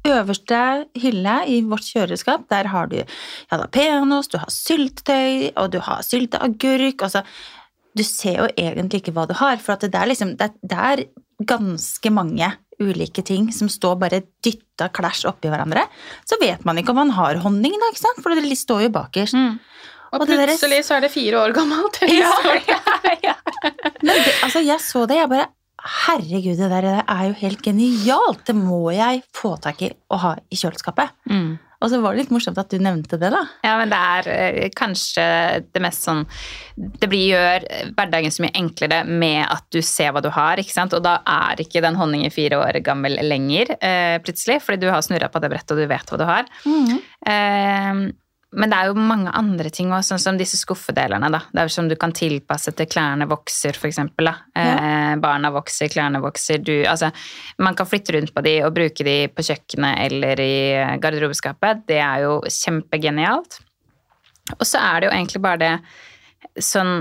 øverste 0.03 0.85
hylle 0.99 1.35
i 1.47 1.61
vårt 1.63 1.85
kjøleskap, 1.87 2.41
der 2.51 2.67
har 2.67 2.87
du 2.91 2.97
ja, 2.99 3.05
da, 3.57 3.67
peanøtt, 3.71 4.31
du 4.33 4.37
har 4.41 4.49
syltetøy, 4.51 5.53
og 5.55 5.71
du 5.71 5.79
har 5.79 6.01
sylteagurk. 6.03 7.01
Altså, 7.07 7.21
du 7.93 8.03
ser 8.07 8.41
jo 8.41 8.49
egentlig 8.57 9.03
ikke 9.03 9.13
hva 9.15 9.27
du 9.29 9.35
har, 9.37 9.59
for 9.61 9.75
at 9.75 9.85
det 9.85 9.99
er 9.99 10.09
liksom 10.09 10.35
det, 10.39 10.51
det 10.61 10.79
er 10.91 11.05
ganske 11.43 12.11
mange 12.13 12.51
ulike 12.81 13.23
ting 13.25 13.49
som 13.53 13.69
står 13.71 13.97
bare 14.01 14.21
dytta 14.43 14.89
klæsj 14.93 15.27
oppi 15.29 15.51
hverandre. 15.51 15.85
Så 16.27 16.39
vet 16.41 16.63
man 16.67 16.79
ikke 16.79 16.93
om 16.93 17.01
man 17.03 17.15
har 17.17 17.41
honning, 17.43 17.75
da, 17.79 17.91
ikke 17.91 18.03
sant? 18.03 18.21
for 18.23 18.33
det 18.33 18.57
står 18.59 18.87
jo 18.87 18.93
bakerst. 18.93 19.37
Mm. 19.37 19.59
Og 20.13 20.27
plutselig 20.29 20.83
så 20.85 20.99
er 20.99 21.07
det 21.07 21.11
fire 21.13 21.41
år 21.41 21.55
gammelt. 21.55 21.99
Ja. 22.13 22.31
Ja. 23.23 23.35
Men 24.03 24.17
det, 24.19 24.33
altså, 24.43 24.61
jeg 24.63 24.81
så 24.83 25.05
det, 25.09 25.19
jeg 25.21 25.29
bare 25.31 25.51
Herregud, 25.83 26.55
det 26.55 26.69
der 26.71 26.85
det 26.85 26.99
er 27.11 27.23
jo 27.27 27.33
helt 27.41 27.61
genialt! 27.65 28.45
Det 28.47 28.53
må 28.55 28.85
jeg 28.95 29.19
få 29.35 29.57
tak 29.59 29.81
i 29.83 29.89
og 30.13 30.21
ha 30.21 30.29
i 30.47 30.55
kjøleskapet. 30.55 31.11
Mm. 31.27 31.57
Og 31.83 31.91
så 31.91 31.99
var 31.99 32.15
det 32.15 32.23
litt 32.23 32.33
morsomt 32.33 32.59
at 32.61 32.71
du 32.71 32.79
nevnte 32.81 33.19
det, 33.19 33.29
da. 33.33 33.41
Ja, 33.65 33.75
men 33.81 33.91
det 33.91 33.99
er 33.99 34.29
eh, 34.31 34.69
kanskje 34.75 35.25
det 35.67 35.81
mest 35.83 36.05
sånn 36.07 36.23
Det 36.75 37.09
blir, 37.11 37.33
gjør 37.33 37.67
hverdagen 37.97 38.33
så 38.33 38.45
mye 38.45 38.55
enklere 38.57 39.01
med 39.05 39.43
at 39.43 39.67
du 39.73 39.81
ser 39.85 40.13
hva 40.15 40.23
du 40.23 40.31
har, 40.33 40.61
ikke 40.61 40.73
sant. 40.73 40.95
Og 40.95 41.03
da 41.05 41.19
er 41.27 41.61
ikke 41.61 41.83
den 41.83 41.99
honningen 41.99 42.33
fire 42.33 42.61
år 42.63 42.79
gammel 42.85 43.19
lenger, 43.27 43.75
eh, 43.83 44.17
plutselig, 44.23 44.61
fordi 44.63 44.85
du 44.85 44.91
har 44.93 45.03
snurra 45.05 45.29
på 45.33 45.43
det 45.43 45.51
brettet 45.51 45.75
og 45.75 45.83
du 45.83 45.89
vet 45.91 46.13
hva 46.13 46.21
du 46.21 46.27
har. 46.29 46.51
Eh, 47.27 48.03
men 48.53 48.71
det 48.71 48.77
er 48.77 48.89
jo 48.89 49.05
mange 49.09 49.31
andre 49.33 49.71
ting 49.73 49.91
òg, 49.93 50.03
sånn 50.05 50.21
som 50.21 50.37
disse 50.37 50.59
skuffedelene. 50.59 51.29
da. 51.33 51.41
Det 51.49 51.61
er 51.61 51.69
jo 51.69 51.73
som 51.75 51.89
du 51.89 51.95
kan 51.99 52.13
tilpasse 52.15 52.73
til 52.77 52.89
klærne 52.89 53.27
vokser, 53.29 53.77
for 53.79 53.89
eksempel. 53.89 54.29
Eh, 54.29 55.15
barna 55.23 55.51
vokser, 55.53 55.89
klærne 55.93 56.21
vokser. 56.23 56.61
Du, 56.63 56.73
altså, 56.89 57.09
man 57.63 57.77
kan 57.79 57.89
flytte 57.89 58.15
rundt 58.17 58.33
på 58.35 58.45
de 58.45 58.55
og 58.67 58.73
bruke 58.75 59.07
de 59.07 59.17
på 59.33 59.45
kjøkkenet 59.49 60.05
eller 60.05 60.43
i 60.43 60.55
garderobeskapet. 61.01 61.85
Det 61.89 61.99
er 62.03 62.27
jo 62.27 62.37
kjempegenialt. 62.45 63.59
Og 64.59 64.65
så 64.67 64.81
er 64.81 65.01
det 65.01 65.09
jo 65.09 65.15
egentlig 65.17 65.43
bare 65.43 65.61
det 65.63 66.63
sånn 66.63 66.97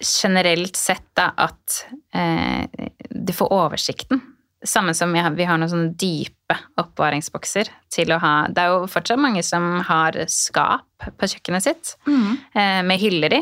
generelt 0.00 0.78
sett 0.80 1.10
da, 1.18 1.30
at 1.36 1.82
eh, 2.16 2.88
du 3.10 3.32
får 3.36 3.52
oversikten. 3.52 4.22
Samme 4.66 4.92
som 4.94 5.12
vi 5.12 5.22
har, 5.24 5.32
vi 5.32 5.46
har 5.48 5.56
noen 5.56 5.70
sånne 5.72 5.94
dype 5.96 6.56
oppbevaringsbokser 6.80 7.70
til 7.92 8.12
å 8.12 8.18
ha 8.20 8.34
Det 8.52 8.60
er 8.60 8.74
jo 8.74 8.90
fortsatt 8.92 9.20
mange 9.22 9.40
som 9.46 9.78
har 9.88 10.18
skap 10.28 11.06
på 11.16 11.28
kjøkkenet 11.32 11.64
sitt 11.64 11.94
eh, 12.04 12.82
med 12.84 13.00
hyller 13.00 13.38
i. 13.38 13.40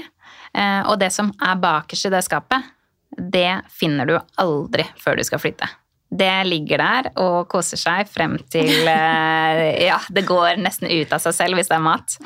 Eh, 0.55 0.83
og 0.87 1.01
det 1.01 1.11
som 1.15 1.33
er 1.43 1.59
bakerst 1.59 2.07
i 2.07 2.13
det 2.15 2.23
skapet, 2.27 2.71
det 3.19 3.65
finner 3.75 4.07
du 4.07 4.15
aldri 4.39 4.87
før 5.03 5.19
du 5.19 5.25
skal 5.27 5.43
flytte. 5.43 5.67
Det 6.09 6.45
ligger 6.47 6.81
der 6.81 7.11
og 7.21 7.49
koser 7.53 7.81
seg 7.81 8.09
frem 8.09 8.39
til 8.53 8.71
eh, 8.95 9.65
Ja, 9.89 9.99
det 10.09 10.25
går 10.29 10.63
nesten 10.63 10.89
ut 10.89 11.13
av 11.13 11.25
seg 11.25 11.37
selv 11.37 11.59
hvis 11.59 11.69
det 11.73 11.77
er 11.77 11.85
mat. 11.85 12.17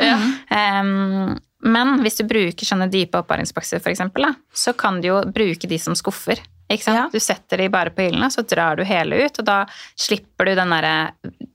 Um, 0.53 1.33
men 1.63 2.01
hvis 2.03 2.19
du 2.19 2.27
bruker 2.27 2.67
sånne 2.67 2.91
dype 2.91 3.21
oppbevaringsbokser, 3.23 3.83
eksempel, 3.91 4.27
så 4.53 4.75
kan 4.75 5.01
du 5.01 5.13
jo 5.13 5.21
bruke 5.31 5.71
de 5.71 5.79
som 5.79 5.97
skuffer. 5.99 6.43
Ja. 6.87 7.09
Du 7.13 7.21
setter 7.21 7.59
de 7.59 7.69
bare 7.73 7.91
på 7.95 8.03
hyllene, 8.07 8.31
så 8.33 8.43
drar 8.43 8.77
du 8.77 8.85
hele 8.89 9.25
ut, 9.27 9.39
og 9.39 9.45
da 9.49 9.59
slipper 9.99 10.51
du 10.51 10.55
den 10.59 10.73
derre 10.75 10.95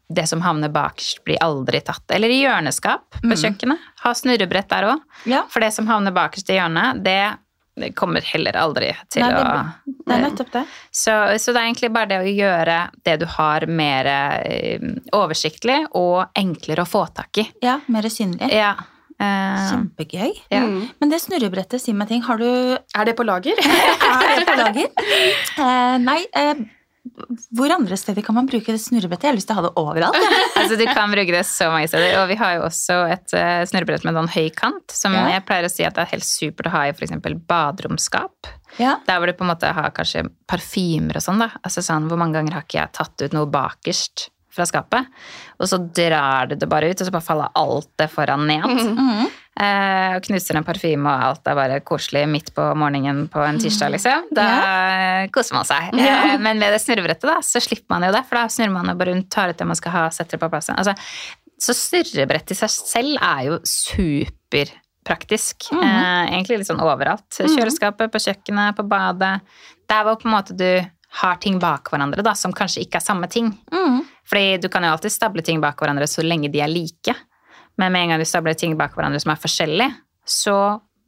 Det 0.10 0.24
som 0.30 0.40
havner 0.42 0.70
bakerst, 0.72 1.20
blir 1.28 1.38
aldri 1.44 1.82
tatt. 1.84 2.06
Eller 2.16 2.32
i 2.32 2.38
hjørneskap 2.40 3.18
på 3.20 3.36
kjøkkenet. 3.36 3.78
Ha 4.06 4.14
snurrebrett 4.16 4.70
der 4.72 4.88
òg. 4.94 5.02
Ja. 5.28 5.42
For 5.52 5.60
det 5.60 5.74
som 5.76 5.88
havner 5.90 6.16
bakerst 6.16 6.50
i 6.50 6.56
hjørnet, 6.56 7.02
det, 7.04 7.36
det 7.76 7.92
kommer 7.94 8.24
heller 8.24 8.56
aldri 8.56 8.94
til 9.12 9.26
Nei, 9.26 9.34
det, 9.36 9.44
å 9.44 9.98
det 10.08 10.16
er 10.16 10.24
nettopp 10.24 10.52
det. 10.54 10.64
så, 10.96 11.16
så 11.36 11.52
det 11.52 11.60
er 11.60 11.68
egentlig 11.68 11.92
bare 11.92 12.10
det 12.14 12.20
å 12.24 12.32
gjøre 12.32 12.78
det 13.04 13.18
du 13.20 13.26
har 13.36 13.68
mer 13.68 14.08
eh, 14.08 14.88
oversiktlig 15.12 15.82
og 15.92 16.32
enklere 16.40 16.86
å 16.86 16.90
få 16.90 17.04
tak 17.12 17.44
i. 17.44 17.50
Ja, 17.68 17.82
mer 17.92 18.08
synlig. 18.08 18.48
Ja. 18.56 18.78
Eh, 19.20 19.68
Kjempegøy. 19.72 20.32
ja. 20.54 20.62
Mm. 20.64 20.88
Men 21.02 21.10
det 21.14 21.22
snurrebrettet, 21.24 21.82
si 21.82 21.94
meg 21.94 22.08
ting, 22.12 22.22
har 22.28 22.38
du 22.38 22.48
Er 22.48 23.06
det 23.06 23.16
på 23.18 23.26
lager? 23.28 23.58
Er 23.62 24.40
det 24.42 24.48
på 24.48 24.58
lager? 24.60 24.90
Eh, 25.58 25.98
nei, 26.04 26.20
eh, 26.38 26.60
hvor 27.56 27.72
andre 27.72 27.96
steder 27.98 28.22
kan 28.22 28.36
man 28.36 28.46
bruke 28.50 28.74
det 28.74 28.82
snurrebrettet? 28.84 29.24
Jeg 29.26 29.32
har 29.32 29.38
lyst 29.38 29.48
til 29.50 29.56
å 29.56 29.62
ha 29.62 29.66
det 29.68 29.72
overalt. 29.80 30.18
altså 30.60 30.76
Du 30.78 30.84
kan 30.86 31.10
bruke 31.14 31.32
det 31.34 31.44
så 31.50 31.70
mange 31.72 31.88
steder. 31.90 32.18
Og 32.22 32.28
vi 32.30 32.36
har 32.40 32.58
jo 32.58 32.66
også 32.68 32.98
et 33.10 33.34
uh, 33.34 33.64
snurrebrett 33.70 34.04
med 34.06 34.18
sånn 34.20 34.30
høy 34.36 34.50
kant, 34.54 34.92
som 34.94 35.16
Ja. 35.16 35.24
jeg 35.38 35.46
pleier 35.48 35.66
å 35.66 35.72
si 35.72 35.86
at 35.88 35.96
det 35.96 36.04
er 36.04 36.12
helt 36.12 36.28
supert 36.28 36.68
å 36.70 36.74
ha 36.76 36.84
i 36.90 36.92
f.eks. 36.94 37.16
baderomsskap. 37.48 38.52
Ja. 38.78 38.98
Der 39.08 39.18
hvor 39.22 39.32
du 39.32 39.34
på 39.40 39.48
en 39.48 39.54
måte 39.54 39.72
har 39.74 39.94
kanskje 39.96 40.28
parfymer 40.52 41.18
og 41.18 41.24
sånn. 41.26 41.40
da. 41.42 41.50
Altså 41.64 41.82
sånn, 41.86 42.10
Hvor 42.12 42.20
mange 42.20 42.38
ganger 42.38 42.60
har 42.60 42.68
ikke 42.68 42.82
jeg 42.84 42.94
tatt 43.00 43.24
ut 43.24 43.34
noe 43.38 43.50
bakerst 43.50 44.28
fra 44.58 44.68
skapet, 44.70 45.08
og 45.62 45.70
så 45.70 45.80
drar 45.80 46.50
du 46.52 46.56
det 46.60 46.70
bare 46.70 46.90
ut, 46.92 47.02
og 47.02 47.08
så 47.08 47.14
bare 47.14 47.26
faller 47.26 47.54
alt 47.58 47.90
det 48.02 48.10
foran 48.14 48.46
ned. 48.50 48.66
Mhm. 48.68 49.28
Eh, 49.58 50.12
og 50.14 50.22
knuser 50.28 50.60
en 50.60 50.66
parfyme, 50.68 51.10
og 51.10 51.24
alt 51.32 51.48
er 51.50 51.56
bare 51.58 51.80
koselig 51.82 52.28
midt 52.30 52.52
på 52.54 52.62
morgenen 52.78 53.24
på 53.34 53.42
en 53.42 53.58
tirsdag, 53.58 53.90
liksom. 53.96 54.28
Da 54.38 54.46
koser 55.34 55.58
man 55.58 55.66
seg. 55.66 55.96
Ja. 55.98 56.20
Eh, 56.34 56.36
men 56.38 56.60
med 56.62 56.76
det 56.76 56.82
snurrebrettet, 56.84 57.26
da, 57.26 57.40
så 57.42 57.58
slipper 57.66 57.96
man 57.96 58.06
jo 58.06 58.12
det, 58.14 58.22
for 58.30 58.38
da 58.38 58.44
snurrer 58.54 58.76
man 58.76 58.92
jo 58.92 58.94
bare 59.00 59.16
rundt, 59.16 59.32
tar 59.34 59.50
ut 59.50 59.58
det 59.58 59.66
man 59.66 59.80
skal 59.80 59.96
ha, 59.96 60.04
setter 60.14 60.38
det 60.38 60.44
på 60.44 60.52
plass. 60.54 60.70
Altså, 60.76 60.94
så 61.58 61.74
snurrebrett 61.74 62.54
i 62.54 62.58
seg 62.60 62.70
selv 62.70 63.18
er 63.18 63.42
jo 63.48 63.58
superpraktisk. 63.66 65.72
Mhm. 65.72 65.82
eh, 65.88 66.36
egentlig 66.36 66.60
litt 66.62 66.70
sånn 66.70 66.84
overalt. 66.84 67.26
Kjøleskapet, 67.34 68.12
på 68.14 68.22
kjøkkenet, 68.28 68.78
på 68.78 68.86
badet. 68.88 69.40
Der 69.90 70.04
hvor 70.06 70.20
på 70.22 70.30
en 70.30 70.36
måte 70.38 70.54
du 70.58 70.70
har 71.22 71.36
ting 71.42 71.58
bak 71.60 71.90
hverandre, 71.90 72.22
da, 72.22 72.36
som 72.38 72.54
kanskje 72.54 72.84
ikke 72.86 73.00
er 73.00 73.08
samme 73.10 73.28
ting. 73.32 73.50
Mhm. 73.72 74.04
Fordi 74.28 74.58
du 74.62 74.68
kan 74.72 74.84
jo 74.84 74.92
alltid 74.92 75.14
stable 75.14 75.44
ting 75.46 75.62
bak 75.64 75.80
hverandre 75.80 76.08
så 76.10 76.26
lenge 76.26 76.52
de 76.52 76.62
er 76.64 76.72
like. 76.72 77.16
Men 77.78 77.94
med 77.94 78.04
en 78.04 78.14
gang 78.14 78.22
du 78.22 78.28
stabler 78.28 78.58
ting 78.58 78.76
bak 78.78 78.96
hverandre 78.98 79.22
som 79.24 79.32
er 79.32 79.42
forskjellige, 79.42 79.96
så 80.28 80.56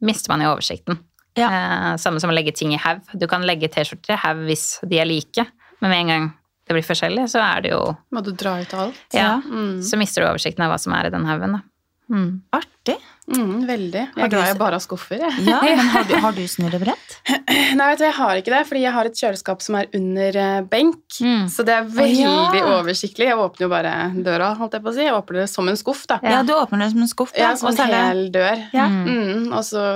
mister 0.06 0.32
man 0.32 0.44
jo 0.44 0.52
oversikten. 0.54 1.00
Ja. 1.38 1.48
Eh, 1.50 1.94
samme 2.00 2.20
som 2.22 2.32
å 2.32 2.34
legge 2.34 2.54
ting 2.56 2.74
i 2.74 2.80
haug. 2.80 3.02
Du 3.12 3.26
kan 3.30 3.44
legge 3.46 3.70
T-skjorter 3.72 4.16
i 4.16 4.20
haug 4.24 4.44
hvis 4.48 4.66
de 4.88 5.00
er 5.02 5.08
like, 5.08 5.46
men 5.80 5.92
med 5.92 6.00
en 6.00 6.12
gang 6.12 6.28
det 6.70 6.76
blir 6.76 6.86
forskjellig, 6.86 7.26
så 7.32 7.42
er 7.42 7.64
det 7.64 7.72
jo 7.72 7.80
Må 8.14 8.22
du 8.22 8.30
dra 8.38 8.54
ut 8.60 8.74
alt? 8.78 8.98
Ja. 9.16 9.40
Mm. 9.42 9.80
Så 9.82 9.98
mister 9.98 10.22
du 10.22 10.28
oversikten 10.30 10.62
av 10.62 10.70
hva 10.70 10.78
som 10.78 10.94
er 10.94 11.08
i 11.08 11.12
den 11.12 11.26
haugen, 11.26 11.58
da. 11.58 11.64
Mm. 12.10 12.28
Artig. 12.54 12.96
Mm, 13.30 13.66
veldig. 13.68 14.02
Jeg 14.16 14.24
er 14.26 14.30
glad 14.32 14.48
jeg 14.48 14.58
bare 14.58 14.78
har 14.78 14.82
skuffer, 14.82 15.20
jeg. 15.22 15.44
Ja, 15.46 15.60
men 15.62 15.90
har 15.92 16.06
du, 16.08 16.14
har 16.24 16.36
du 16.36 16.42
snurrebrett? 16.50 17.16
Nei, 17.28 17.86
vet 17.92 18.00
du, 18.00 18.04
jeg 18.08 18.16
har 18.16 18.40
ikke 18.40 18.54
det, 18.54 18.62
fordi 18.68 18.84
jeg 18.84 18.94
har 18.96 19.10
et 19.10 19.22
kjøleskap 19.22 19.64
som 19.64 19.78
er 19.80 19.90
under 19.96 20.40
eh, 20.44 20.60
benk. 20.70 21.02
Mm. 21.22 21.44
Så 21.52 21.66
det 21.66 21.76
er 21.76 21.90
veldig 21.94 22.24
ja. 22.24 22.64
oversiktlig. 22.80 23.30
Jeg 23.30 23.38
åpner 23.38 23.66
jo 23.66 23.72
bare 23.72 23.94
døra, 24.16 24.52
holdt 24.58 24.78
jeg 24.78 24.86
på 24.86 24.92
å 24.92 24.96
si. 24.96 25.04
Jeg 25.06 25.16
åpner 25.16 25.44
det 25.44 25.50
som 25.52 25.70
en 25.70 25.78
skuff, 25.78 26.06
da. 26.10 26.18
Ja, 26.26 26.42
du 26.46 26.54
åpner 26.56 26.84
det 26.84 26.90
som 26.94 27.04
en 27.06 27.12
skuff. 27.12 27.36
Ja, 27.36 27.50
Ja, 27.50 27.56
som 27.60 27.70
en 27.70 27.94
hel 27.94 28.26
dør. 28.34 28.66
Ja. 28.74 28.88
Mm, 28.90 29.50
og 29.52 29.62
så 29.66 29.86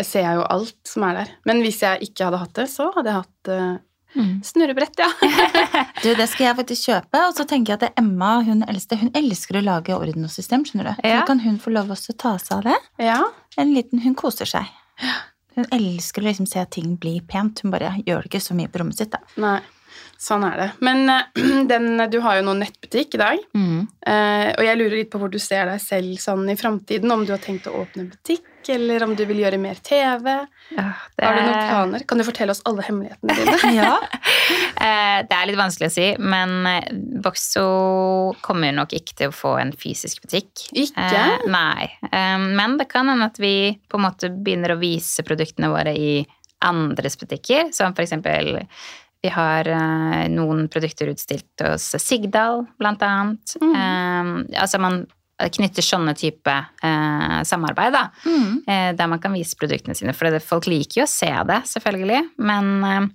ser 0.00 0.24
jeg 0.24 0.38
jo 0.40 0.44
alt 0.48 0.78
som 0.88 1.06
er 1.06 1.22
der. 1.22 1.32
Men 1.48 1.62
hvis 1.64 1.82
jeg 1.84 2.08
ikke 2.08 2.28
hadde 2.28 2.42
hatt 2.42 2.54
det, 2.58 2.68
så 2.72 2.88
hadde 2.94 3.12
jeg 3.12 3.22
hatt 3.24 3.52
eh, 3.52 3.72
Mm. 4.14 4.42
snurrebrett, 4.44 4.98
ja. 5.00 5.08
Du, 6.02 6.10
det 6.18 6.26
skal 6.28 6.48
jeg 6.50 6.56
faktisk 6.58 6.88
kjøpe. 6.90 7.20
Og 7.28 7.36
så 7.36 7.46
tenker 7.48 7.72
jeg 7.74 7.82
at 7.82 7.98
Emma, 8.00 8.34
hun 8.44 8.64
eldste, 8.68 8.98
hun 9.00 9.12
elsker 9.16 9.60
å 9.60 9.64
lage 9.64 9.94
orden 9.96 10.26
og 10.26 10.32
system, 10.34 10.66
skjønner 10.68 10.90
du. 10.92 11.06
Ja. 11.08 11.22
Så 11.22 11.28
kan 11.30 11.40
hun 11.44 11.58
få 11.62 11.72
lov 11.72 11.92
til 11.96 12.12
å 12.14 12.18
ta 12.20 12.34
seg 12.42 12.58
av 12.60 12.66
det. 12.70 12.78
ja. 13.08 13.20
En 13.60 13.74
liten, 13.76 14.00
hun 14.00 14.14
koser 14.16 14.48
seg. 14.48 14.68
Hun 15.56 15.66
elsker 15.76 16.22
å 16.22 16.24
liksom 16.24 16.46
se 16.48 16.62
at 16.62 16.70
ting 16.72 16.94
blir 16.96 17.20
pent. 17.28 17.60
Hun 17.60 17.72
bare 17.74 17.90
gjør 18.06 18.24
det 18.24 18.30
ikke 18.30 18.40
så 18.40 18.54
mye 18.56 18.70
på 18.72 18.80
rommet 18.80 18.96
sitt, 18.96 19.12
da. 19.12 19.20
Nei, 19.42 19.58
sånn 20.22 20.44
er 20.46 20.56
det. 20.60 20.68
Men 20.86 21.02
eh, 21.10 21.42
den, 21.72 21.90
du 22.12 22.20
har 22.22 22.38
jo 22.38 22.46
nå 22.46 22.54
nettbutikk 22.60 23.16
i 23.18 23.22
dag, 23.22 23.42
Mm. 23.58 23.82
eh, 24.06 24.48
og 24.54 24.62
jeg 24.64 24.78
lurer 24.78 24.96
litt 25.00 25.10
på 25.12 25.18
hvor 25.22 25.30
du 25.32 25.38
ser 25.42 25.66
deg 25.70 25.80
selv 25.82 26.16
sånn 26.22 26.46
i 26.52 26.56
framtiden. 26.58 27.10
Om 27.12 27.26
du 27.26 27.32
har 27.34 27.42
tenkt 27.42 27.66
å 27.70 27.74
åpne 27.82 28.06
butikk, 28.12 28.46
eller 28.70 29.02
om 29.02 29.16
du 29.18 29.24
vil 29.26 29.40
gjøre 29.42 29.58
mer 29.58 29.80
TV. 29.82 30.28
Ja, 30.76 30.84
det, 31.18 31.24
Har 31.26 31.34
du 31.34 31.40
noen 31.42 31.64
planer? 31.66 32.04
Kan 32.06 32.20
du 32.22 32.24
fortelle 32.28 32.54
oss 32.54 32.62
alle 32.68 32.84
hemmelighetene 32.86 33.34
dine? 33.40 33.74
Ja. 33.82 33.96
Eh, 34.82 35.20
det 35.28 35.36
er 35.36 35.46
litt 35.46 35.58
vanskelig 35.60 35.86
å 35.86 35.92
si, 35.94 36.04
men 36.18 36.64
Boxo 37.22 37.62
kommer 38.42 38.72
nok 38.74 38.90
ikke 38.96 39.14
til 39.20 39.30
å 39.30 39.34
få 39.36 39.52
en 39.60 39.70
fysisk 39.78 40.24
butikk. 40.24 40.64
Ikke? 40.74 41.20
Nei. 41.52 41.86
Men 42.10 42.74
det 42.80 42.88
kan 42.90 43.06
hende 43.12 43.28
at 43.30 43.38
vi 43.38 43.76
på 43.86 44.00
en 44.00 44.04
måte 44.08 44.32
begynner 44.34 44.74
å 44.74 44.80
vise 44.80 45.22
produktene 45.26 45.70
våre 45.70 45.94
i 45.94 46.24
andres 46.66 47.14
butikker, 47.20 47.70
som 47.76 47.94
eksempel 47.94 48.64
vi 49.22 49.30
har 49.30 49.68
eh, 49.70 50.28
noen 50.32 50.66
produkter 50.72 51.12
utstilt 51.12 51.62
hos 51.62 51.92
Sigdal, 52.02 52.64
blant 52.78 53.02
annet. 53.06 53.56
Mm. 53.62 53.74
Eh, 53.74 54.62
altså 54.62 54.80
man 54.82 55.04
knytter 55.42 55.84
sånne 55.84 56.14
type 56.18 56.52
eh, 56.52 57.38
samarbeid, 57.46 57.94
da. 57.94 58.02
Mm. 58.26 58.62
eh, 58.66 58.88
der 58.98 59.10
man 59.10 59.22
kan 59.22 59.34
vise 59.34 59.58
produktene 59.58 59.96
sine. 59.98 60.14
For 60.16 60.30
det, 60.30 60.42
folk 60.44 60.68
liker 60.70 61.02
jo 61.02 61.06
å 61.06 61.10
se 61.10 61.30
det, 61.48 61.60
selvfølgelig. 61.70 62.22
Men 62.42 62.72
eh, 62.88 63.06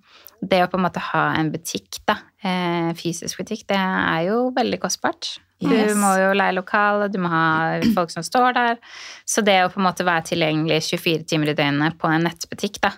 det 0.41 0.61
å 0.63 0.69
på 0.71 0.79
en 0.79 0.85
måte 0.85 1.03
ha 1.11 1.25
en 1.37 1.51
butikk, 1.53 2.01
da, 2.07 2.19
eh, 2.43 2.93
fysisk 2.97 3.41
butikk, 3.41 3.65
det 3.71 3.79
er 3.79 4.27
jo 4.29 4.47
veldig 4.55 4.81
kostbart. 4.83 5.37
Yes. 5.57 5.89
Du 5.89 5.97
må 5.97 6.11
jo 6.19 6.33
leie 6.37 6.53
lokale, 6.53 7.07
du 7.09 7.17
må 7.21 7.31
ha 7.33 7.79
folk 7.95 8.11
som 8.13 8.25
står 8.25 8.53
der. 8.57 8.77
Så 9.25 9.41
det 9.45 9.57
å 9.63 9.71
på 9.73 9.81
en 9.81 9.87
måte 9.87 10.05
være 10.05 10.27
tilgjengelig 10.31 10.83
24 10.91 11.25
timer 11.31 11.51
i 11.51 11.57
døgnet 11.57 11.97
på 11.97 12.11
en 12.11 12.27
nettbutikk, 12.27 12.77
da, 12.83 12.93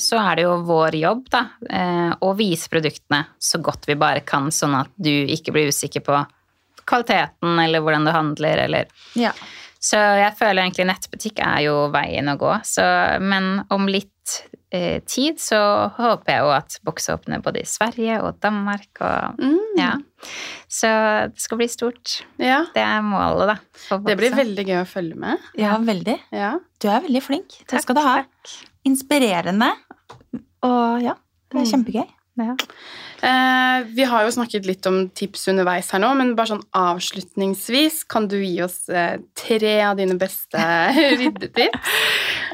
så 0.00 0.18
er 0.20 0.38
det 0.38 0.44
jo 0.46 0.58
vår 0.68 0.96
jobb 1.00 1.30
da, 1.32 1.44
eh, 1.70 2.10
å 2.20 2.32
vise 2.38 2.70
produktene 2.72 3.24
så 3.38 3.60
godt 3.62 3.88
vi 3.88 3.96
bare 4.00 4.24
kan, 4.26 4.50
sånn 4.54 4.76
at 4.78 4.92
du 4.96 5.10
ikke 5.10 5.54
blir 5.56 5.70
usikker 5.72 6.04
på 6.06 6.18
kvaliteten 6.90 7.58
eller 7.62 7.84
hvordan 7.84 8.06
du 8.06 8.12
handler, 8.14 8.64
eller 8.66 8.90
ja. 9.18 9.32
så 9.78 10.00
jeg 10.20 10.36
føler 10.38 10.64
egentlig 10.64 10.88
nettbutikk 10.90 11.42
er 11.46 11.66
jo 11.68 11.76
veien 11.94 12.32
å 12.32 12.38
gå. 12.40 12.54
Så, 12.66 12.84
men 13.22 13.62
om 13.70 13.86
litt 13.90 14.12
eh, 14.72 15.00
tid 15.06 15.38
så 15.42 15.58
håper 15.96 16.32
jeg 16.32 16.42
jo 16.44 16.50
at 16.54 16.76
boks 16.86 17.08
åpner 17.14 17.42
både 17.42 17.62
i 17.62 17.68
Sverige 17.68 18.20
og 18.22 18.38
Danmark. 18.44 18.88
Og, 19.00 19.38
Mm. 19.40 19.78
ja. 19.78 19.92
Så 20.68 20.88
det 21.32 21.40
skal 21.40 21.58
bli 21.58 21.68
stort. 21.68 22.20
Ja. 22.38 22.64
Det 22.74 22.82
er 22.84 23.00
målet, 23.02 23.54
da. 23.54 23.98
Det 24.06 24.16
blir 24.20 24.34
veldig 24.36 24.66
gøy 24.68 24.78
å 24.82 24.86
følge 24.88 25.16
med. 25.16 25.38
ja, 25.58 25.76
veldig. 25.78 26.18
Ja. 26.32 26.52
Du 26.80 26.88
er 26.88 27.00
veldig 27.00 27.22
flink. 27.22 27.48
Det 27.64 27.68
Takk, 27.74 27.82
skal 27.82 27.94
du 27.94 28.00
ha. 28.06 28.14
takk. 28.22 28.54
Inspirerende. 28.86 29.72
Og 30.62 31.02
ja, 31.02 31.14
det 31.50 31.60
er 31.60 31.64
Mm. 31.64 31.70
kjempegøy. 31.72 32.08
Ja. 32.38 32.54
Eh, 33.26 33.86
vi 33.92 34.04
har 34.08 34.22
jo 34.24 34.30
snakket 34.32 34.64
litt 34.64 34.86
om 34.88 35.02
tips 35.12 35.48
underveis 35.52 35.90
her 35.92 36.00
nå, 36.00 36.12
men 36.16 36.30
bare 36.38 36.54
sånn 36.54 36.62
avslutningsvis, 36.78 38.04
kan 38.08 38.28
du 38.30 38.38
gi 38.40 38.62
oss 38.64 38.88
eh, 38.88 39.18
tre 39.36 39.72
av 39.84 39.98
dine 39.98 40.14
beste 40.20 40.60
ryddetips? 41.20 41.90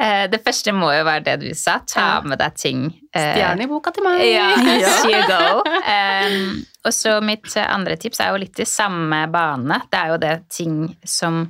Eh, 0.02 0.24
det 0.32 0.40
første 0.44 0.74
må 0.76 0.90
jo 0.96 1.04
være 1.06 1.24
det 1.28 1.36
du 1.44 1.50
sa. 1.56 1.78
Ta 1.88 2.08
med 2.26 2.40
deg 2.42 2.56
ting. 2.58 2.86
eh, 3.14 3.30
Stjerne 3.36 3.64
i 3.68 3.70
boka 3.70 3.92
til 3.94 4.04
meg. 4.08 4.24
Ja, 4.26 4.48
you 5.12 5.22
go. 5.30 5.62
Um, 5.86 6.64
og 6.86 6.92
så 6.96 7.18
mitt 7.24 7.46
eh, 7.56 7.68
andre 7.70 7.96
tips 8.00 8.20
er 8.24 8.34
jo 8.34 8.42
litt 8.42 8.58
i 8.60 8.66
samme 8.68 9.22
bane. 9.32 9.80
Det 9.92 10.02
er 10.02 10.12
jo 10.14 10.18
det 10.26 10.34
ting 10.56 10.80
som 11.04 11.46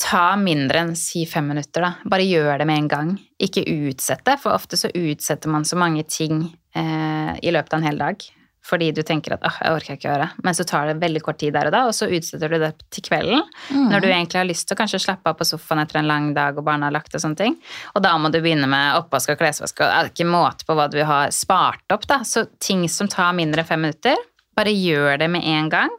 Ta 0.00 0.30
mindre 0.40 0.80
enn 0.80 0.94
si 0.96 1.26
fem 1.28 1.44
minutter, 1.52 1.84
da. 1.84 1.90
Bare 2.08 2.24
gjør 2.24 2.62
det 2.62 2.66
med 2.70 2.78
en 2.78 2.86
gang. 2.88 3.08
Ikke 3.44 3.64
utsette, 3.68 4.38
for 4.40 4.56
ofte 4.56 4.78
så 4.80 4.88
utsetter 4.94 5.52
man 5.52 5.66
så 5.68 5.76
mange 5.76 6.04
ting 6.08 6.46
eh, 6.74 7.34
i 7.44 7.52
løpet 7.52 7.74
av 7.76 7.82
en 7.82 7.86
hel 7.90 8.00
dag. 8.00 8.24
Fordi 8.64 8.86
du 8.96 9.02
tenker 9.04 9.34
at 9.34 9.42
åh, 9.44 9.56
jeg 9.60 9.74
orker 9.76 9.96
ikke 9.98 10.06
å 10.08 10.12
gjøre 10.14 10.24
det. 10.24 10.44
Men 10.46 10.54
så 10.56 10.64
tar 10.64 10.86
det 10.88 10.94
veldig 11.02 11.20
kort 11.26 11.36
tid 11.42 11.52
der 11.52 11.68
og 11.68 11.74
da, 11.74 11.82
og 11.84 11.92
så 11.92 12.06
utsetter 12.08 12.48
du 12.48 12.56
det 12.62 12.70
til 12.96 13.04
kvelden. 13.04 13.42
Mm. 13.68 13.90
Når 13.92 14.00
du 14.00 14.06
egentlig 14.08 14.38
har 14.40 14.48
lyst 14.48 14.64
til 14.70 14.72
å 14.78 14.78
kanskje 14.80 15.02
slappe 15.04 15.28
av 15.28 15.36
på 15.36 15.44
sofaen 15.44 15.82
etter 15.82 15.98
en 16.00 16.08
lang 16.08 16.30
dag 16.32 16.56
og 16.56 16.64
barna 16.64 16.88
har 16.88 16.94
lagt 16.96 17.12
og 17.12 17.20
sånne 17.20 17.36
ting. 17.42 17.58
Og 17.92 18.00
da 18.06 18.14
må 18.16 18.30
du 18.32 18.38
begynne 18.40 18.64
med 18.72 18.96
oppvask 19.02 19.34
og 19.34 19.42
klesvask 19.42 19.82
og 19.84 19.90
det 19.90 19.98
er 19.98 20.08
ikke 20.14 20.28
måte 20.32 20.64
på 20.64 20.78
hva 20.78 20.88
du 20.88 20.96
har 21.04 21.28
spart 21.36 21.84
opp, 21.92 22.08
da. 22.08 22.22
Så 22.24 22.46
ting 22.64 22.86
som 22.88 23.10
tar 23.12 23.36
mindre 23.36 23.60
enn 23.60 23.68
fem 23.68 23.84
minutter, 23.84 24.16
bare 24.56 24.72
gjør 24.72 25.20
det 25.20 25.28
med 25.36 25.44
en 25.44 25.68
gang. 25.68 25.92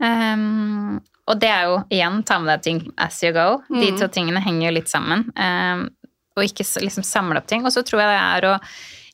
Um, 0.00 1.00
og 1.28 1.36
det 1.42 1.48
er 1.52 1.64
jo 1.68 1.78
igjen 1.92 2.22
ta 2.24 2.38
med 2.40 2.48
deg 2.54 2.62
ting 2.64 2.78
as 3.04 3.20
you 3.22 3.34
go. 3.36 3.60
De 3.68 3.90
Mm. 3.92 3.98
to 4.00 4.08
tingene 4.08 4.40
henger 4.40 4.70
jo 4.70 4.74
litt 4.78 4.88
sammen. 4.88 5.26
Ehm, 5.36 5.90
og 6.38 6.46
ikke 6.46 6.66
liksom 6.84 7.04
samle 7.06 7.42
opp 7.42 7.48
ting. 7.50 7.66
Og 7.66 7.74
så 7.74 7.82
tror 7.86 8.02
jeg 8.04 8.12
det 8.14 8.20
er 8.22 8.48
å 8.52 8.56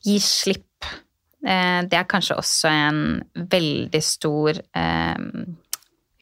gi 0.05 0.19
slipp. 0.23 0.91
Eh, 1.45 1.81
det 1.91 1.99
er 2.01 2.09
kanskje 2.09 2.37
også 2.41 2.71
en 2.73 3.01
veldig 3.53 4.03
stor 4.05 4.61
ehm, 4.77 5.57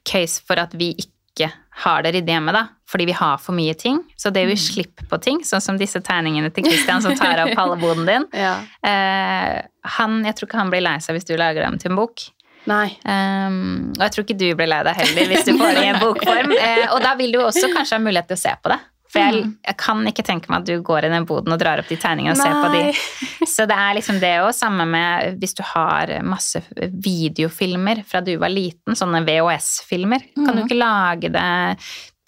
case 0.09 0.43
for 0.47 0.59
at 0.63 0.75
vi 0.79 0.93
ikke 0.99 1.51
har 1.83 2.03
det 2.05 2.13
ryddig 2.17 2.35
hjemme, 2.35 2.53
da. 2.53 2.67
Fordi 2.93 3.07
vi 3.09 3.15
har 3.17 3.39
for 3.41 3.57
mye 3.57 3.73
ting. 3.79 4.03
Så 4.21 4.29
det 4.35 4.43
å 4.45 4.51
gi 4.51 4.59
slipp 4.61 5.01
på 5.09 5.19
ting, 5.25 5.39
sånn 5.49 5.63
som 5.65 5.79
disse 5.81 6.03
tegningene 6.05 6.51
til 6.53 6.67
Christian 6.67 7.01
som 7.05 7.15
tar 7.17 7.41
opp 7.47 7.55
halve 7.61 7.79
boden 7.81 8.05
din 8.09 8.27
Ja. 8.37 8.59
eh, 8.85 9.63
han, 9.97 10.19
Jeg 10.29 10.37
tror 10.39 10.49
ikke 10.51 10.61
han 10.61 10.71
blir 10.75 10.85
lei 10.85 10.99
seg 11.03 11.17
hvis 11.17 11.27
du 11.31 11.33
lager 11.41 11.65
dem 11.65 11.79
til 11.81 11.95
en 11.95 12.01
bok. 12.03 12.27
Nei. 12.71 12.93
Um, 13.03 13.89
og 13.97 14.05
jeg 14.05 14.13
tror 14.15 14.25
ikke 14.27 14.37
du 14.39 14.45
blir 14.55 14.69
lei 14.71 14.83
deg 14.87 14.95
heller 15.01 15.33
hvis 15.33 15.49
du 15.49 15.57
får 15.59 15.73
det 15.75 15.83
i 15.83 15.89
en 15.91 16.03
bokform. 16.03 16.53
Eh, 16.63 16.85
og 16.95 17.01
da 17.03 17.15
vil 17.19 17.33
du 17.35 17.41
også 17.43 17.73
kanskje 17.73 17.97
ha 17.97 18.03
mulighet 18.05 18.29
til 18.31 18.39
å 18.39 18.43
se 18.45 18.53
på 18.63 18.71
det. 18.71 18.79
For 19.13 19.21
jeg, 19.21 19.49
jeg 19.67 19.77
kan 19.77 20.01
ikke 20.09 20.25
tenke 20.25 20.49
meg 20.49 20.63
at 20.63 20.69
du 20.71 20.85
går 20.85 21.05
i 21.05 21.13
den 21.13 21.27
boden 21.29 21.53
og 21.53 21.61
drar 21.61 21.83
opp 21.83 21.91
de 21.91 21.99
tegningene 22.01 22.33
og 22.33 22.41
ser 22.41 22.55
på 22.57 22.71
de. 22.73 23.43
Så 23.55 23.67
det 23.69 23.77
er 23.77 23.99
liksom 23.99 24.21
det 24.23 24.33
òg, 24.41 24.53
samme 24.57 24.87
med 24.89 25.37
hvis 25.43 25.57
du 25.59 25.61
har 25.75 26.15
masse 26.25 26.63
videofilmer 26.73 28.01
fra 28.09 28.23
du 28.25 28.33
var 28.41 28.53
liten, 28.53 28.97
sånne 28.97 29.21
VHS-filmer. 29.27 30.25
Kan 30.39 30.57
du 30.57 30.65
ikke 30.65 30.81
lage 30.81 31.33
det 31.35 31.51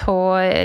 på, 0.04 0.16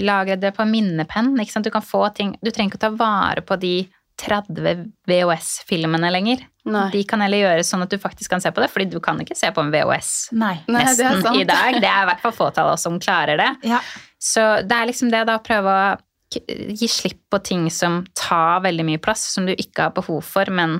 lage 0.04 0.36
det 0.42 0.52
på 0.58 0.68
minnepenn? 0.68 1.38
Ikke 1.40 1.56
sant? 1.56 1.70
Du 1.70 1.72
kan 1.74 1.86
få 1.86 2.10
ting 2.18 2.36
Du 2.44 2.52
trenger 2.52 2.74
ikke 2.74 2.82
å 2.82 2.86
ta 2.90 2.92
vare 3.00 3.46
på 3.46 3.56
de 3.62 3.78
30 4.20 4.84
VHS-filmene 5.08 6.12
lenger. 6.12 6.44
Nei. 6.70 6.90
De 6.92 7.06
kan 7.08 7.24
heller 7.24 7.40
gjøre 7.40 7.64
sånn 7.66 7.86
at 7.86 7.94
du 7.94 7.96
faktisk 8.02 8.34
kan 8.34 8.44
se 8.44 8.52
på 8.52 8.62
det, 8.62 8.68
fordi 8.74 8.90
du 8.92 9.00
kan 9.04 9.20
ikke 9.24 9.38
se 9.38 9.50
på 9.56 9.64
en 9.64 9.72
VHS 9.74 10.12
Nei. 10.36 10.58
Nei, 10.68 10.84
nesten 10.84 11.24
Nei, 11.24 11.38
i 11.40 11.48
dag. 11.48 11.80
Det 11.80 11.88
er 11.88 12.04
i 12.04 12.10
hvert 12.12 12.22
fall 12.26 12.36
fåtallet 12.36 12.66
av 12.66 12.76
oss 12.76 12.86
som 12.86 13.00
klarer 13.02 13.40
det. 13.40 13.50
Ja. 13.72 13.80
Så 14.20 14.44
det 14.68 14.76
er 14.76 14.90
liksom 14.92 15.12
det 15.14 15.24
da 15.30 15.40
å 15.40 15.44
prøve 15.44 15.72
å 15.72 15.98
gi 16.30 16.88
slipp 16.92 17.22
på 17.32 17.40
ting 17.42 17.70
som 17.74 18.04
tar 18.18 18.62
veldig 18.66 18.86
mye 18.86 19.02
plass, 19.02 19.24
som 19.34 19.48
du 19.48 19.56
ikke 19.56 19.88
har 19.88 19.96
behov 19.96 20.22
for, 20.26 20.52
men 20.54 20.80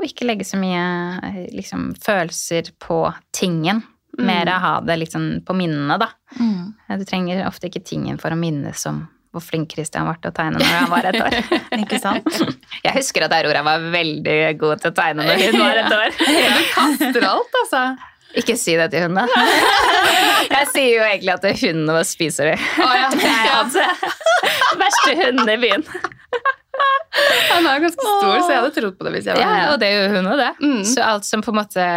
å 0.00 0.06
ikke 0.06 0.26
legge 0.28 0.46
så 0.48 0.60
mye 0.60 0.82
eh, 1.28 1.46
liksom, 1.54 1.94
følelser 2.00 2.72
på 2.80 3.02
tingen. 3.36 3.82
Mer 4.20 4.50
å 4.52 4.58
ha 4.60 4.72
det 4.84 4.98
liksom 5.00 5.26
på 5.46 5.54
minnene, 5.56 5.96
da. 6.00 6.10
Mm. 6.36 6.74
Du 7.00 7.06
trenger 7.08 7.46
ofte 7.46 7.70
ikke 7.70 7.84
tingen 7.86 8.18
for 8.20 8.34
å 8.34 8.36
minnes 8.36 8.82
om 8.90 9.04
hvor 9.30 9.42
flink 9.44 9.76
Christian 9.76 10.08
var 10.08 10.18
til 10.18 10.32
å 10.32 10.34
tegne 10.34 10.58
når 10.58 10.72
han 10.74 10.90
var 10.90 11.06
et 11.06 11.18
år. 11.22 11.36
Ikke 11.84 12.00
sant? 12.02 12.26
Jeg 12.86 12.94
husker 12.96 13.26
at 13.26 13.34
Aurora 13.36 13.62
var 13.66 13.84
veldig 13.92 14.38
god 14.58 14.82
til 14.82 14.90
å 14.90 14.96
tegne 14.96 15.26
når 15.28 15.44
hun 15.44 15.60
var 15.60 15.82
et 15.84 15.94
år. 15.94 16.16
Du 16.20 16.64
kaster 16.74 17.26
alt, 17.28 17.60
altså. 17.62 17.84
Ikke 18.38 18.54
si 18.58 18.76
det 18.78 18.90
til 18.92 19.08
hun, 19.08 19.18
da. 19.18 19.26
Jeg 20.54 20.68
sier 20.70 20.92
jo 20.94 21.02
egentlig 21.06 21.34
at 21.34 21.46
hundene 21.62 21.96
våre 21.96 22.06
spiser 22.06 22.52
det. 22.52 22.58
Oh, 22.82 22.94
ja. 22.94 23.08
Det 23.20 23.30
er 23.30 23.52
altså 23.56 23.84
verste 24.80 25.16
hunden 25.18 25.50
i 25.50 25.58
byen. 25.60 25.86
Han 27.50 27.66
er 27.66 27.82
ganske 27.82 28.00
stor, 28.00 28.36
så 28.38 28.52
jeg 28.52 28.60
hadde 28.60 28.74
trodd 28.76 28.94
på 28.96 29.06
det 29.06 29.12
hvis 29.16 29.26
jeg 29.28 29.36
var 29.36 29.42
Ja, 29.42 29.64
og 29.72 29.80
det 29.82 29.90
gjør 29.90 30.14
hun 30.14 30.30
òg, 30.30 30.38
det. 30.40 30.52
Mm. 30.62 30.84
Så 30.86 31.02
alt 31.04 31.26
som 31.26 31.42
på 31.44 31.52
en 31.52 31.58
måte 31.58 31.88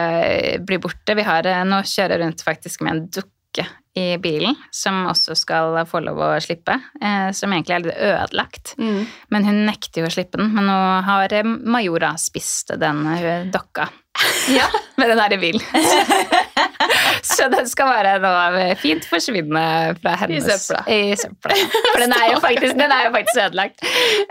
blir 0.65 0.81
borte 0.83 1.15
Vi 1.15 1.25
har 1.27 1.47
eh, 1.47 1.61
nå 1.69 1.83
kjører 1.87 2.23
rundt 2.23 2.43
faktisk 2.43 2.83
med 2.83 2.95
en 2.95 3.05
dukke 3.19 3.67
i 3.93 4.17
bilen, 4.17 4.57
som 4.73 5.03
også 5.05 5.35
skal 5.37 5.77
få 5.85 6.01
lov 6.01 6.17
å 6.25 6.29
slippe. 6.41 6.79
Eh, 6.97 7.29
som 7.37 7.53
egentlig 7.53 7.75
er 7.75 7.83
litt 7.83 7.99
ødelagt. 8.09 8.73
Mm. 8.81 9.03
Men 9.29 9.45
hun 9.45 9.59
nekter 9.69 10.01
jo 10.01 10.09
å 10.09 10.15
slippe 10.15 10.41
den. 10.41 10.49
Men 10.55 10.65
nå 10.71 10.79
har 11.05 11.37
eh, 11.37 11.45
Majora 11.45 12.15
spist 12.19 12.73
den 12.81 13.05
dokka. 13.53 13.91
Ja. 14.57 14.67
med 14.99 15.09
den 15.09 15.19
er 15.19 15.33
i 15.33 15.37
bil. 15.41 15.57
Så 17.23 17.47
den 17.49 17.67
skal 17.69 17.87
være 17.89 18.17
noe 18.23 18.65
fint 18.81 19.05
forsvinne 19.07 19.63
fra 20.01 20.13
hennes 20.19 20.45
I 20.45 20.57
søpla. 20.57 20.81
I 20.91 21.15
søpla. 21.17 21.55
For 21.93 22.03
den 22.03 22.13
er 22.17 22.25
jo 22.33 22.41
faktisk, 22.43 22.75
den 22.79 22.91
er 22.93 23.05
jo 23.07 23.13
faktisk 23.15 23.41
ødelagt. 23.45 23.83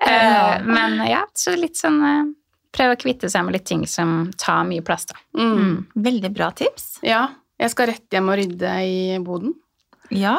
Ja. 0.04 0.12
Eh, 0.12 0.66
Men 0.68 0.98
ja, 1.08 1.22
så 1.38 1.54
litt 1.58 1.80
sånn 1.80 1.98
uh, 2.04 2.22
Prøve 2.72 2.94
å 2.96 3.00
kvitte 3.02 3.28
seg 3.32 3.44
med 3.44 3.56
litt 3.58 3.66
ting 3.68 3.82
som 3.90 4.30
tar 4.40 4.62
mye 4.68 4.80
plass, 4.86 5.04
da. 5.10 5.18
Mm. 5.36 5.50
Mm. 5.58 5.74
Veldig 6.06 6.30
bra 6.32 6.46
tips. 6.56 6.86
Ja, 7.04 7.26
jeg 7.60 7.72
skal 7.74 7.90
rett 7.90 8.06
hjem 8.16 8.30
og 8.32 8.38
rydde 8.40 8.70
i 8.88 9.18
boden. 9.24 9.52
Ja. 10.08 10.38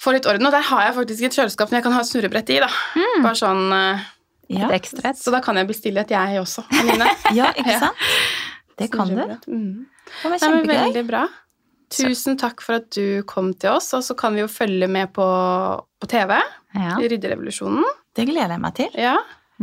Få 0.00 0.12
litt 0.12 0.28
orden, 0.28 0.44
og 0.44 0.52
der 0.52 0.66
har 0.68 0.82
jeg 0.90 0.96
faktisk 0.98 1.24
et 1.30 1.38
kjøleskap 1.38 1.70
som 1.70 1.78
jeg 1.78 1.86
kan 1.86 1.96
ha 1.96 2.02
snurrebrett 2.04 2.52
i. 2.52 2.58
da. 2.60 2.68
Mm. 3.00 3.24
Bare 3.24 3.40
sånn, 3.40 3.64
uh, 3.72 4.04
Ja. 4.48 4.68
Så 5.16 5.32
da 5.32 5.40
kan 5.44 5.56
jeg 5.60 5.68
bestille 5.68 6.00
et, 6.04 6.12
jeg 6.12 6.38
også. 6.40 6.62
Anine. 6.82 7.08
ja 7.38 7.48
ikke 7.56 7.72
Ja. 7.74 7.80
sant? 7.86 8.06
Det 8.78 8.90
kan 8.92 9.08
du. 9.10 9.18
Mm. 9.50 9.86
Det 10.08 10.24
var 10.24 10.30
men 10.34 10.40
kjempegøy. 10.42 10.74
veldig 10.86 11.04
bra. 11.08 11.24
Tusen 11.88 12.36
takk 12.40 12.60
for 12.60 12.82
at 12.82 12.90
du 12.92 13.22
kom 13.28 13.52
til 13.56 13.70
oss, 13.78 13.90
og 13.96 14.02
så 14.04 14.14
kan 14.18 14.34
vi 14.36 14.42
jo 14.42 14.48
følge 14.52 14.88
med 14.92 15.10
på, 15.16 15.24
på 16.00 16.08
TV. 16.10 16.36
Ja. 16.76 16.98
i 17.00 17.08
Rydderevolusjonen. 17.08 17.84
Det 18.14 18.26
gleder 18.28 18.52
jeg 18.56 18.60
meg 18.60 18.74
til. 18.76 18.90
Ja, 19.00 19.16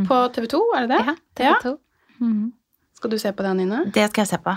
På 0.09 0.17
TV 0.33 0.47
2, 0.51 0.59
er 0.75 0.87
det 0.87 0.97
det? 0.97 1.03
ja, 1.05 1.13
TV 1.37 1.51
2. 1.63 1.73
Mm. 2.25 2.47
Skal 3.05 3.11
du 3.13 3.19
se 3.21 3.29
på 3.37 3.43
det, 3.45 3.49
Nina? 3.59 3.79
Det 3.93 4.07
skal 4.09 4.23
jeg 4.23 4.29
se 4.31 4.37
på. 4.41 4.53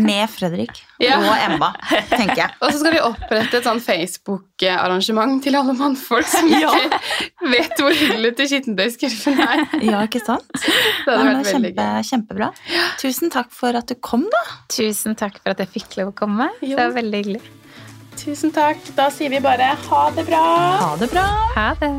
Med 0.00 0.30
Fredrik 0.32 0.78
Ja. 1.04 1.18
og 1.20 1.34
Emma, 1.36 1.68
tenker 2.08 2.38
jeg. 2.38 2.54
Og 2.64 2.70
så 2.72 2.78
skal 2.80 2.94
vi 2.94 3.00
opprette 3.04 3.58
et 3.58 3.66
sånn 3.66 3.82
Facebook-arrangement 3.84 5.42
til 5.44 5.58
alle 5.58 5.74
mannfolk 5.76 6.24
som 6.32 6.48
Ja. 6.54 6.70
ikke 6.72 7.50
vet 7.52 7.76
hvor 7.84 7.92
hullet 8.00 8.38
til 8.40 8.48
skittentøyskurven 8.54 9.44
er. 9.44 9.64
Ja, 9.84 10.00
ikke 10.08 10.24
sant? 10.24 10.48
Det 10.56 11.12
hadde 11.12 11.28
vært 11.28 11.52
veldig 11.52 11.74
kjempe, 11.74 11.84
gøy. 11.92 12.08
kjempebra. 12.08 12.50
Tusen 13.04 13.34
takk 13.36 13.52
for 13.52 13.76
at 13.82 13.92
du 13.92 13.98
kom, 14.00 14.24
da. 14.32 14.42
Tusen 14.72 15.12
takk 15.20 15.36
for 15.44 15.52
at 15.52 15.60
jeg 15.66 15.74
fikk 15.76 16.00
lov 16.00 16.14
å 16.14 16.18
komme. 16.24 16.48
Jo. 16.64 16.72
Det 16.78 16.80
var 16.86 16.96
veldig 17.02 17.20
hyggelig. 17.20 17.44
Tusen 18.24 18.54
takk. 18.56 18.80
Da 18.96 19.10
sier 19.12 19.28
vi 19.36 19.44
bare 19.44 19.74
ha 19.90 20.04
det 20.16 20.24
bra. 20.32 20.44
Ha 20.86 20.92
det 21.04 21.12
bra. 21.12 21.28
Ha 21.58 21.72
det. 21.84 21.94